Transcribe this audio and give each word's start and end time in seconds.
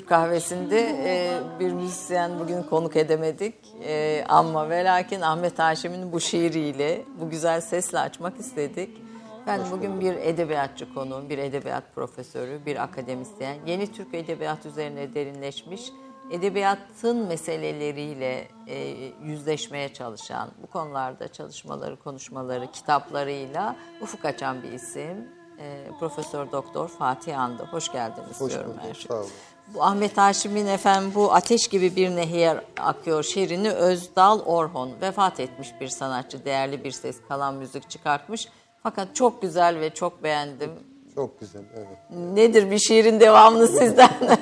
Türk 0.00 0.08
kahvesinde 0.08 0.80
e, 1.04 1.40
bir 1.60 1.72
müzisyen 1.72 2.38
bugün 2.38 2.62
konuk 2.62 2.96
edemedik. 2.96 3.54
E, 3.84 4.24
ama 4.28 4.70
ve 4.70 4.84
lakin 4.84 5.20
Ahmet 5.20 5.58
Haşim'in 5.58 6.12
bu 6.12 6.20
şiiriyle, 6.20 7.02
bu 7.20 7.30
güzel 7.30 7.60
sesle 7.60 7.98
açmak 7.98 8.40
istedik. 8.40 9.02
Ben 9.46 9.60
bugün 9.72 10.00
bir 10.00 10.14
edebiyatçı 10.14 10.94
konuğum, 10.94 11.28
bir 11.30 11.38
edebiyat 11.38 11.84
profesörü, 11.94 12.66
bir 12.66 12.82
akademisyen. 12.82 13.56
Yeni 13.66 13.92
Türk 13.92 14.14
edebiyat 14.14 14.66
üzerine 14.66 15.14
derinleşmiş, 15.14 15.92
edebiyatın 16.30 17.26
meseleleriyle 17.26 18.48
e, 18.66 18.78
yüzleşmeye 19.22 19.92
çalışan, 19.92 20.50
bu 20.62 20.66
konularda 20.66 21.28
çalışmaları, 21.28 21.96
konuşmaları, 21.96 22.70
kitaplarıyla 22.72 23.76
ufuk 24.00 24.24
açan 24.24 24.62
bir 24.62 24.72
isim. 24.72 25.28
E, 25.58 25.86
Profesör 26.00 26.52
Doktor 26.52 26.88
Fatih 26.88 27.38
Andı. 27.40 27.62
Hoş 27.70 27.92
geldiniz 27.92 28.40
Hoş 28.40 28.52
diyorum 28.52 28.70
bulduk, 28.70 28.82
her 28.82 28.94
şey. 28.94 29.06
sağ 29.08 29.14
olun. 29.14 29.30
Bu 29.74 29.82
Ahmet 29.82 30.16
Haşim'in 30.16 30.66
efendim 30.66 31.12
bu 31.14 31.32
ateş 31.32 31.68
gibi 31.68 31.96
bir 31.96 32.16
nehir 32.16 32.58
akıyor 32.80 33.22
şiirini 33.22 33.70
Özdal 33.70 34.40
Orhon 34.40 34.90
vefat 35.00 35.40
etmiş 35.40 35.74
bir 35.80 35.88
sanatçı. 35.88 36.44
Değerli 36.44 36.84
bir 36.84 36.90
ses 36.90 37.16
kalan 37.28 37.54
müzik 37.54 37.90
çıkartmış. 37.90 38.48
Fakat 38.82 39.14
çok 39.14 39.42
güzel 39.42 39.80
ve 39.80 39.90
çok 39.90 40.22
beğendim. 40.22 40.70
Çok 41.14 41.40
güzel, 41.40 41.62
evet. 41.76 42.20
Nedir 42.34 42.70
bir 42.70 42.78
şiirin 42.78 43.20
devamını 43.20 43.68
sizden? 43.68 44.10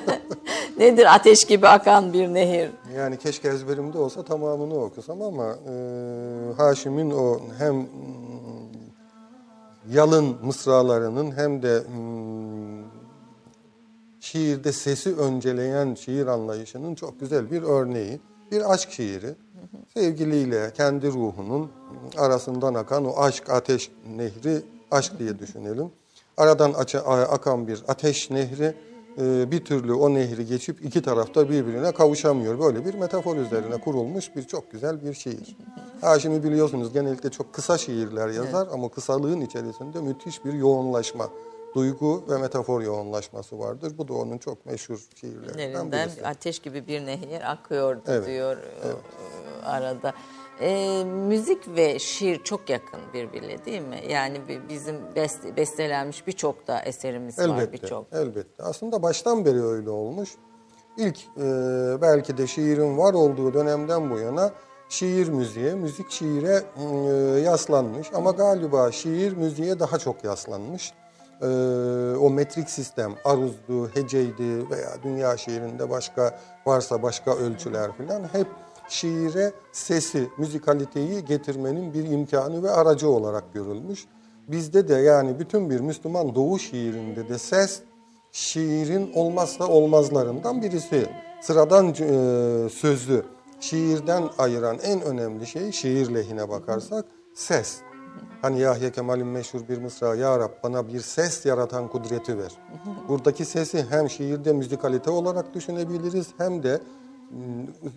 Nedir 0.77 1.15
ateş 1.15 1.45
gibi 1.45 1.67
akan 1.67 2.13
bir 2.13 2.27
nehir? 2.27 2.69
Yani 2.95 3.17
keşke 3.17 3.47
ezberimde 3.47 3.97
olsa 3.97 4.23
tamamını 4.23 4.83
okusam 4.83 5.21
ama 5.21 5.45
e, 5.45 5.73
Haşim'in 6.57 7.11
o 7.11 7.39
hem 7.57 7.87
yalın 9.91 10.37
mısralarının 10.43 11.31
hem 11.37 11.63
de 11.63 11.79
mm, 11.79 12.18
şiirde 14.19 14.71
sesi 14.71 15.15
önceleyen 15.15 15.93
şiir 15.93 16.27
anlayışının 16.27 16.95
çok 16.95 17.19
güzel 17.19 17.51
bir 17.51 17.61
örneği. 17.61 18.19
Bir 18.51 18.73
aşk 18.73 18.91
şiiri. 18.91 19.35
Sevgiliyle 19.93 20.73
kendi 20.73 21.07
ruhunun 21.07 21.71
arasından 22.17 22.73
akan 22.73 23.05
o 23.05 23.21
aşk 23.21 23.49
ateş 23.49 23.91
nehri 24.17 24.61
aşk 24.91 25.19
diye 25.19 25.39
düşünelim. 25.39 25.91
Aradan 26.37 26.73
akan 27.29 27.67
bir 27.67 27.83
ateş 27.87 28.31
nehri 28.31 28.75
e, 29.17 29.51
bir 29.51 29.65
türlü 29.65 29.93
o 29.93 30.13
nehri 30.13 30.45
geçip 30.45 30.85
iki 30.85 31.01
tarafta 31.01 31.49
birbirine 31.49 31.91
kavuşamıyor. 31.91 32.59
Böyle 32.59 32.85
bir 32.85 32.93
metafor 32.93 33.37
üzerine 33.37 33.77
kurulmuş 33.77 34.35
bir 34.35 34.43
çok 34.43 34.71
güzel 34.71 35.05
bir 35.05 35.13
şiir. 35.13 35.57
Haşim'i 36.01 36.43
biliyorsunuz 36.43 36.93
genellikle 36.93 37.29
çok 37.29 37.53
kısa 37.53 37.77
şiirler 37.77 38.29
yazar 38.29 38.67
ama 38.73 38.89
kısalığın 38.89 39.41
içerisinde 39.41 40.01
müthiş 40.01 40.45
bir 40.45 40.53
yoğunlaşma, 40.53 41.29
duygu 41.75 42.23
ve 42.29 42.37
metafor 42.37 42.81
yoğunlaşması 42.81 43.59
vardır. 43.59 43.93
Bu 43.97 44.07
da 44.07 44.13
onun 44.13 44.37
çok 44.37 44.65
meşhur 44.65 44.99
şiirlerinden 45.15 45.91
birisi. 45.91 46.27
ateş 46.27 46.59
gibi 46.59 46.87
bir 46.87 47.05
nehir 47.05 47.51
akıyordu 47.51 48.01
Evet, 48.07 48.27
diyor 48.27 48.57
e, 48.57 49.65
arada. 49.65 50.13
E, 50.61 51.03
müzik 51.03 51.67
ve 51.75 51.99
şiir 51.99 52.43
çok 52.43 52.69
yakın 52.69 52.99
birbirine 53.13 53.65
değil 53.65 53.81
mi? 53.81 53.99
Yani 54.09 54.47
bi- 54.47 54.61
bizim 54.69 54.95
beste, 55.15 55.57
bestelenmiş 55.57 56.27
birçok 56.27 56.67
da 56.67 56.81
eserimiz 56.81 57.39
var 57.39 57.43
Elbette, 57.45 57.73
birçok. 57.73 58.05
elbette. 58.13 58.63
Aslında 58.63 59.03
baştan 59.03 59.45
beri 59.45 59.63
öyle 59.63 59.89
olmuş. 59.89 60.29
İlk 60.97 61.17
e, 61.37 61.41
belki 62.01 62.37
de 62.37 62.47
şiirin 62.47 62.97
var 62.97 63.13
olduğu 63.13 63.53
dönemden 63.53 64.09
bu 64.11 64.19
yana 64.19 64.51
şiir 64.89 65.27
müziğe, 65.29 65.73
müzik 65.75 66.11
şiire 66.11 66.63
e, 66.77 66.83
yaslanmış. 67.39 68.07
Ama 68.13 68.31
galiba 68.31 68.91
şiir 68.91 69.33
müziğe 69.37 69.79
daha 69.79 69.97
çok 69.99 70.23
yaslanmış. 70.23 70.93
E, 71.41 71.47
o 72.17 72.29
metrik 72.29 72.69
sistem, 72.69 73.15
aruzdu, 73.25 73.89
heceydi 73.95 74.69
veya 74.69 74.89
dünya 75.03 75.37
şiirinde 75.37 75.89
başka 75.89 76.39
varsa 76.65 77.03
başka 77.03 77.35
ölçüler 77.35 77.91
falan 77.91 78.23
hep 78.31 78.47
şiire 78.89 79.51
sesi, 79.71 80.29
müzikaliteyi 80.37 81.25
getirmenin 81.25 81.93
bir 81.93 82.03
imkanı 82.03 82.63
ve 82.63 82.71
aracı 82.71 83.09
olarak 83.09 83.53
görülmüş. 83.53 84.05
Bizde 84.47 84.87
de 84.87 84.95
yani 84.95 85.39
bütün 85.39 85.69
bir 85.69 85.79
Müslüman 85.79 86.35
doğu 86.35 86.59
şiirinde 86.59 87.29
de 87.29 87.37
ses 87.37 87.81
şiirin 88.31 89.11
olmazsa 89.13 89.67
olmazlarından 89.67 90.61
birisi. 90.61 91.05
Sıradan 91.41 91.87
e, 91.87 92.69
sözü 92.69 93.25
şiirden 93.59 94.29
ayıran 94.37 94.79
en 94.83 95.01
önemli 95.01 95.47
şey 95.47 95.71
şiir 95.71 96.13
lehine 96.13 96.49
bakarsak 96.49 97.05
ses. 97.33 97.77
Hani 98.41 98.59
Yahya 98.59 98.91
Kemal'in 98.91 99.27
meşhur 99.27 99.59
bir 99.69 99.77
mısra 99.77 100.15
Ya 100.15 100.39
Rab 100.39 100.51
bana 100.63 100.87
bir 100.87 100.99
ses 101.01 101.45
yaratan 101.45 101.87
kudreti 101.87 102.37
ver. 102.37 102.51
Buradaki 103.07 103.45
sesi 103.45 103.85
hem 103.89 104.09
şiirde 104.09 104.53
müzikalite 104.53 105.09
olarak 105.09 105.53
düşünebiliriz 105.53 106.27
hem 106.37 106.63
de 106.63 106.81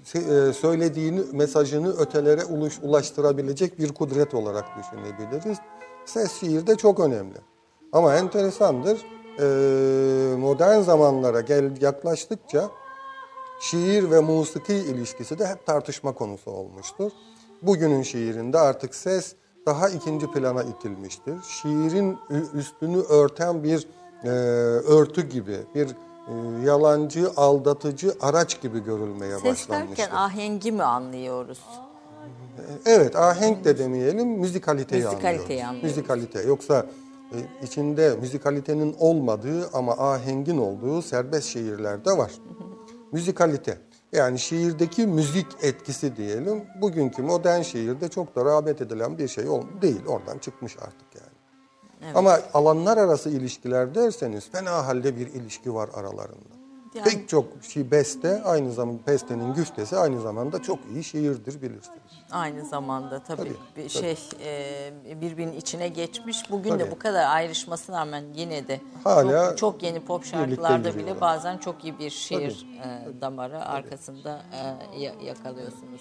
se- 0.05 0.49
e, 0.49 0.53
söylediğini, 0.53 1.21
mesajını 1.33 1.93
ötelere 1.93 2.45
ulaştırabilecek 2.83 3.79
bir 3.79 3.95
kudret 3.95 4.35
olarak 4.35 4.65
düşünebiliriz. 4.79 5.59
Ses 6.05 6.33
şiirde 6.41 6.77
çok 6.77 7.01
önemli. 7.01 7.37
Ama 7.93 8.15
enteresandır, 8.15 8.99
modern 10.37 10.81
zamanlara 10.81 11.41
gel 11.41 11.83
yaklaştıkça 11.83 12.71
şiir 13.61 14.11
ve 14.11 14.21
musiki 14.21 14.75
ilişkisi 14.75 15.39
de 15.39 15.47
hep 15.47 15.67
tartışma 15.67 16.13
konusu 16.15 16.51
olmuştur. 16.51 17.13
Bugünün 17.63 18.03
şiirinde 18.03 18.59
artık 18.59 18.95
ses 18.95 19.35
daha 19.67 19.89
ikinci 19.89 20.27
plana 20.31 20.63
itilmiştir. 20.63 21.35
Şiirin 21.43 22.19
üstünü 22.55 22.99
örten 22.99 23.63
bir 23.65 23.87
e, 24.25 24.29
örtü 24.29 25.29
gibi, 25.29 25.57
bir 25.75 25.87
e, 25.89 26.65
yalancı, 26.67 27.31
aldatıcı 27.37 28.15
araç 28.21 28.61
gibi 28.61 28.85
görülmeye 28.85 29.35
Ses 29.39 29.45
başlanmıştır. 29.45 29.97
derken 29.99 30.17
ahengi 30.17 30.73
mi 30.73 30.83
anlıyoruz? 30.83 31.61
Evet, 32.87 33.17
ahenk 33.17 33.65
de 33.65 33.79
demeyelim, 33.79 34.29
müzikaliteyi, 34.29 35.05
Müzikaliteyi 35.05 35.39
anlıyoruz. 35.65 35.69
anlıyoruz. 35.69 35.97
Müzikalite. 35.97 36.43
Yoksa 36.49 36.87
e, 37.33 37.37
içinde 37.65 38.17
müzikalitenin 38.21 38.97
olmadığı 38.99 39.69
ama 39.73 39.93
ahengin 39.93 40.59
olduğu 40.59 41.03
serbest 41.03 41.49
şiirler 41.49 42.05
de 42.05 42.11
var. 42.19 42.33
Müzikalite. 43.13 43.79
Yani 44.13 44.39
şiirdeki 44.39 45.07
müzik 45.07 45.47
etkisi 45.63 46.17
diyelim. 46.17 46.65
Bugünkü 46.81 47.23
modern 47.23 47.63
şiirde 47.63 48.09
çok 48.09 48.37
da 48.37 48.45
rağbet 48.45 48.81
edilen 48.81 49.19
bir 49.19 49.29
şey 49.29 49.45
değil. 49.83 50.07
Oradan 50.07 50.39
çıkmış 50.39 50.77
artık 50.79 51.07
yani. 51.15 51.33
Ama 52.15 52.39
alanlar 52.55 52.97
arası 52.97 53.31
ilişkiler 53.31 53.95
derseniz 53.95 54.51
fena 54.51 54.87
halde 54.87 55.17
bir 55.17 55.27
ilişki 55.27 55.75
var 55.75 55.91
aralarında. 55.95 56.62
Yani- 56.95 57.05
Pek 57.09 57.29
çok 57.29 57.47
şey 57.63 57.91
beste 57.91 58.43
aynı 58.43 58.73
zamanda 58.73 59.07
bestenin 59.07 59.55
güftesi 59.55 59.97
aynı 59.97 60.21
zamanda 60.21 60.63
çok 60.63 60.79
iyi 60.95 61.05
şiirdir 61.05 61.63
bilirsiniz. 61.63 61.99
Aynı 62.31 62.67
zamanda 62.67 63.19
tabii, 63.23 63.37
Tabii, 63.37 63.55
bir 63.77 63.89
tabii. 63.89 63.89
şey 63.89 64.19
e, 64.45 65.21
birbirinin 65.21 65.53
içine 65.57 65.89
geçmiş. 65.89 66.51
Bugün 66.51 66.73
de 66.75 66.79
Tabii. 66.79 66.91
bu 66.91 66.99
kadar 66.99 67.31
ayrışmasına 67.37 68.01
rağmen 68.01 68.25
yine 68.35 68.69
de 68.69 68.81
Hala 69.05 69.49
çok, 69.49 69.59
çok 69.59 69.83
yeni 69.83 70.01
pop 70.01 70.25
şarkılarda 70.25 70.95
bile 70.99 71.21
bazen 71.21 71.59
çok 71.59 71.85
iyi 71.85 71.99
bir 71.99 72.11
şiir 72.11 72.67
e, 72.85 73.21
damarı 73.21 73.65
arkasında 73.65 74.43
e, 74.53 74.99
ya- 75.01 75.15
yakalıyorsunuz. 75.25 76.01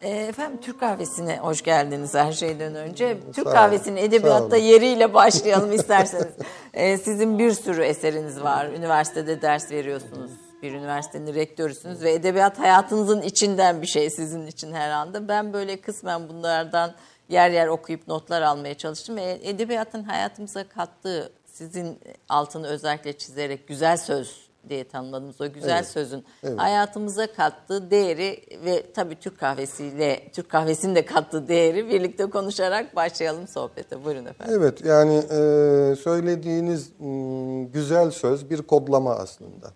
E, 0.00 0.10
efendim 0.10 0.60
Türk 0.60 0.80
kahvesine 0.80 1.38
hoş 1.38 1.62
geldiniz 1.62 2.14
her 2.14 2.32
şeyden 2.32 2.74
önce. 2.74 3.18
Türk 3.34 3.48
Sağ 3.48 3.54
kahvesinin 3.54 3.96
edebiyatta 3.96 4.56
yeriyle 4.56 5.14
başlayalım 5.14 5.72
isterseniz. 5.78 6.34
E, 6.74 6.98
sizin 6.98 7.38
bir 7.38 7.52
sürü 7.52 7.82
eseriniz 7.82 8.42
var. 8.42 8.66
Üniversitede 8.66 9.42
ders 9.42 9.70
veriyorsunuz. 9.70 10.30
Bir 10.62 10.72
üniversitenin 10.72 11.34
rektörüsünüz 11.34 12.02
ve 12.02 12.12
edebiyat 12.12 12.58
hayatınızın 12.58 13.22
içinden 13.22 13.82
bir 13.82 13.86
şey 13.86 14.10
sizin 14.10 14.46
için 14.46 14.72
her 14.72 14.90
anda. 14.90 15.28
Ben 15.28 15.52
böyle 15.52 15.80
kısmen 15.80 16.28
bunlardan 16.28 16.94
yer 17.28 17.50
yer 17.50 17.66
okuyup 17.66 18.08
notlar 18.08 18.42
almaya 18.42 18.74
çalıştım 18.74 19.16
ve 19.16 19.38
edebiyatın 19.42 20.02
hayatımıza 20.02 20.68
kattığı 20.68 21.32
sizin 21.46 22.00
altını 22.28 22.66
özellikle 22.66 23.12
çizerek 23.12 23.68
güzel 23.68 23.96
söz 23.96 24.47
diye 24.68 24.88
tanımladığımız 24.88 25.40
o 25.40 25.52
güzel 25.52 25.76
Evet, 25.76 25.86
sözün 25.86 26.24
evet. 26.42 26.58
hayatımıza 26.58 27.32
kattığı 27.32 27.90
değeri 27.90 28.40
ve 28.64 28.92
tabii 28.92 29.14
Türk 29.20 29.38
kahvesiyle 29.40 30.30
Türk 30.32 30.48
kahvesinin 30.48 30.94
de 30.94 31.04
kattığı 31.04 31.48
değeri 31.48 31.88
birlikte 31.88 32.26
konuşarak 32.30 32.96
başlayalım 32.96 33.48
sohbete. 33.48 34.04
Buyurun 34.04 34.26
efendim. 34.26 34.54
Evet 34.58 34.84
yani 34.84 35.14
e, 35.14 35.96
söylediğiniz 35.96 37.00
m, 37.00 37.64
güzel 37.64 38.10
söz 38.10 38.50
bir 38.50 38.62
kodlama 38.62 39.14
aslında. 39.14 39.72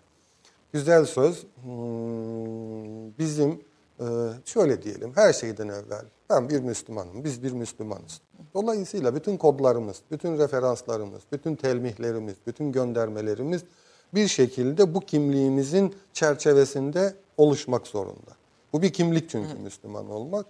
Güzel 0.73 1.05
söz 1.05 1.43
m, 1.43 1.71
bizim 3.19 3.61
e, 3.99 4.05
şöyle 4.45 4.81
diyelim 4.83 5.11
her 5.15 5.33
şeyden 5.33 5.67
evvel 5.67 6.05
ben 6.29 6.49
bir 6.49 6.59
Müslümanım, 6.59 7.23
biz 7.23 7.43
bir 7.43 7.51
Müslümanız. 7.51 8.21
Dolayısıyla 8.53 9.15
bütün 9.15 9.37
kodlarımız, 9.37 10.01
bütün 10.11 10.37
referanslarımız, 10.37 11.21
bütün 11.31 11.55
telmihlerimiz, 11.55 12.35
bütün 12.47 12.71
göndermelerimiz 12.71 13.63
bir 14.15 14.27
şekilde 14.27 14.93
bu 14.93 14.99
kimliğimizin 14.99 15.95
çerçevesinde 16.13 17.15
oluşmak 17.37 17.87
zorunda. 17.87 18.31
Bu 18.73 18.81
bir 18.81 18.93
kimlik 18.93 19.29
çünkü 19.29 19.53
Müslüman 19.53 20.09
olmak. 20.09 20.45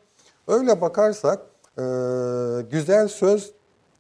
Öyle 0.48 0.81
bakarsak 0.81 1.39
e, 1.77 1.83
güzel 2.71 3.07
söz 3.07 3.51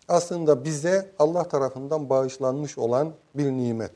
aslında 0.07 0.65
bize 0.65 1.11
Allah 1.19 1.43
tarafından 1.43 2.09
bağışlanmış 2.09 2.77
olan 2.77 3.13
bir 3.35 3.51
nimet. 3.51 3.91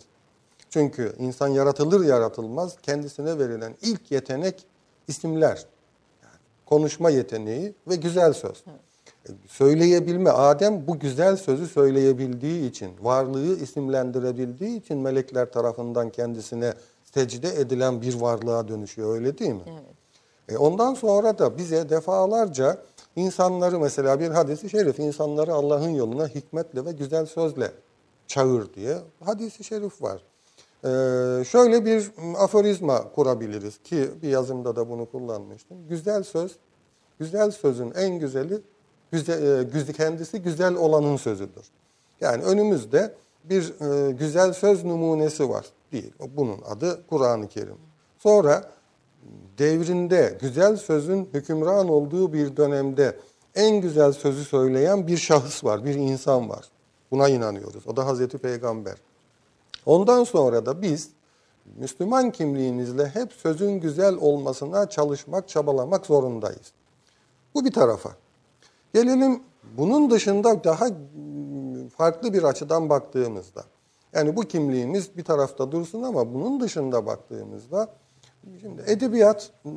Çünkü 0.70 1.16
insan 1.20 1.48
yaratılır 1.48 2.06
yaratılmaz 2.06 2.78
kendisine 2.82 3.40
verilen 3.40 3.76
ilk 3.82 4.12
yetenek 4.12 4.66
isimler. 5.08 5.66
Yani 6.24 6.38
konuşma 6.66 7.10
yeteneği 7.10 7.74
ve 7.88 7.96
güzel 7.96 8.34
söz. 8.34 8.58
E, 8.58 8.87
Söyleyebilme, 9.48 10.30
Adem 10.30 10.88
bu 10.88 11.00
güzel 11.00 11.38
sözü 11.38 11.68
söyleyebildiği 11.68 12.70
için, 12.70 12.92
varlığı 13.02 13.56
isimlendirebildiği 13.56 14.80
için 14.80 14.98
melekler 14.98 15.52
tarafından 15.52 16.10
kendisine 16.10 16.74
secde 17.04 17.50
edilen 17.50 18.02
bir 18.02 18.16
varlığa 18.16 18.68
dönüşüyor 18.68 19.16
öyle 19.16 19.38
değil 19.38 19.54
mi? 19.54 19.62
Evet. 19.68 19.98
E 20.50 20.58
ondan 20.58 20.94
sonra 20.94 21.40
da 21.40 21.58
bize 21.58 21.90
defalarca 21.90 22.78
insanları 23.16 23.80
mesela 23.80 24.20
bir 24.20 24.30
hadisi 24.30 24.70
şerif 24.70 25.00
insanları 25.00 25.54
Allah'ın 25.54 25.90
yoluna 25.90 26.28
hikmetle 26.28 26.86
ve 26.86 26.92
güzel 26.92 27.26
sözle 27.26 27.72
çağır 28.28 28.74
diye 28.74 28.98
hadisi 29.26 29.64
şerif 29.64 30.02
var. 30.02 30.22
Ee, 30.84 31.44
şöyle 31.46 31.86
bir 31.86 32.12
aforizma 32.38 33.12
kurabiliriz 33.12 33.78
ki 33.78 34.10
bir 34.22 34.30
yazımda 34.30 34.76
da 34.76 34.90
bunu 34.90 35.06
kullanmıştım. 35.06 35.78
Güzel 35.90 36.24
söz, 36.24 36.56
güzel 37.20 37.52
sözün 37.52 37.92
en 37.92 38.20
güzeli 38.20 38.62
güzel, 39.12 39.90
e, 39.90 39.94
kendisi 39.94 40.42
güzel 40.42 40.76
olanın 40.76 41.18
sözüdür. 41.18 41.66
Yani 42.22 42.44
önümüzde 42.44 43.14
bir 43.44 43.74
e, 43.82 44.12
güzel 44.12 44.54
söz 44.54 44.84
numunesi 44.84 45.50
var 45.50 45.66
değil. 45.92 46.14
Bunun 46.38 46.62
adı 46.70 47.08
Kur'an-ı 47.10 47.48
Kerim. 47.48 47.78
Sonra 48.18 48.72
devrinde 49.58 50.38
güzel 50.42 50.78
sözün 50.78 51.30
hükümran 51.34 51.90
olduğu 51.90 52.34
bir 52.34 52.58
dönemde 52.58 53.18
en 53.56 53.82
güzel 53.82 54.12
sözü 54.12 54.46
söyleyen 54.46 55.08
bir 55.08 55.18
şahıs 55.18 55.64
var, 55.64 55.86
bir 55.86 55.96
insan 55.96 56.50
var. 56.50 56.70
Buna 57.12 57.30
inanıyoruz. 57.30 57.88
O 57.88 57.98
da 57.98 58.06
Hazreti 58.06 58.38
Peygamber. 58.38 58.96
Ondan 59.86 60.24
sonra 60.24 60.66
da 60.66 60.82
biz 60.82 61.10
Müslüman 61.76 62.32
kimliğimizle 62.32 63.08
hep 63.08 63.34
sözün 63.34 63.72
güzel 63.72 64.16
olmasına 64.16 64.90
çalışmak, 64.90 65.50
çabalamak 65.50 66.06
zorundayız. 66.06 66.74
Bu 67.56 67.66
bir 67.66 67.72
tarafa. 67.72 68.12
Gelelim 68.94 69.44
bunun 69.78 70.12
dışında 70.12 70.64
daha 70.64 70.88
mm, 70.88 71.88
farklı 71.88 72.34
bir 72.34 72.44
açıdan 72.44 72.90
baktığımızda. 72.90 73.64
Yani 74.14 74.36
bu 74.36 74.42
kimliğimiz 74.42 75.18
bir 75.18 75.24
tarafta 75.24 75.72
dursun 75.72 76.04
ama 76.04 76.34
bunun 76.34 76.60
dışında 76.60 77.06
baktığımızda 77.06 77.90
şimdi 78.62 78.84
edebiyat 78.88 79.52
mm, 79.64 79.72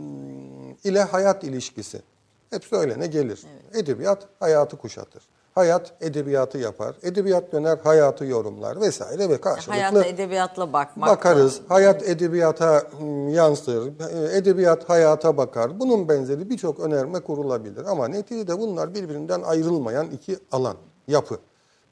ile 0.85 1.03
hayat 1.03 1.45
ilişkisi 1.45 2.03
hep 2.51 2.65
söylene 2.65 3.07
gelir. 3.07 3.43
Edebiyat 3.75 4.29
hayatı 4.41 4.77
kuşatır. 4.77 5.23
Hayat 5.61 5.93
edebiyatı 6.01 6.59
yapar. 6.59 6.95
Edebiyat 7.03 7.53
döner 7.53 7.79
hayatı 7.85 8.25
yorumlar 8.25 8.81
vesaire 8.81 9.29
ve 9.29 9.41
karşılıklı 9.41 9.73
Hayata 9.73 10.05
edebiyatla 10.05 10.73
bakmak. 10.73 11.09
bakarız. 11.11 11.61
Hayat 11.69 12.03
edebiyata 12.03 12.83
hmm, 12.99 13.29
yansır. 13.29 13.87
e, 13.87 14.37
Edebiyat 14.37 14.89
hayata 14.89 15.37
bakar. 15.37 15.81
Bunun 15.81 16.09
benzeri 16.09 16.51
birçok 16.51 16.81
önerme 16.81 17.21
kurulabilir. 17.21 17.85
Ama 17.85 18.09
neticede 18.09 18.59
bunlar 18.59 18.95
birbirinden 18.95 19.43
ayrılmayan 19.43 20.11
iki 20.11 20.39
alan, 20.53 20.77
yapı. 21.09 21.39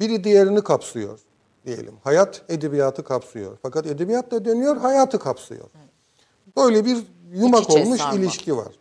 Biri 0.01 0.25
diğerini 0.25 0.65
kapsıyor 0.65 1.19
diyelim. 1.67 1.95
Hayat 2.05 2.43
edebiyatı 2.49 3.05
kapsıyor. 3.05 3.59
Fakat 3.63 3.87
edebiyat 3.87 4.31
da 4.31 4.45
dönüyor, 4.45 4.77
hayatı 4.77 5.19
kapsıyor. 5.19 5.69
Böyle 6.57 6.85
bir 6.85 6.99
yumak 7.33 7.71
olmuş 7.71 8.01
sarma. 8.01 8.19
ilişki 8.19 8.57
var. 8.57 8.73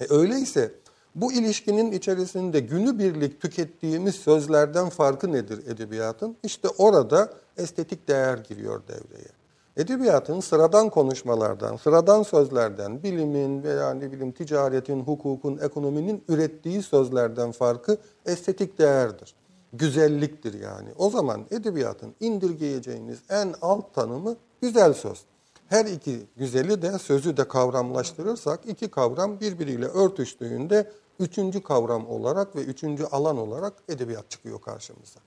E 0.00 0.14
öyleyse 0.14 0.72
bu 1.14 1.32
ilişkinin 1.32 1.92
içerisinde 1.92 2.60
günübirlik 2.60 3.40
tükettiğimiz 3.40 4.14
sözlerden 4.14 4.88
farkı 4.88 5.32
nedir 5.32 5.66
edebiyatın? 5.66 6.36
İşte 6.42 6.68
orada 6.68 7.30
estetik 7.56 8.08
değer 8.08 8.38
giriyor 8.38 8.82
devreye. 8.88 9.28
Edebiyatın 9.76 10.40
sıradan 10.40 10.90
konuşmalardan, 10.90 11.76
sıradan 11.76 12.22
sözlerden, 12.22 13.02
bilimin 13.02 13.62
veya 13.62 13.94
ne 13.94 14.12
bileyim 14.12 14.32
ticaretin, 14.32 15.00
hukukun, 15.00 15.58
ekonominin 15.58 16.24
ürettiği 16.28 16.82
sözlerden 16.82 17.52
farkı 17.52 17.96
estetik 18.26 18.78
değerdir. 18.78 19.34
Güzelliktir 19.72 20.60
yani. 20.60 20.88
O 20.98 21.10
zaman 21.10 21.46
edebiyatın 21.50 22.14
indirgeyeceğiniz 22.20 23.18
en 23.30 23.54
alt 23.62 23.94
tanımı 23.94 24.36
güzel 24.62 24.92
söz. 24.92 25.24
Her 25.68 25.84
iki 25.86 26.20
güzeli 26.36 26.82
de 26.82 26.98
sözü 26.98 27.36
de 27.36 27.48
kavramlaştırırsak 27.48 28.60
iki 28.66 28.88
kavram 28.88 29.40
birbiriyle 29.40 29.86
örtüştüğünde 29.86 30.90
üçüncü 31.18 31.62
kavram 31.62 32.08
olarak 32.08 32.56
ve 32.56 32.60
üçüncü 32.60 33.04
alan 33.04 33.38
olarak 33.38 33.72
edebiyat 33.88 34.30
çıkıyor 34.30 34.60
karşımıza. 34.60 35.20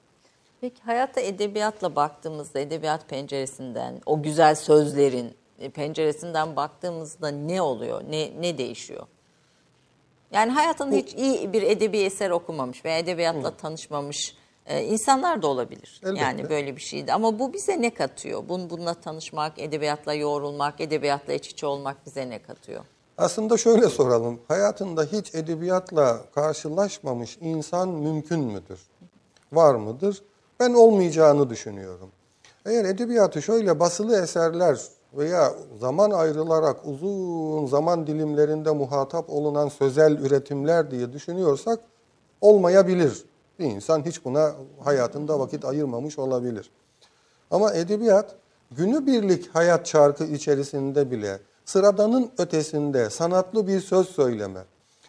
Peki 0.62 0.82
hayata 0.82 1.22
edebiyatla 1.22 1.96
baktığımızda, 1.96 2.60
edebiyat 2.60 3.10
penceresinden, 3.10 4.02
o 4.06 4.22
güzel 4.22 4.56
sözlerin 4.56 5.36
e, 5.60 5.70
penceresinden 5.70 6.56
baktığımızda 6.56 7.28
ne 7.28 7.62
oluyor, 7.62 8.04
ne, 8.10 8.42
ne 8.42 8.58
değişiyor? 8.58 9.08
Yani 10.32 10.52
hayatında 10.52 10.96
hiç 10.96 11.14
iyi 11.14 11.54
bir 11.54 11.62
edebi 11.62 11.98
eser 11.98 12.30
okumamış 12.30 12.86
veya 12.86 12.98
edebiyatla 12.98 13.58
tanışmamış 13.58 14.36
e, 14.66 14.84
insanlar 14.84 15.42
da 15.42 15.48
olabilir. 15.48 16.02
Elbette. 16.04 16.22
Yani 16.22 16.50
böyle 16.50 16.76
bir 16.76 16.82
şeydi. 16.82 17.14
Ama 17.14 17.40
bu 17.40 17.54
bize 17.54 17.82
ne 17.82 17.94
katıyor? 17.94 18.50
Bun, 18.50 18.70
bununla 18.70 18.94
tanışmak, 18.94 19.60
edebiyatla 19.60 20.14
yoğrulmak, 20.14 20.82
edebiyatla 20.82 21.34
iç 21.34 21.48
içe 21.48 21.66
olmak 21.66 22.06
bize 22.06 22.30
ne 22.30 22.42
katıyor? 22.42 22.86
Aslında 23.18 23.58
şöyle 23.58 23.90
soralım. 23.90 24.40
Hayatında 24.48 25.04
hiç 25.04 25.36
edebiyatla 25.36 26.22
karşılaşmamış 26.36 27.38
insan 27.42 27.90
mümkün 27.90 28.40
müdür? 28.40 28.80
Var 29.54 29.76
mıdır? 29.76 30.24
Ben 30.60 30.74
olmayacağını 30.74 31.50
düşünüyorum. 31.50 32.10
Eğer 32.66 32.86
edebiyatı 32.86 33.42
şöyle 33.42 33.80
basılı 33.80 34.22
eserler 34.22 34.82
veya 35.14 35.54
zaman 35.80 36.12
ayrılarak 36.12 36.78
uzun 36.86 37.66
zaman 37.66 38.08
dilimlerinde 38.08 38.72
muhatap 38.72 39.30
olunan 39.30 39.70
sözel 39.70 40.18
üretimler 40.18 40.92
diye 40.92 41.14
düşünüyorsak 41.14 41.80
olmayabilir. 42.42 43.26
Bir 43.60 43.66
insan 43.66 44.06
hiç 44.06 44.26
buna 44.26 44.52
hayatında 44.84 45.40
vakit 45.40 45.66
ayırmamış 45.66 46.20
olabilir. 46.20 46.72
Ama 47.52 47.74
edebiyat 47.74 48.36
günübirlik 48.72 49.56
hayat 49.56 49.86
çarkı 49.86 50.24
içerisinde 50.24 51.12
bile 51.12 51.40
sıradanın 51.68 52.32
ötesinde 52.38 53.10
sanatlı 53.10 53.68
bir 53.68 53.80
söz 53.80 54.10
söyleme, 54.10 54.60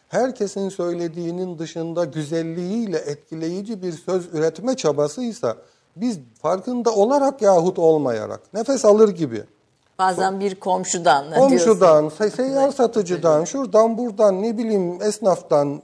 herkesin 0.09 0.69
söylediğinin 0.69 1.59
dışında 1.59 2.05
güzelliğiyle 2.05 2.99
etkileyici 2.99 3.83
bir 3.83 3.93
söz 3.93 4.35
üretme 4.35 4.77
çabasıysa 4.77 5.57
biz 5.97 6.19
farkında 6.43 6.91
olarak 6.91 7.43
yahut 7.43 7.79
olmayarak 7.79 8.41
nefes 8.55 8.85
alır 8.85 9.09
gibi. 9.09 9.43
Bazen 9.99 10.41
bir 10.41 10.55
komşudan 10.55 11.25
diyorsun. 11.25 11.49
Komşudan, 11.49 12.05
se- 12.05 12.31
seyyar 12.31 12.71
satıcıdan, 12.73 13.45
şuradan 13.45 13.99
buradan 13.99 14.43
ne 14.43 14.59
bileyim 14.59 15.03
esnaftan, 15.03 15.83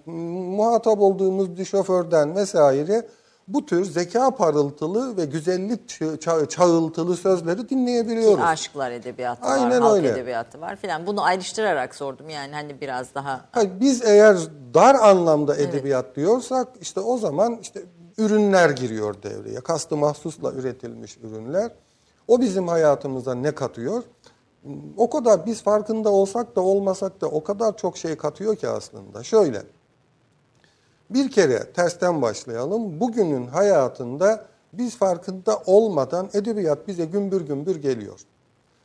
muhatap 0.56 1.00
olduğumuz 1.00 1.58
bir 1.58 1.64
şoförden 1.64 2.36
vesaire 2.36 3.06
bu 3.48 3.66
tür 3.66 3.84
zeka 3.84 4.30
parıltılı 4.30 5.16
ve 5.16 5.24
güzellik 5.24 5.80
ça- 5.90 6.48
çağıltılı 6.48 7.16
sözleri 7.16 7.68
dinleyebiliyoruz. 7.68 8.44
Aşıklar 8.44 8.90
edebiyatı 8.90 9.46
Aynen 9.46 9.70
var, 9.70 9.80
halk 9.82 9.96
öyle. 9.96 10.08
edebiyatı 10.08 10.60
var 10.60 10.76
filan. 10.76 11.06
Bunu 11.06 11.24
ayrıştırarak 11.24 11.94
sordum 11.94 12.28
yani 12.28 12.54
hani 12.54 12.80
biraz 12.80 13.14
daha 13.14 13.44
Hayır, 13.52 13.70
biz 13.80 14.04
eğer 14.04 14.36
dar 14.74 14.94
anlamda 14.94 15.56
edebiyat 15.56 16.16
diyorsak 16.16 16.68
işte 16.80 17.00
o 17.00 17.18
zaman 17.18 17.58
işte 17.62 17.82
ürünler 18.18 18.70
giriyor 18.70 19.22
devreye. 19.22 19.60
Kastı 19.60 19.96
mahsusla 19.96 20.52
üretilmiş 20.52 21.18
ürünler. 21.22 21.70
O 22.28 22.40
bizim 22.40 22.68
hayatımıza 22.68 23.34
ne 23.34 23.54
katıyor? 23.54 24.02
O 24.96 25.10
kadar 25.10 25.46
biz 25.46 25.62
farkında 25.62 26.10
olsak 26.10 26.56
da 26.56 26.60
olmasak 26.60 27.20
da 27.20 27.26
o 27.26 27.44
kadar 27.44 27.76
çok 27.76 27.96
şey 27.98 28.16
katıyor 28.16 28.56
ki 28.56 28.68
aslında. 28.68 29.22
Şöyle, 29.22 29.62
bir 31.14 31.30
kere 31.30 31.72
tersten 31.72 32.22
başlayalım. 32.22 33.00
Bugünün 33.00 33.46
hayatında 33.46 34.46
biz 34.72 34.96
farkında 34.96 35.62
olmadan 35.66 36.28
edebiyat 36.34 36.88
bize 36.88 37.04
gümbür 37.04 37.40
gümbür 37.40 37.76
geliyor. 37.76 38.20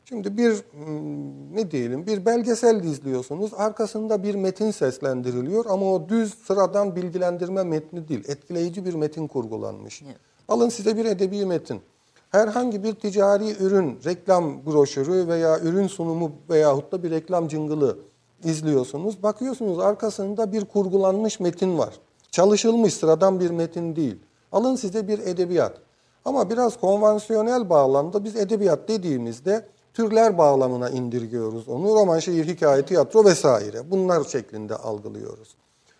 Şimdi 0.05 0.37
bir 0.37 0.51
hmm, 0.51 1.55
ne 1.55 1.71
diyelim 1.71 2.07
bir 2.07 2.25
belgesel 2.25 2.83
izliyorsunuz 2.83 3.51
arkasında 3.57 4.23
bir 4.23 4.35
metin 4.35 4.71
seslendiriliyor 4.71 5.65
ama 5.69 5.93
o 5.93 6.09
düz 6.09 6.33
sıradan 6.33 6.95
bilgilendirme 6.95 7.63
metni 7.63 8.07
değil 8.07 8.23
etkileyici 8.27 8.85
bir 8.85 8.93
metin 8.93 9.27
kurgulanmış. 9.27 10.03
Alın 10.47 10.69
size 10.69 10.97
bir 10.97 11.05
edebi 11.05 11.45
metin. 11.45 11.81
Herhangi 12.29 12.83
bir 12.83 12.93
ticari 12.95 13.51
ürün, 13.63 13.99
reklam 14.05 14.65
broşürü 14.65 15.27
veya 15.27 15.59
ürün 15.59 15.87
sunumu 15.87 16.31
veyahut 16.49 16.91
da 16.91 17.03
bir 17.03 17.11
reklam 17.11 17.47
cıngılı 17.47 17.97
izliyorsunuz. 18.43 19.23
Bakıyorsunuz 19.23 19.79
arkasında 19.79 20.51
bir 20.51 20.65
kurgulanmış 20.65 21.39
metin 21.39 21.77
var. 21.77 21.93
Çalışılmış 22.31 22.93
sıradan 22.93 23.39
bir 23.39 23.49
metin 23.49 23.95
değil. 23.95 24.19
Alın 24.51 24.75
size 24.75 25.07
bir 25.07 25.19
edebiyat. 25.19 25.77
Ama 26.25 26.49
biraz 26.49 26.79
konvansiyonel 26.79 27.69
bağlamda 27.69 28.23
biz 28.23 28.35
edebiyat 28.35 28.87
dediğimizde 28.87 29.65
türler 29.93 30.37
bağlamına 30.37 30.89
indirgiyoruz 30.89 31.67
onu. 31.67 31.95
Roman, 31.95 32.19
şiir, 32.19 32.45
hikaye, 32.45 32.85
tiyatro 32.85 33.25
vesaire. 33.25 33.91
Bunlar 33.91 34.23
şeklinde 34.23 34.75
algılıyoruz. 34.75 35.55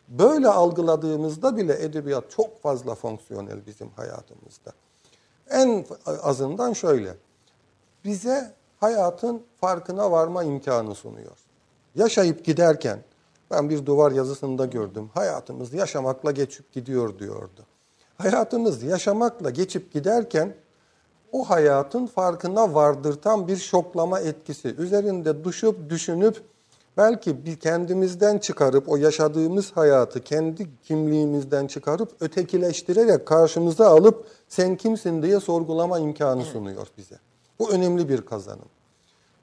Böyle 0.08 0.48
algıladığımızda 0.48 1.58
bile 1.58 1.84
edebiyat 1.84 2.32
çok 2.32 2.62
fazla 2.62 2.96
fonksiyonel 2.96 3.66
bizim 3.66 3.90
hayatımızda. 3.90 4.72
En 5.50 5.86
azından 6.06 6.74
şöyle. 6.74 7.14
Bize 8.06 8.54
hayatın 8.80 9.44
farkına 9.62 10.12
varma 10.12 10.44
imkanı 10.44 10.96
sunuyor. 10.96 11.38
Yaşayıp 11.96 12.46
giderken 12.46 13.00
ben 13.52 13.70
bir 13.70 13.86
duvar 13.86 14.12
yazısında 14.12 14.66
gördüm. 14.66 15.10
Hayatımız 15.14 15.74
yaşamakla 15.74 16.32
geçip 16.32 16.72
gidiyor 16.72 17.20
diyordu. 17.20 17.66
Hayatımız 18.18 18.84
yaşamakla 18.84 19.50
geçip 19.50 19.94
giderken 19.94 20.56
o 21.32 21.50
hayatın 21.50 22.06
farkına 22.06 22.74
vardırtan 22.74 23.48
bir 23.48 23.58
şoklama 23.58 24.20
etkisi. 24.20 24.76
Üzerinde 24.78 25.44
düşüp 25.44 25.90
düşünüp 25.90 26.42
belki 26.98 27.46
bir 27.46 27.56
kendimizden 27.56 28.38
çıkarıp 28.38 28.90
o 28.90 28.98
yaşadığımız 28.98 29.72
hayatı 29.72 30.24
kendi 30.24 30.68
kimliğimizden 30.84 31.68
çıkarıp 31.68 32.16
ötekileştirerek 32.20 33.26
karşımıza 33.26 33.88
alıp 33.88 34.28
sen 34.48 34.76
kimsin 34.76 35.22
diye 35.22 35.40
sorgulama 35.40 36.00
imkanı 36.00 36.46
sunuyor 36.46 36.88
bize. 36.98 37.16
Bu 37.60 37.72
önemli 37.72 38.10
bir 38.10 38.22
kazanım. 38.22 38.70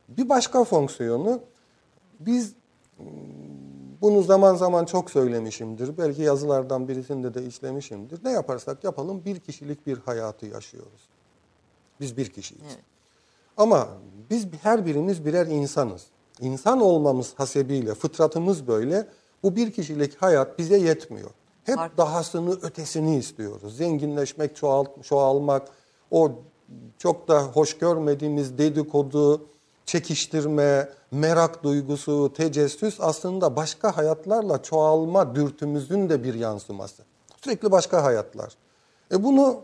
Bir 0.08 0.28
başka 0.28 0.64
fonksiyonu 0.64 1.40
biz 2.20 2.52
bunu 4.06 4.22
zaman 4.22 4.54
zaman 4.54 4.84
çok 4.84 5.10
söylemişimdir. 5.10 5.98
Belki 5.98 6.22
yazılardan 6.22 6.88
birisinde 6.88 7.34
de 7.34 7.46
işlemişimdir. 7.46 8.24
Ne 8.24 8.30
yaparsak 8.30 8.84
yapalım 8.84 9.24
bir 9.24 9.40
kişilik 9.40 9.86
bir 9.86 9.98
hayatı 9.98 10.46
yaşıyoruz. 10.46 11.08
Biz 12.00 12.16
bir 12.16 12.30
kişiyiz. 12.30 12.62
Ama 13.56 13.88
biz 14.30 14.46
her 14.62 14.86
birimiz 14.86 15.24
birer 15.24 15.46
insanız. 15.46 16.06
İnsan 16.40 16.80
olmamız 16.80 17.34
hasebiyle, 17.36 17.94
fıtratımız 17.94 18.66
böyle. 18.66 19.08
Bu 19.42 19.56
bir 19.56 19.72
kişilik 19.72 20.22
hayat 20.22 20.58
bize 20.58 20.78
yetmiyor. 20.78 21.30
Hep 21.64 21.76
Farklı. 21.76 21.96
dahasını, 21.96 22.52
ötesini 22.52 23.16
istiyoruz. 23.16 23.76
Zenginleşmek, 23.76 24.56
çoğalt, 24.56 25.04
çoğalmak, 25.04 25.68
o 26.10 26.32
çok 26.98 27.28
da 27.28 27.42
hoş 27.42 27.78
görmediğimiz 27.78 28.58
dedikodu, 28.58 29.46
çekiştirme, 29.86 30.88
merak 31.10 31.64
duygusu, 31.64 32.32
tecessüs 32.32 32.98
aslında 33.00 33.56
başka 33.56 33.96
hayatlarla 33.96 34.62
çoğalma 34.62 35.34
dürtümüzün 35.34 36.08
de 36.08 36.24
bir 36.24 36.34
yansıması. 36.34 37.02
Sürekli 37.44 37.70
başka 37.70 38.04
hayatlar. 38.04 38.52
E 39.12 39.24
bunu 39.24 39.60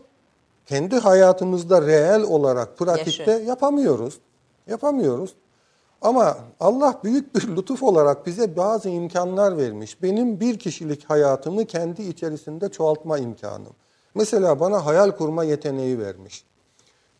kendi 0.65 0.99
hayatımızda 0.99 1.81
reel 1.81 2.21
olarak 2.21 2.77
pratikte 2.77 3.31
Yaşıyor. 3.31 3.47
yapamıyoruz. 3.47 4.19
Yapamıyoruz. 4.67 5.33
Ama 6.01 6.37
Allah 6.59 6.99
büyük 7.03 7.35
bir 7.35 7.55
lütuf 7.55 7.83
olarak 7.83 8.25
bize 8.25 8.57
bazı 8.57 8.89
imkanlar 8.89 9.57
vermiş. 9.57 10.01
Benim 10.03 10.39
bir 10.39 10.59
kişilik 10.59 11.09
hayatımı 11.09 11.65
kendi 11.65 12.01
içerisinde 12.01 12.69
çoğaltma 12.69 13.17
imkanım. 13.17 13.73
Mesela 14.15 14.59
bana 14.59 14.85
hayal 14.85 15.11
kurma 15.11 15.43
yeteneği 15.43 15.99
vermiş. 15.99 16.45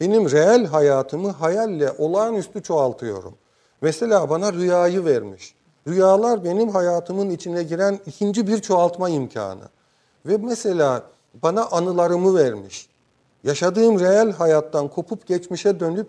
Benim 0.04 0.32
reel 0.32 0.66
hayatımı 0.66 1.32
hayalle 1.32 1.92
olağanüstü 1.98 2.64
çoğaltıyorum. 2.64 3.36
Mesela 3.82 4.30
bana 4.30 4.54
rüyayı 4.54 5.06
vermiş. 5.06 5.56
Rüyalar 5.88 6.44
benim 6.44 6.70
hayatımın 6.70 7.30
içine 7.30 7.64
giren 7.64 8.00
ikinci 8.06 8.48
bir 8.48 8.62
çoğaltma 8.62 9.10
imkanı. 9.10 9.64
Ve 10.26 10.38
mesela 10.38 11.04
bana 11.44 11.66
anılarımı 11.66 12.36
vermiş. 12.36 12.90
Yaşadığım 13.44 14.00
reel 14.00 14.32
hayattan 14.32 14.88
kopup 14.88 15.28
geçmişe 15.28 15.80
dönüp 15.80 16.08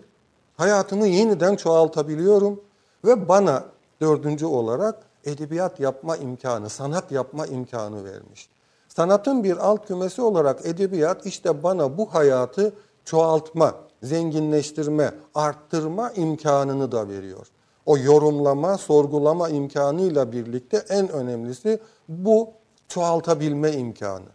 hayatımı 0.57 1.07
yeniden 1.07 1.55
çoğaltabiliyorum. 1.55 2.61
Ve 3.05 3.27
bana 3.27 3.63
dördüncü 4.01 4.45
olarak 4.45 4.95
edebiyat 5.25 5.79
yapma 5.79 6.17
imkanı, 6.17 6.69
sanat 6.69 7.11
yapma 7.11 7.45
imkanı 7.45 8.05
vermiş. 8.05 8.49
Sanatın 8.87 9.43
bir 9.43 9.57
alt 9.57 9.87
kümesi 9.87 10.21
olarak 10.21 10.65
edebiyat 10.65 11.25
işte 11.25 11.63
bana 11.63 11.97
bu 11.97 12.13
hayatı 12.13 12.73
çoğaltma, 13.05 13.84
zenginleştirme, 14.05 15.11
arttırma 15.35 16.11
imkanını 16.11 16.91
da 16.91 17.09
veriyor. 17.09 17.47
O 17.85 17.97
yorumlama, 17.97 18.77
sorgulama 18.77 19.49
imkanıyla 19.49 20.31
birlikte 20.31 20.83
en 20.89 21.09
önemlisi 21.09 21.79
bu 22.09 22.49
çoğaltabilme 22.87 23.71
imkanı. 23.71 24.25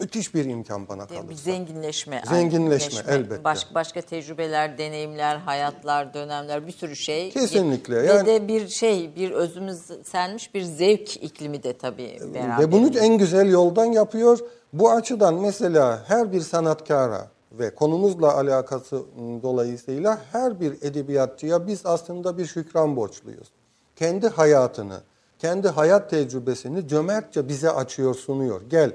Müthiş 0.00 0.34
bir 0.34 0.44
imkan 0.44 0.88
bana 0.88 1.08
bir 1.08 1.14
kalırsa. 1.14 1.42
zenginleşme. 1.42 2.22
Zenginleşme, 2.28 2.98
aydınleşme, 2.98 3.14
elbette. 3.14 3.44
Baş, 3.44 3.74
başka 3.74 4.00
tecrübeler, 4.02 4.78
deneyimler, 4.78 5.36
hayatlar, 5.36 6.14
dönemler 6.14 6.66
bir 6.66 6.72
sürü 6.72 6.96
şey. 6.96 7.30
Kesinlikle, 7.30 8.02
Ve 8.02 8.06
yani- 8.06 8.26
de 8.26 8.48
bir 8.48 8.68
şey, 8.68 9.16
bir 9.16 9.30
özümüz 9.30 9.78
senmiş 10.04 10.54
bir 10.54 10.62
zevk 10.62 11.16
iklimi 11.16 11.62
de 11.62 11.72
tabii 11.78 12.18
beraber. 12.34 12.58
Ve 12.58 12.72
bunu 12.72 12.98
en 12.98 13.18
güzel 13.18 13.50
yoldan 13.50 13.84
yapıyor. 13.84 14.38
Bu 14.72 14.90
açıdan 14.90 15.34
mesela 15.34 16.04
her 16.08 16.32
bir 16.32 16.40
sanatkara 16.40 17.28
ve 17.58 17.74
konumuzla 17.74 18.34
alakası 18.34 18.96
ım, 18.96 19.42
dolayısıyla 19.42 20.18
her 20.32 20.60
bir 20.60 20.72
edebiyatçıya 20.82 21.66
biz 21.66 21.86
aslında 21.86 22.38
bir 22.38 22.46
şükran 22.46 22.96
borçluyuz. 22.96 23.48
Kendi 23.96 24.28
hayatını, 24.28 25.00
kendi 25.38 25.68
hayat 25.68 26.10
tecrübesini 26.10 26.88
cömertçe 26.88 27.48
bize 27.48 27.70
açıyor, 27.70 28.14
sunuyor. 28.14 28.60
Gel 28.70 28.92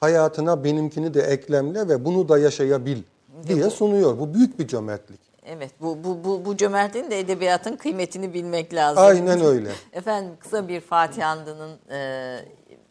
hayatına 0.00 0.64
benimkini 0.64 1.14
de 1.14 1.20
eklemle 1.20 1.88
ve 1.88 2.04
bunu 2.04 2.28
da 2.28 2.38
yaşayabil 2.38 2.98
diye 3.48 3.70
sunuyor. 3.70 4.18
Bu 4.18 4.34
büyük 4.34 4.58
bir 4.58 4.66
cömertlik. 4.66 5.20
Evet 5.46 5.70
bu, 5.80 6.04
bu, 6.04 6.24
bu, 6.24 6.44
bu 6.44 6.56
cömertliğin 6.56 7.10
de 7.10 7.20
edebiyatın 7.20 7.76
kıymetini 7.76 8.34
bilmek 8.34 8.74
lazım. 8.74 9.04
Aynen 9.04 9.40
öyle. 9.40 9.70
Efendim 9.92 10.32
kısa 10.40 10.68
bir 10.68 10.80
Fatih 10.80 11.28
Andı'nın 11.28 11.78
e, 11.90 12.38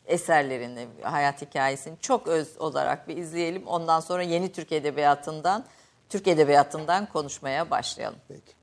eserlerini, 0.06 0.88
hayat 1.02 1.42
hikayesini 1.42 1.98
çok 2.02 2.28
öz 2.28 2.58
olarak 2.60 3.08
bir 3.08 3.18
izleyelim. 3.18 3.68
Ondan 3.68 4.00
sonra 4.00 4.24
yeni 4.24 4.52
Türk 4.52 4.72
Edebiyatı'ndan, 4.72 5.66
Türk 6.10 6.28
Edebiyatı'ndan 6.28 7.06
konuşmaya 7.06 7.70
başlayalım. 7.70 8.20
Peki. 8.28 8.62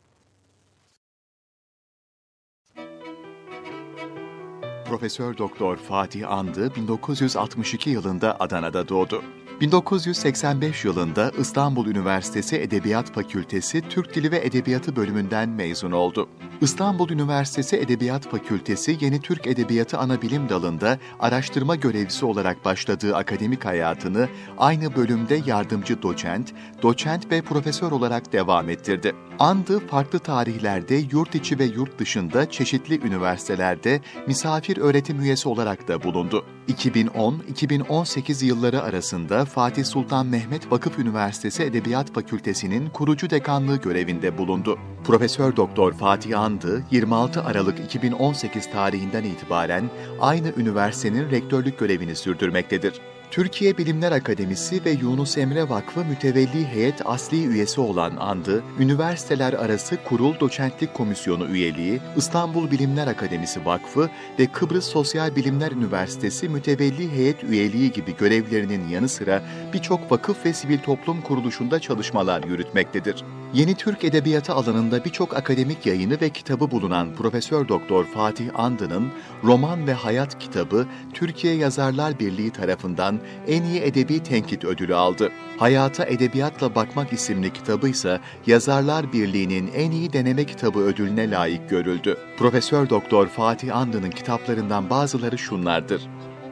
Profesör 4.89 5.39
Doktor 5.39 5.77
Fatih 5.77 6.31
Andı 6.31 6.75
1962 6.75 7.91
yılında 7.91 8.37
Adana'da 8.41 8.89
doğdu. 8.89 9.23
1985 9.61 10.85
yılında 10.85 11.33
İstanbul 11.39 11.87
Üniversitesi 11.87 12.57
Edebiyat 12.57 13.13
Fakültesi 13.13 13.83
Türk 13.89 14.15
Dili 14.15 14.31
ve 14.31 14.47
Edebiyatı 14.47 14.97
bölümünden 14.97 15.49
mezun 15.49 15.93
oldu. 15.93 16.29
İstanbul 16.61 17.11
Üniversitesi 17.11 17.77
Edebiyat 17.77 18.31
Fakültesi 18.31 18.99
Yeni 19.01 19.21
Türk 19.21 19.47
Edebiyatı 19.47 19.99
Anabilim 19.99 20.49
Dalı'nda 20.49 20.99
araştırma 21.21 21.77
görevlisi 21.77 22.27
olarak 22.27 22.65
başladığı 22.65 23.17
akademik 23.17 23.65
hayatını 23.65 24.29
aynı 24.59 24.97
bölümde 24.97 25.41
yardımcı 25.47 26.03
doçent, 26.03 26.53
doçent 26.83 27.33
ve 27.33 27.43
profesör 27.43 27.93
olarak 27.93 28.33
devam 28.33 28.69
ettirdi. 28.69 29.15
Andı 29.39 29.87
farklı 29.87 30.19
tarihlerde 30.19 30.95
yurt 31.13 31.35
içi 31.35 31.59
ve 31.59 31.65
yurt 31.65 31.99
dışında 31.99 32.51
çeşitli 32.51 33.07
üniversitelerde 33.07 34.01
misafir 34.27 34.77
öğretim 34.77 35.21
üyesi 35.21 35.49
olarak 35.49 35.89
da 35.89 36.03
bulundu. 36.03 36.45
2010-2018 36.69 38.45
yılları 38.45 38.83
arasında 38.83 39.45
Fatih 39.49 39.85
Sultan 39.85 40.27
Mehmet 40.27 40.73
Vakıf 40.73 40.99
Üniversitesi 40.99 41.63
Edebiyat 41.63 42.15
Fakültesi'nin 42.15 42.89
kurucu 42.89 43.31
dekanlığı 43.31 43.77
görevinde 43.77 44.39
bulundu. 44.39 44.79
Profesör 45.05 45.57
Doktor 45.57 45.93
Fatih 45.93 46.41
Andı 46.41 46.83
26 46.91 47.45
Aralık 47.45 47.81
2018 47.81 48.71
tarihinden 48.71 49.25
itibaren 49.25 49.91
aynı 50.21 50.53
üniversitenin 50.57 51.31
rektörlük 51.31 51.79
görevini 51.79 52.17
sürdürmektedir. 52.17 53.01
Türkiye 53.31 53.79
Bilimler 53.79 54.13
Akademisi 54.13 54.85
ve 54.85 54.91
Yunus 54.91 55.39
Emre 55.39 55.69
Vakfı 55.69 56.05
mütevelli 56.05 56.67
heyet 56.67 57.07
asli 57.07 57.47
üyesi 57.47 57.81
olan 57.81 58.17
Andı, 58.17 58.63
üniversiteler 58.79 59.53
arası 59.53 59.97
kurul 60.05 60.41
doçentlik 60.41 60.95
komisyonu 60.95 61.47
üyeliği, 61.47 62.01
İstanbul 62.17 62.71
Bilimler 62.71 63.07
Akademisi 63.07 63.65
Vakfı 63.65 64.11
ve 64.39 64.47
Kıbrıs 64.47 64.85
Sosyal 64.85 65.37
Bilimler 65.37 65.73
Üniversitesi 65.73 66.49
mütevelli 66.49 67.13
heyet 67.13 67.45
üyeliği 67.45 67.93
gibi 67.93 68.17
görevlerinin 68.17 68.89
yanı 68.89 69.09
sıra 69.09 69.43
birçok 69.73 70.13
vakıf 70.13 70.47
ve 70.47 70.53
sivil 70.53 70.79
toplum 70.79 71.21
kuruluşunda 71.21 71.81
çalışmalar 71.81 72.45
yürütmektedir. 72.45 73.25
Yeni 73.55 73.75
Türk 73.75 74.05
Edebiyatı 74.05 74.53
alanında 74.53 75.05
birçok 75.05 75.37
akademik 75.37 75.87
yayını 75.87 76.21
ve 76.21 76.31
kitabı 76.31 76.71
bulunan 76.71 77.15
Profesör 77.15 77.69
Doktor 77.69 78.05
Fatih 78.05 78.49
Andı'nın 78.55 79.09
Roman 79.45 79.87
ve 79.87 79.93
Hayat 79.93 80.39
kitabı 80.39 80.87
Türkiye 81.15 81.55
Yazarlar 81.55 82.19
Birliği 82.19 82.51
tarafından 82.51 83.18
en 83.49 83.63
iyi 83.63 83.81
edebi 83.81 84.23
tenkit 84.23 84.65
ödülü 84.65 84.95
aldı. 84.95 85.33
Hayata 85.59 86.05
Edebiyatla 86.05 86.75
Bakmak 86.75 87.13
isimli 87.13 87.53
kitabı 87.53 87.89
ise 87.89 88.21
Yazarlar 88.47 89.13
Birliği'nin 89.13 89.71
en 89.75 89.91
iyi 89.91 90.13
deneme 90.13 90.45
kitabı 90.45 90.79
ödülüne 90.79 91.31
layık 91.31 91.71
görüldü. 91.71 92.17
Profesör 92.39 92.91
Doktor 92.91 93.27
Fatih 93.27 93.77
Andı'nın 93.77 94.11
kitaplarından 94.11 94.91
bazıları 94.91 95.39
şunlardır. 95.39 96.03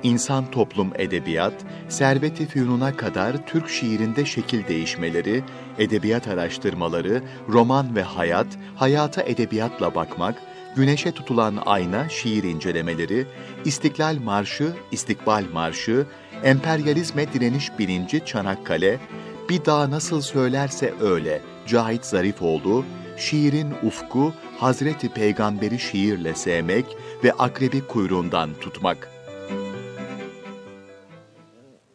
İnsan 0.03 0.51
Toplum 0.51 0.93
Edebiyat, 0.95 1.55
Servet-i 1.89 2.47
Fünun'a 2.47 2.97
kadar 2.97 3.47
Türk 3.47 3.69
şiirinde 3.69 4.25
şekil 4.25 4.69
değişmeleri, 4.69 5.45
edebiyat 5.79 6.29
araştırmaları, 6.29 7.23
roman 7.49 7.97
ve 7.97 8.03
hayat, 8.03 8.47
hayata 8.77 9.23
edebiyatla 9.23 9.95
bakmak, 9.95 10.35
Güneşe 10.77 11.13
tutulan 11.13 11.59
ayna 11.67 12.09
şiir 12.09 12.45
incelemeleri, 12.45 13.27
İstiklal 13.65 14.17
Marşı, 14.25 14.73
İstikbal 14.93 15.45
Marşı, 15.53 16.07
Emperyalizme 16.45 17.33
direniş 17.33 17.79
bilinci 17.79 18.25
Çanakkale, 18.25 18.99
Bir 19.49 19.65
Dağ 19.65 19.91
Nasıl 19.91 20.21
Söylerse 20.21 20.95
Öyle, 21.01 21.43
Cahit 21.67 22.05
Zarifoğlu, 22.05 22.85
Şiirin 23.17 23.75
Ufku, 23.87 24.33
Hazreti 24.59 25.09
Peygamberi 25.09 25.79
şiirle 25.79 26.35
sevmek 26.35 26.97
ve 27.25 27.33
akrebi 27.33 27.87
kuyruğundan 27.87 28.51
tutmak. 28.61 29.11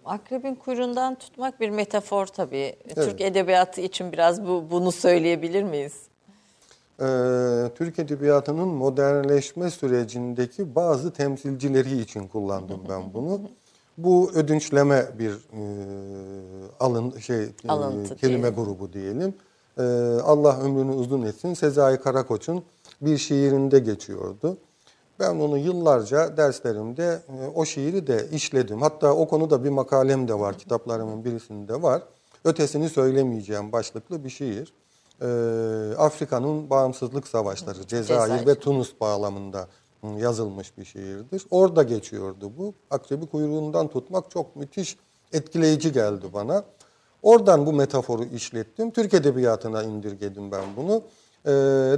Akrebin 0.05 0.55
kuyruğundan 0.55 1.15
tutmak 1.15 1.59
bir 1.59 1.69
metafor 1.69 2.25
tabii. 2.25 2.75
Türk 2.95 3.21
edebiyatı 3.21 3.81
için 3.81 4.11
biraz 4.11 4.47
bu 4.47 4.65
bunu 4.71 4.91
söyleyebilir 4.91 5.63
miyiz? 5.63 5.93
Ee, 6.99 7.03
Türk 7.75 7.99
Edebiyatı'nın 7.99 8.67
modernleşme 8.67 9.69
sürecindeki 9.69 10.75
bazı 10.75 11.13
temsilcileri 11.13 12.01
için 12.01 12.27
kullandım 12.27 12.81
ben 12.89 13.13
bunu. 13.13 13.41
Bu 14.03 14.31
ödünçleme 14.35 15.09
bir 15.19 15.31
e, 15.31 15.61
alın 16.79 17.19
şey 17.19 17.43
e, 17.43 17.67
Alıntı 17.67 18.15
kelime 18.15 18.41
diyelim. 18.41 18.63
grubu 18.63 18.93
diyelim. 18.93 19.33
Ee, 19.77 19.83
Allah 20.23 20.59
ömrünü 20.61 20.91
uzun 20.91 21.21
etsin. 21.21 21.53
Sezai 21.53 22.01
Karakoç'un 22.01 22.63
bir 23.01 23.17
şiirinde 23.17 23.79
geçiyordu. 23.79 24.57
Ben 25.19 25.35
onu 25.35 25.57
yıllarca 25.57 26.37
derslerimde 26.37 27.19
e, 27.29 27.47
o 27.55 27.65
şiiri 27.65 28.07
de 28.07 28.27
işledim. 28.31 28.81
Hatta 28.81 29.13
o 29.13 29.27
konuda 29.27 29.63
bir 29.63 29.69
makalem 29.69 30.27
de 30.27 30.39
var, 30.39 30.57
kitaplarımın 30.57 31.25
birisinde 31.25 31.81
var. 31.81 32.01
Ötesini 32.45 32.89
söylemeyeceğim 32.89 33.71
başlıklı 33.71 34.23
bir 34.23 34.29
şiir. 34.29 34.73
Ee, 35.21 35.25
Afrika'nın 35.97 36.69
bağımsızlık 36.69 37.27
savaşları, 37.27 37.87
Cezayir, 37.87 38.21
Cezayir. 38.21 38.47
ve 38.47 38.55
Tunus 38.55 38.93
bağlamında 39.01 39.67
yazılmış 40.17 40.77
bir 40.77 40.85
şiirdir. 40.85 41.45
Orada 41.51 41.83
geçiyordu 41.83 42.51
bu. 42.57 42.73
Akrebi 42.89 43.25
kuyruğundan 43.25 43.87
tutmak 43.87 44.31
çok 44.31 44.55
müthiş 44.55 44.97
etkileyici 45.33 45.91
geldi 45.91 46.25
bana. 46.33 46.63
Oradan 47.23 47.65
bu 47.65 47.73
metaforu 47.73 48.23
işlettim. 48.23 48.91
Türk 48.91 49.13
Edebiyatı'na 49.13 49.83
indirgedim 49.83 50.51
ben 50.51 50.63
bunu. 50.77 51.01
Ee, 51.45 51.51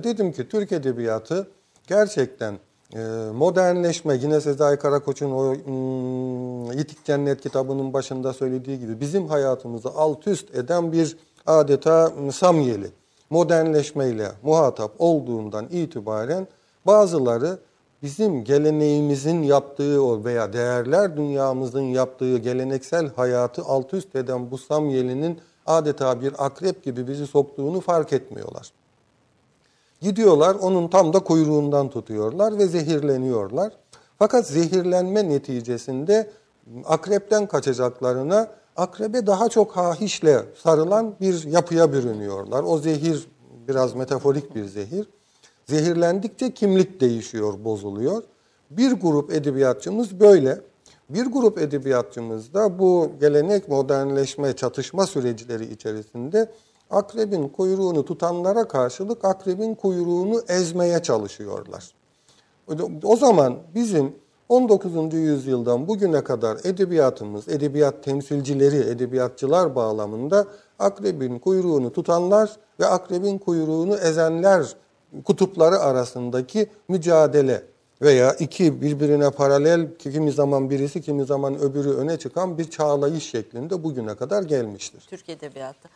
dedim 0.03 0.31
ki 0.31 0.49
Türk 0.49 0.71
Edebiyatı 0.71 1.47
gerçekten 1.87 2.59
e, 2.93 2.99
modernleşme, 3.33 4.15
yine 4.15 4.41
Sezai 4.41 4.79
Karakoç'un 4.79 5.31
o 5.31 5.55
hmm, 5.55 6.71
Yitik 6.71 7.05
Cennet 7.05 7.41
kitabının 7.41 7.93
başında 7.93 8.33
söylediği 8.33 8.79
gibi 8.79 8.99
bizim 8.99 9.27
hayatımızı 9.27 9.89
alt 9.89 10.27
üst 10.27 10.55
eden 10.55 10.91
bir 10.91 11.17
adeta 11.45 12.15
hmm, 12.15 12.31
samyeli 12.31 12.87
modernleşmeyle 13.29 14.31
muhatap 14.43 14.91
olduğundan 14.99 15.67
itibaren 15.71 16.47
bazıları 16.85 17.59
bizim 18.03 18.43
geleneğimizin 18.43 19.43
yaptığı 19.43 20.03
o 20.03 20.23
veya 20.23 20.53
değerler 20.53 21.17
dünyamızın 21.17 21.81
yaptığı 21.81 22.37
geleneksel 22.37 23.13
hayatı 23.15 23.61
alt 23.63 23.93
üst 23.93 24.15
eden 24.15 24.51
bu 24.51 24.57
samyelinin 24.57 25.39
adeta 25.65 26.21
bir 26.21 26.45
akrep 26.45 26.83
gibi 26.83 27.07
bizi 27.07 27.27
soktuğunu 27.27 27.81
fark 27.81 28.13
etmiyorlar. 28.13 28.71
Gidiyorlar 30.01 30.55
onun 30.55 30.87
tam 30.87 31.13
da 31.13 31.19
kuyruğundan 31.19 31.89
tutuyorlar 31.89 32.57
ve 32.57 32.67
zehirleniyorlar. 32.67 33.73
Fakat 34.19 34.47
zehirlenme 34.47 35.29
neticesinde 35.29 36.29
akrepten 36.85 37.47
kaçacaklarına 37.47 38.47
akrebe 38.75 39.27
daha 39.27 39.49
çok 39.49 39.77
hahişle 39.77 40.45
sarılan 40.57 41.15
bir 41.21 41.43
yapıya 41.43 41.93
bürünüyorlar. 41.93 42.63
O 42.63 42.77
zehir 42.77 43.27
biraz 43.67 43.95
metaforik 43.95 44.55
bir 44.55 44.65
zehir. 44.65 45.07
Zehirlendikçe 45.65 46.53
kimlik 46.53 47.01
değişiyor, 47.01 47.53
bozuluyor. 47.65 48.23
Bir 48.69 48.91
grup 48.91 49.31
edebiyatçımız 49.31 50.19
böyle. 50.19 50.61
Bir 51.09 51.25
grup 51.25 51.57
edebiyatçımız 51.57 52.53
da 52.53 52.79
bu 52.79 53.11
gelenek 53.19 53.69
modernleşme 53.69 54.55
çatışma 54.55 55.07
süreçleri 55.07 55.73
içerisinde 55.73 56.51
akrebin 56.89 57.47
kuyruğunu 57.47 58.05
tutanlara 58.05 58.67
karşılık 58.67 59.25
akrebin 59.25 59.75
kuyruğunu 59.75 60.41
ezmeye 60.47 61.03
çalışıyorlar. 61.03 61.91
O 63.03 63.15
zaman 63.15 63.57
bizim 63.75 64.15
19. 64.49 65.13
yüzyıldan 65.13 65.87
bugüne 65.87 66.23
kadar 66.23 66.57
edebiyatımız, 66.63 67.49
edebiyat 67.49 68.03
temsilcileri, 68.03 68.89
edebiyatçılar 68.89 69.75
bağlamında 69.75 70.47
akrebin 70.79 71.39
kuyruğunu 71.39 71.91
tutanlar 71.91 72.51
ve 72.79 72.85
akrebin 72.85 73.37
kuyruğunu 73.37 73.95
ezenler 73.95 74.75
kutupları 75.25 75.79
arasındaki 75.79 76.67
mücadele 76.87 77.63
veya 78.01 78.33
iki 78.33 78.81
birbirine 78.81 79.29
paralel 79.31 79.87
kimi 79.99 80.31
zaman 80.31 80.69
birisi 80.69 81.01
kimi 81.01 81.25
zaman 81.25 81.59
öbürü 81.59 81.89
öne 81.89 82.19
çıkan 82.19 82.57
bir 82.57 82.69
çağlayış 82.69 83.29
şeklinde 83.29 83.83
bugüne 83.83 84.15
kadar 84.15 84.43
gelmiştir. 84.43 85.03
Türk 85.09 85.29
Edebiyatı. 85.29 85.89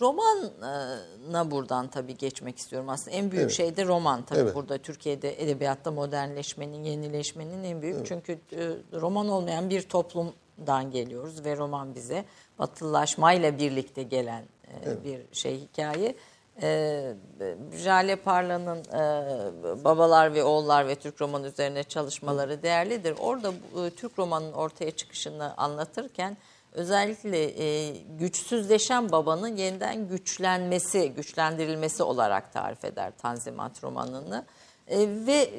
Romana 0.00 1.50
buradan 1.50 1.88
tabii 1.88 2.16
geçmek 2.16 2.58
istiyorum 2.58 2.88
aslında. 2.88 3.16
En 3.16 3.30
büyük 3.30 3.42
Evet. 3.42 3.52
şey 3.52 3.76
de 3.76 3.86
roman 3.86 4.22
tabii 4.22 4.40
Evet. 4.40 4.54
burada 4.54 4.78
Türkiye'de 4.78 5.42
edebiyatta 5.42 5.90
modernleşmenin, 5.90 6.84
yenileşmenin 6.84 7.64
en 7.64 7.82
büyük. 7.82 8.06
Çünkü 8.06 8.32
e, 8.32 8.68
roman 9.00 9.28
olmayan 9.28 9.70
bir 9.70 9.82
toplumdan 9.82 10.90
geliyoruz 10.90 11.44
ve 11.44 11.56
roman 11.56 11.94
bize 11.94 12.24
batılılaşmayla 12.58 13.58
birlikte 13.58 14.02
gelen 14.02 14.44
e, 14.84 15.04
bir 15.04 15.20
şey 15.32 15.60
hikaye. 15.60 16.14
E, 16.62 17.14
Jale 17.72 18.16
Parla'nın 18.16 18.78
e, 18.78 19.84
Babalar 19.84 20.34
ve 20.34 20.44
Oğullar 20.44 20.88
ve 20.88 20.94
Türk 20.94 21.20
romanı 21.20 21.46
üzerine 21.46 21.82
çalışmaları 21.82 22.62
değerlidir. 22.62 23.14
Orada 23.20 23.48
e, 23.86 23.90
Türk 23.90 24.18
romanının 24.18 24.52
ortaya 24.52 24.90
çıkışını 24.90 25.56
anlatırken 25.56 26.36
özellikle 26.72 27.44
e, 27.44 27.96
güçsüzleşen 28.18 29.12
babanın 29.12 29.56
yeniden 29.56 30.08
güçlenmesi, 30.08 31.12
güçlendirilmesi 31.12 32.02
olarak 32.02 32.52
tarif 32.52 32.84
eder 32.84 33.12
Tanzimat 33.18 33.84
romanını. 33.84 34.44
E, 34.88 34.98
ve 35.26 35.50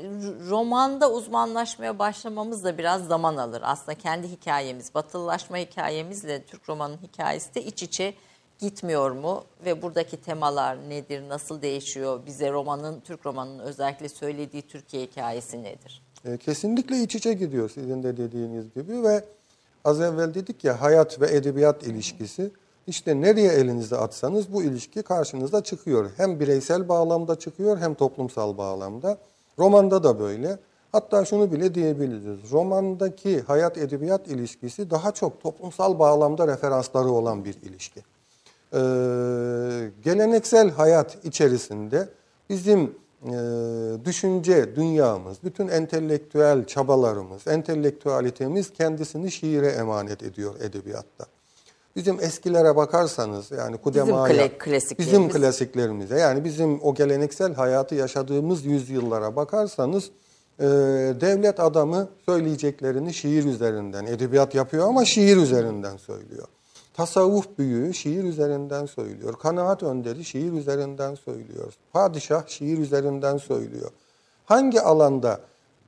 romanda 0.50 1.12
uzmanlaşmaya 1.12 2.00
başlamamız 2.00 2.64
da 2.64 2.78
biraz 2.78 3.08
zaman 3.08 3.38
alır. 3.38 3.62
Aslında 3.66 3.98
kendi 3.98 4.28
hikayemiz, 4.28 4.96
batılılaşma 4.96 5.58
hikayemizle 5.58 6.44
Türk 6.44 6.70
romanın 6.70 6.98
hikayesi 6.98 7.56
de 7.56 7.64
iç 7.64 7.84
içe 7.84 8.14
gitmiyor 8.62 9.12
mu? 9.12 9.44
Ve 9.66 9.82
buradaki 9.82 10.22
temalar 10.22 10.90
nedir, 10.90 11.30
nasıl 11.30 11.62
değişiyor? 11.62 12.20
Bize 12.26 12.52
romanın, 12.52 13.00
Türk 13.00 13.26
romanının 13.26 13.60
özellikle 13.60 14.10
söylediği 14.10 14.62
Türkiye 14.62 15.04
hikayesi 15.04 15.64
nedir? 15.64 16.04
E, 16.26 16.38
kesinlikle 16.38 17.04
iç 17.04 17.16
içe 17.16 17.34
gidiyor 17.34 17.70
sizin 17.70 18.04
de 18.04 18.18
dediğiniz 18.18 18.74
gibi 18.74 19.04
ve 19.04 19.24
az 19.86 20.02
evvel 20.02 20.34
dedik 20.34 20.64
ya 20.64 20.82
hayat 20.82 21.22
ve 21.22 21.36
edebiyat 21.36 21.84
ilişkisi. 21.84 22.52
İşte 22.88 23.22
nereye 23.22 23.52
elinizi 23.52 23.98
atsanız 23.98 24.54
bu 24.54 24.64
ilişki 24.64 25.04
karşınıza 25.04 25.64
çıkıyor. 25.64 26.12
Hem 26.18 26.40
bireysel 26.40 26.90
bağlamda 26.90 27.40
çıkıyor 27.40 27.78
hem 27.78 27.94
toplumsal 27.94 28.58
bağlamda. 28.58 29.18
Romanda 29.60 30.04
da 30.04 30.20
böyle. 30.20 30.60
Hatta 30.92 31.26
şunu 31.26 31.52
bile 31.52 31.76
diyebiliriz. 31.76 32.52
Romandaki 32.52 33.42
hayat 33.42 33.78
edebiyat 33.78 34.28
ilişkisi 34.28 34.90
daha 34.90 35.12
çok 35.12 35.42
toplumsal 35.42 36.00
bağlamda 36.00 36.48
referansları 36.48 37.10
olan 37.10 37.46
bir 37.46 37.54
ilişki. 37.54 38.02
Ee, 38.74 38.78
geleneksel 40.04 40.70
hayat 40.72 41.26
içerisinde 41.26 42.10
bizim 42.50 42.96
e, 43.26 43.36
düşünce 44.06 44.76
dünyamız, 44.76 45.38
bütün 45.44 45.68
entelektüel 45.68 46.66
çabalarımız, 46.66 47.48
entelektüalitemiz 47.48 48.74
kendisini 48.74 49.32
şiire 49.32 49.68
emanet 49.68 50.24
ediyor 50.24 50.56
edebiyatta. 50.60 51.26
Bizim 51.96 52.20
eskilere 52.20 52.76
bakarsanız 52.76 53.52
yani 53.52 53.78
Kudema'ya, 53.78 54.36
kla- 54.36 54.58
klasiklerimiz. 54.58 55.08
bizim 55.08 55.30
klasiklerimize 55.30 56.20
yani 56.20 56.44
bizim 56.44 56.84
o 56.84 56.96
geleneksel 56.96 57.54
hayatı 57.54 57.96
yaşadığımız 57.96 58.66
yüzyıllara 58.66 59.36
bakarsanız 59.36 60.12
e, 60.60 60.64
devlet 61.22 61.60
adamı 61.60 62.10
söyleyeceklerini 62.26 63.14
şiir 63.14 63.46
üzerinden, 63.46 64.06
edebiyat 64.06 64.56
yapıyor 64.56 64.88
ama 64.88 65.06
şiir 65.06 65.38
üzerinden 65.38 65.98
söylüyor. 65.98 66.48
Tasavvuf 66.94 67.58
büyüğü 67.58 67.94
şiir 67.94 68.24
üzerinden 68.24 68.86
söylüyor. 68.86 69.34
Kanaat 69.40 69.84
önderi 69.84 70.26
şiir 70.26 70.54
üzerinden 70.54 71.16
söylüyor. 71.16 71.74
Padişah 71.94 72.48
şiir 72.48 72.78
üzerinden 72.78 73.38
söylüyor. 73.38 73.92
Hangi 74.46 74.82
alanda 74.82 75.40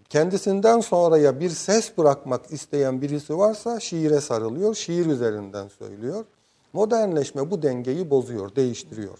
kendisinden 0.09 0.79
sonraya 0.79 1.39
bir 1.39 1.49
ses 1.49 1.97
bırakmak 1.97 2.51
isteyen 2.51 3.01
birisi 3.01 3.37
varsa 3.37 3.79
şiire 3.79 4.21
sarılıyor, 4.21 4.75
şiir 4.75 5.05
üzerinden 5.05 5.67
söylüyor. 5.67 6.25
Modernleşme 6.73 7.51
bu 7.51 7.61
dengeyi 7.61 8.09
bozuyor, 8.09 8.55
değiştiriyor. 8.55 9.17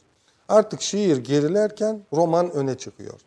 Artık 0.50 0.82
şiir 0.82 1.18
gerilerken 1.18 2.02
roman 2.14 2.52
öne 2.52 2.78
çıkıyor. 2.78 3.20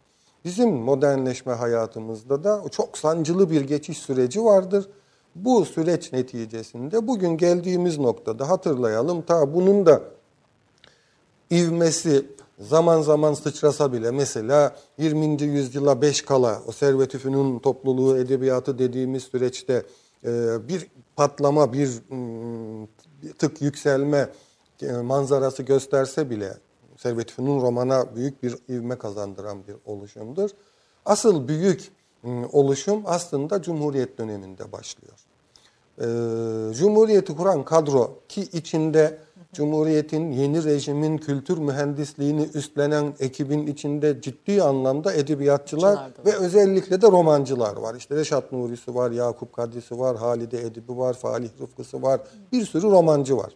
Bizim 0.44 0.70
modernleşme 0.70 1.52
hayatımızda 1.52 2.44
da 2.44 2.62
çok 2.70 2.98
sancılı 2.98 3.50
bir 3.50 3.60
geçiş 3.60 3.98
süreci 3.98 4.44
vardır. 4.44 4.88
Bu 5.44 5.64
süreç 5.64 6.12
neticesinde 6.12 7.06
bugün 7.06 7.36
geldiğimiz 7.36 7.98
noktada 7.98 8.48
hatırlayalım 8.48 9.22
ta 9.22 9.54
bunun 9.54 9.86
da 9.86 10.02
ivmesi 11.50 12.26
zaman 12.58 13.02
zaman 13.02 13.34
sıçrasa 13.34 13.92
bile 13.92 14.10
mesela 14.10 14.76
20. 14.98 15.42
yüzyıla 15.42 16.02
5 16.02 16.22
kala 16.22 16.62
o 16.66 16.72
Servet-i 16.72 17.18
Fünun 17.18 17.58
topluluğu 17.58 18.18
edebiyatı 18.18 18.78
dediğimiz 18.78 19.22
süreçte 19.22 19.82
e, 20.24 20.56
bir 20.68 20.86
patlama, 21.16 21.72
bir 21.72 21.88
mm, 22.08 22.84
bir 23.22 23.32
tık 23.38 23.62
yükselme 23.62 24.30
e, 24.82 24.92
manzarası 24.92 25.62
gösterse 25.62 26.30
bile 26.30 26.56
Servet-i 26.96 27.34
Fünun 27.34 27.60
romana 27.60 28.16
büyük 28.16 28.42
bir 28.42 28.56
ivme 28.68 28.98
kazandıran 28.98 29.66
bir 29.66 29.76
oluşumdur. 29.84 30.50
Asıl 31.04 31.48
büyük 31.48 31.90
mm, 32.22 32.44
oluşum 32.52 33.02
aslında 33.06 33.62
Cumhuriyet 33.62 34.18
döneminde 34.18 34.72
başlıyor. 34.72 35.25
Ee, 36.00 36.04
Cumhuriyeti 36.74 37.36
kuran 37.36 37.64
kadro 37.64 38.10
ki 38.28 38.42
içinde 38.42 39.18
Cumhuriyet'in 39.52 40.32
yeni 40.32 40.64
rejimin 40.64 41.18
kültür 41.18 41.58
mühendisliğini 41.58 42.48
üstlenen 42.54 43.14
ekibin 43.20 43.66
içinde 43.66 44.20
ciddi 44.20 44.62
anlamda 44.62 45.12
edebiyatçılar 45.12 45.98
ve 46.26 46.32
özellikle 46.36 47.02
de 47.02 47.06
romancılar 47.06 47.76
var. 47.76 47.94
İşte 47.94 48.16
Reşat 48.16 48.52
Nuri'si 48.52 48.94
var, 48.94 49.10
Yakup 49.10 49.52
Kadri'si 49.52 49.98
var, 49.98 50.16
Halide 50.16 50.60
Edip'i 50.60 50.98
var, 50.98 51.14
Falih 51.14 51.48
Rıfkı'sı 51.60 52.02
var. 52.02 52.20
Bir 52.52 52.66
sürü 52.66 52.86
romancı 52.86 53.36
var. 53.36 53.52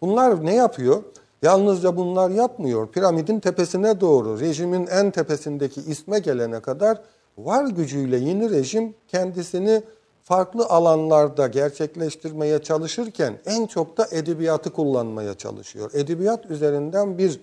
Bunlar 0.00 0.44
ne 0.44 0.54
yapıyor? 0.54 1.02
Yalnızca 1.42 1.96
bunlar 1.96 2.30
yapmıyor. 2.30 2.88
Piramidin 2.88 3.40
tepesine 3.40 4.00
doğru, 4.00 4.40
rejimin 4.40 4.86
en 4.86 5.10
tepesindeki 5.10 5.80
isme 5.80 6.18
gelene 6.18 6.60
kadar 6.60 7.00
var 7.38 7.66
gücüyle 7.66 8.16
yeni 8.16 8.50
rejim 8.50 8.94
kendisini 9.08 9.82
farklı 10.28 10.66
alanlarda 10.66 11.46
gerçekleştirmeye 11.46 12.58
çalışırken 12.62 13.38
en 13.46 13.66
çok 13.66 13.96
da 13.96 14.06
edebiyatı 14.10 14.70
kullanmaya 14.72 15.34
çalışıyor. 15.34 15.90
Edebiyat 15.94 16.46
üzerinden 16.50 17.18
bir 17.18 17.40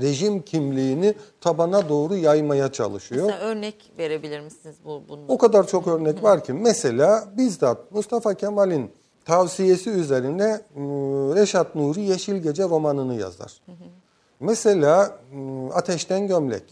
rejim 0.00 0.42
kimliğini 0.42 1.14
tabana 1.40 1.88
doğru 1.88 2.16
yaymaya 2.16 2.72
çalışıyor. 2.72 3.26
Mesela 3.26 3.44
örnek 3.44 3.92
verebilir 3.98 4.40
misiniz 4.40 4.76
bu 4.84 5.02
bunun? 5.08 5.24
O 5.28 5.38
kadar 5.38 5.66
çok 5.66 5.88
örnek 5.88 6.22
var 6.22 6.44
ki 6.44 6.52
mesela 6.52 7.24
bizzat 7.36 7.92
Mustafa 7.92 8.34
Kemal'in 8.34 8.90
tavsiyesi 9.24 9.90
üzerine 9.90 10.60
m, 10.74 10.82
Reşat 11.40 11.74
Nuri 11.74 12.00
Yeşil 12.00 12.36
Gece 12.36 12.62
romanını 12.62 13.14
yazar. 13.14 13.60
Mesela 14.40 15.18
m, 15.32 15.72
Ateşten 15.72 16.26
Gömlek. 16.26 16.62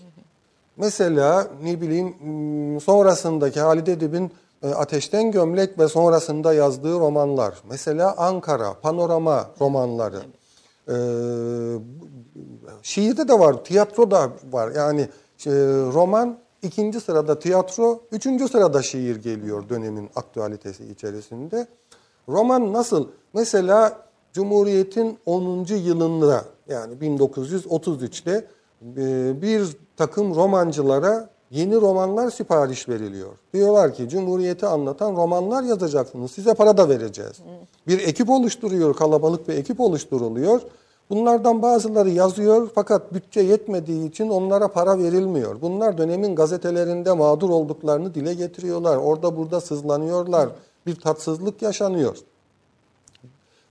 Mesela 0.77 1.49
ne 1.63 1.81
bileyim 1.81 2.15
m, 2.21 2.81
sonrasındaki 2.81 3.61
Halide 3.61 3.93
Edip'in 3.93 4.25
e, 4.25 4.31
Ateşten 4.63 5.31
Gömlek 5.31 5.79
ve 5.79 5.89
sonrasında 5.89 6.55
yazdığı 6.55 6.99
romanlar. 7.01 7.55
Mesela 7.71 8.15
Ankara, 8.17 8.75
Panorama 8.81 9.51
romanları. 9.61 10.21
Ee, 10.89 10.95
şiirde 12.83 13.29
de 13.29 13.39
var, 13.39 13.65
tiyatro 13.65 14.11
da 14.11 14.31
var. 14.53 14.71
Yani 14.77 15.01
e, 15.47 15.51
roman 15.93 16.39
ikinci 16.63 17.01
sırada 17.01 17.39
tiyatro, 17.39 18.01
üçüncü 18.13 18.49
sırada 18.49 18.83
şiir 18.83 19.17
geliyor 19.17 19.69
dönemin 19.69 20.11
aktualitesi 20.17 20.85
içerisinde. 20.85 21.67
Roman 22.29 22.73
nasıl? 22.73 23.09
Mesela 23.35 24.03
Cumhuriyet'in 24.33 25.19
10. 25.27 25.67
yılında 25.75 26.45
yani 26.69 26.95
1933'te 26.95 28.47
e, 28.97 29.43
bir 29.43 29.77
takım 29.97 30.35
romancılara 30.35 31.31
yeni 31.51 31.75
romanlar 31.75 32.31
sipariş 32.31 32.89
veriliyor. 32.89 33.33
Diyorlar 33.55 33.95
ki 33.95 34.09
Cumhuriyeti 34.09 34.67
anlatan 34.67 35.17
romanlar 35.17 35.63
yazacaksınız. 35.63 36.31
Size 36.31 36.55
para 36.55 36.77
da 36.77 36.89
vereceğiz. 36.89 37.41
Bir 37.87 37.99
ekip 37.99 38.31
oluşturuyor, 38.31 38.97
kalabalık 38.97 39.49
bir 39.49 39.55
ekip 39.55 39.81
oluşturuluyor. 39.81 40.61
Bunlardan 41.11 41.63
bazıları 41.63 42.11
yazıyor 42.11 42.71
fakat 42.75 43.15
bütçe 43.15 43.41
yetmediği 43.41 44.09
için 44.09 44.29
onlara 44.29 44.69
para 44.69 44.99
verilmiyor. 44.99 45.61
Bunlar 45.63 45.99
dönemin 45.99 46.37
gazetelerinde 46.37 47.13
mağdur 47.13 47.51
olduklarını 47.51 48.15
dile 48.15 48.35
getiriyorlar. 48.35 48.97
Orada 48.97 49.37
burada 49.37 49.61
sızlanıyorlar. 49.61 50.49
Bir 50.87 50.97
tatsızlık 50.97 51.63
yaşanıyor. 51.63 52.17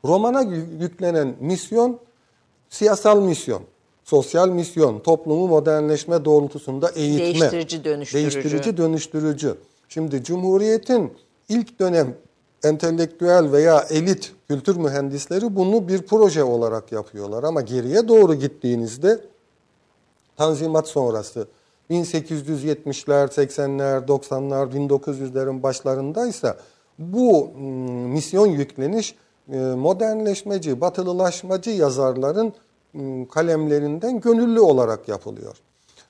Romana 0.05 0.41
yü- 0.43 0.81
yüklenen 0.81 1.35
misyon 1.39 1.99
siyasal 2.69 3.21
misyon, 3.21 3.61
sosyal 4.07 4.49
misyon, 4.49 4.99
toplumu 4.99 5.47
modernleşme 5.47 6.25
doğrultusunda 6.25 6.89
eğitme. 6.89 7.25
Değiştirici, 7.25 7.83
dönüştürücü. 7.83 8.31
Değiştirici, 8.31 8.77
dönüştürücü. 8.77 9.57
Şimdi 9.89 10.23
Cumhuriyet'in 10.23 11.13
ilk 11.49 11.79
dönem 11.79 12.15
entelektüel 12.63 13.51
veya 13.51 13.85
elit 13.89 14.31
kültür 14.47 14.75
mühendisleri 14.75 15.55
bunu 15.55 15.87
bir 15.87 16.01
proje 16.01 16.43
olarak 16.43 16.91
yapıyorlar. 16.91 17.43
Ama 17.43 17.61
geriye 17.61 18.07
doğru 18.07 18.35
gittiğinizde 18.35 19.19
Tanzimat 20.37 20.87
sonrası 20.87 21.47
1870'ler, 21.89 23.27
80'ler, 23.27 24.05
90'lar, 24.07 24.73
1900'lerin 24.73 25.63
başlarındaysa 25.63 26.57
bu 26.99 27.49
mm, 27.57 27.63
misyon 28.13 28.47
yükleniş 28.47 29.15
e, 29.51 29.57
modernleşmeci, 29.57 30.81
batılılaşmacı 30.81 31.69
yazarların 31.69 32.53
kalemlerinden 33.31 34.19
gönüllü 34.19 34.59
olarak 34.59 35.07
yapılıyor. 35.07 35.57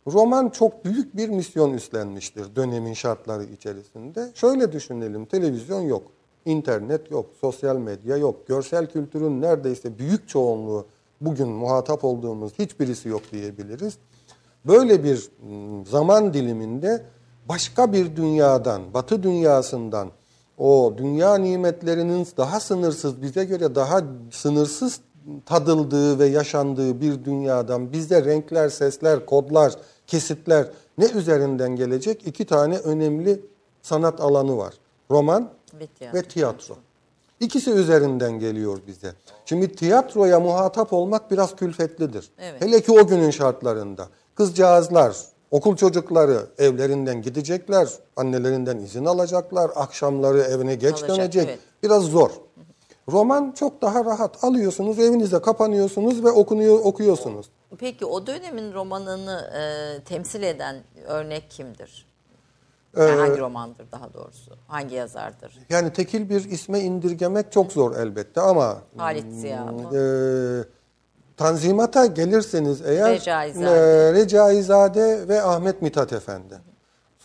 Roman 0.08 0.50
çok 0.50 0.86
büyük 0.86 1.18
bir 1.18 1.30
misyon 1.30 1.74
üstlenmiştir 1.74 2.56
dönemin 2.56 2.94
şartları 2.94 3.44
içerisinde. 3.44 4.32
Şöyle 4.36 4.72
düşünelim, 4.72 5.26
televizyon 5.26 5.82
yok, 5.82 6.04
internet 6.46 7.12
yok, 7.12 7.26
sosyal 7.42 7.78
medya 7.78 8.18
yok, 8.18 8.48
görsel 8.48 8.86
kültürün 8.86 9.42
neredeyse 9.42 10.00
büyük 10.00 10.30
çoğunluğu 10.30 10.86
bugün 11.22 11.48
muhatap 11.48 12.04
olduğumuz 12.04 12.54
hiçbirisi 12.60 13.10
yok 13.10 13.22
diyebiliriz. 13.32 13.98
Böyle 14.66 15.04
bir 15.04 15.30
mm, 15.42 15.86
zaman 15.86 16.34
diliminde 16.34 17.06
başka 17.50 17.94
bir 17.94 18.16
dünyadan, 18.16 18.94
batı 18.94 19.24
dünyasından 19.24 20.10
o 20.58 20.94
dünya 20.98 21.36
nimetlerinin 21.36 22.28
daha 22.38 22.60
sınırsız, 22.60 23.22
bize 23.22 23.46
göre 23.46 23.76
daha 23.76 24.02
sınırsız 24.32 25.00
tadıldığı 25.46 26.20
ve 26.20 26.26
yaşandığı 26.26 27.02
bir 27.02 27.26
dünyadan 27.26 27.94
bizde 27.94 28.26
renkler, 28.26 28.70
sesler, 28.70 29.26
kodlar, 29.26 29.74
kesitler 30.08 30.68
ne 30.98 31.06
üzerinden 31.06 31.76
gelecek? 31.76 32.28
İki 32.28 32.46
tane 32.46 32.78
önemli 32.78 33.42
sanat 33.82 34.22
alanı 34.22 34.58
var. 34.58 34.74
Roman 35.12 35.50
Ve 35.80 35.88
tiyatro. 35.88 36.18
ve 36.18 36.24
tiyatro. 36.24 36.76
İkisi 37.40 37.72
üzerinden 37.72 38.40
geliyor 38.40 38.80
bize. 38.88 39.14
Şimdi 39.46 39.72
tiyatroya 39.76 40.40
muhatap 40.40 40.94
olmak 40.94 41.32
biraz 41.32 41.56
külfetlidir. 41.56 42.30
Evet. 42.40 42.62
Hele 42.62 42.82
ki 42.82 42.92
o 42.92 43.08
günün 43.08 43.32
şartlarında. 43.32 44.08
Kızcağızlar, 44.36 45.18
okul 45.52 45.76
çocukları 45.76 46.40
evlerinden 46.58 47.22
gidecekler, 47.22 47.90
annelerinden 48.16 48.78
izin 48.78 49.06
alacaklar, 49.06 49.72
akşamları 49.76 50.42
evine 50.42 50.76
geç 50.76 50.94
Alacak, 50.94 51.10
dönecek. 51.18 51.46
evet. 51.48 51.60
Biraz 51.84 52.04
zor. 52.04 52.30
Roman 53.12 53.52
çok 53.52 53.82
daha 53.82 54.06
rahat. 54.06 54.44
Alıyorsunuz, 54.44 55.00
evinizde 55.00 55.42
kapanıyorsunuz 55.42 56.24
ve 56.24 56.30
okunuyor, 56.30 56.80
okuyorsunuz. 56.84 57.50
Peki 57.80 58.06
o 58.06 58.28
dönemin 58.28 58.74
romanını 58.74 59.42
e, 59.58 60.04
temsil 60.04 60.44
eden 60.44 60.76
örnek 61.08 61.52
kimdir? 61.52 62.08
Ee, 62.98 63.04
Yani 63.04 63.20
hangi 63.20 63.40
romandır 63.40 63.92
daha 63.92 64.14
doğrusu? 64.14 64.52
Hangi 64.68 64.96
yazardır? 64.96 65.58
Yani 65.70 65.94
tekil 65.94 66.30
bir 66.30 66.52
isme 66.52 66.80
indirgemek 66.80 67.52
çok 67.52 67.72
zor 67.72 67.96
elbette 67.96 68.42
ama 68.42 68.78
Halit 68.98 69.34
Ziya 69.34 69.66
mı? 69.66 69.98
e, 69.98 70.02
Tanzimat'a 71.38 72.06
gelirseniz 72.06 72.82
eğer 72.86 73.12
Recaizade. 73.12 73.66
e, 73.70 74.14
Recaizade 74.14 75.28
ve 75.28 75.42
Ahmet 75.42 75.82
Mithat 75.82 76.14
Efendi. 76.14 76.58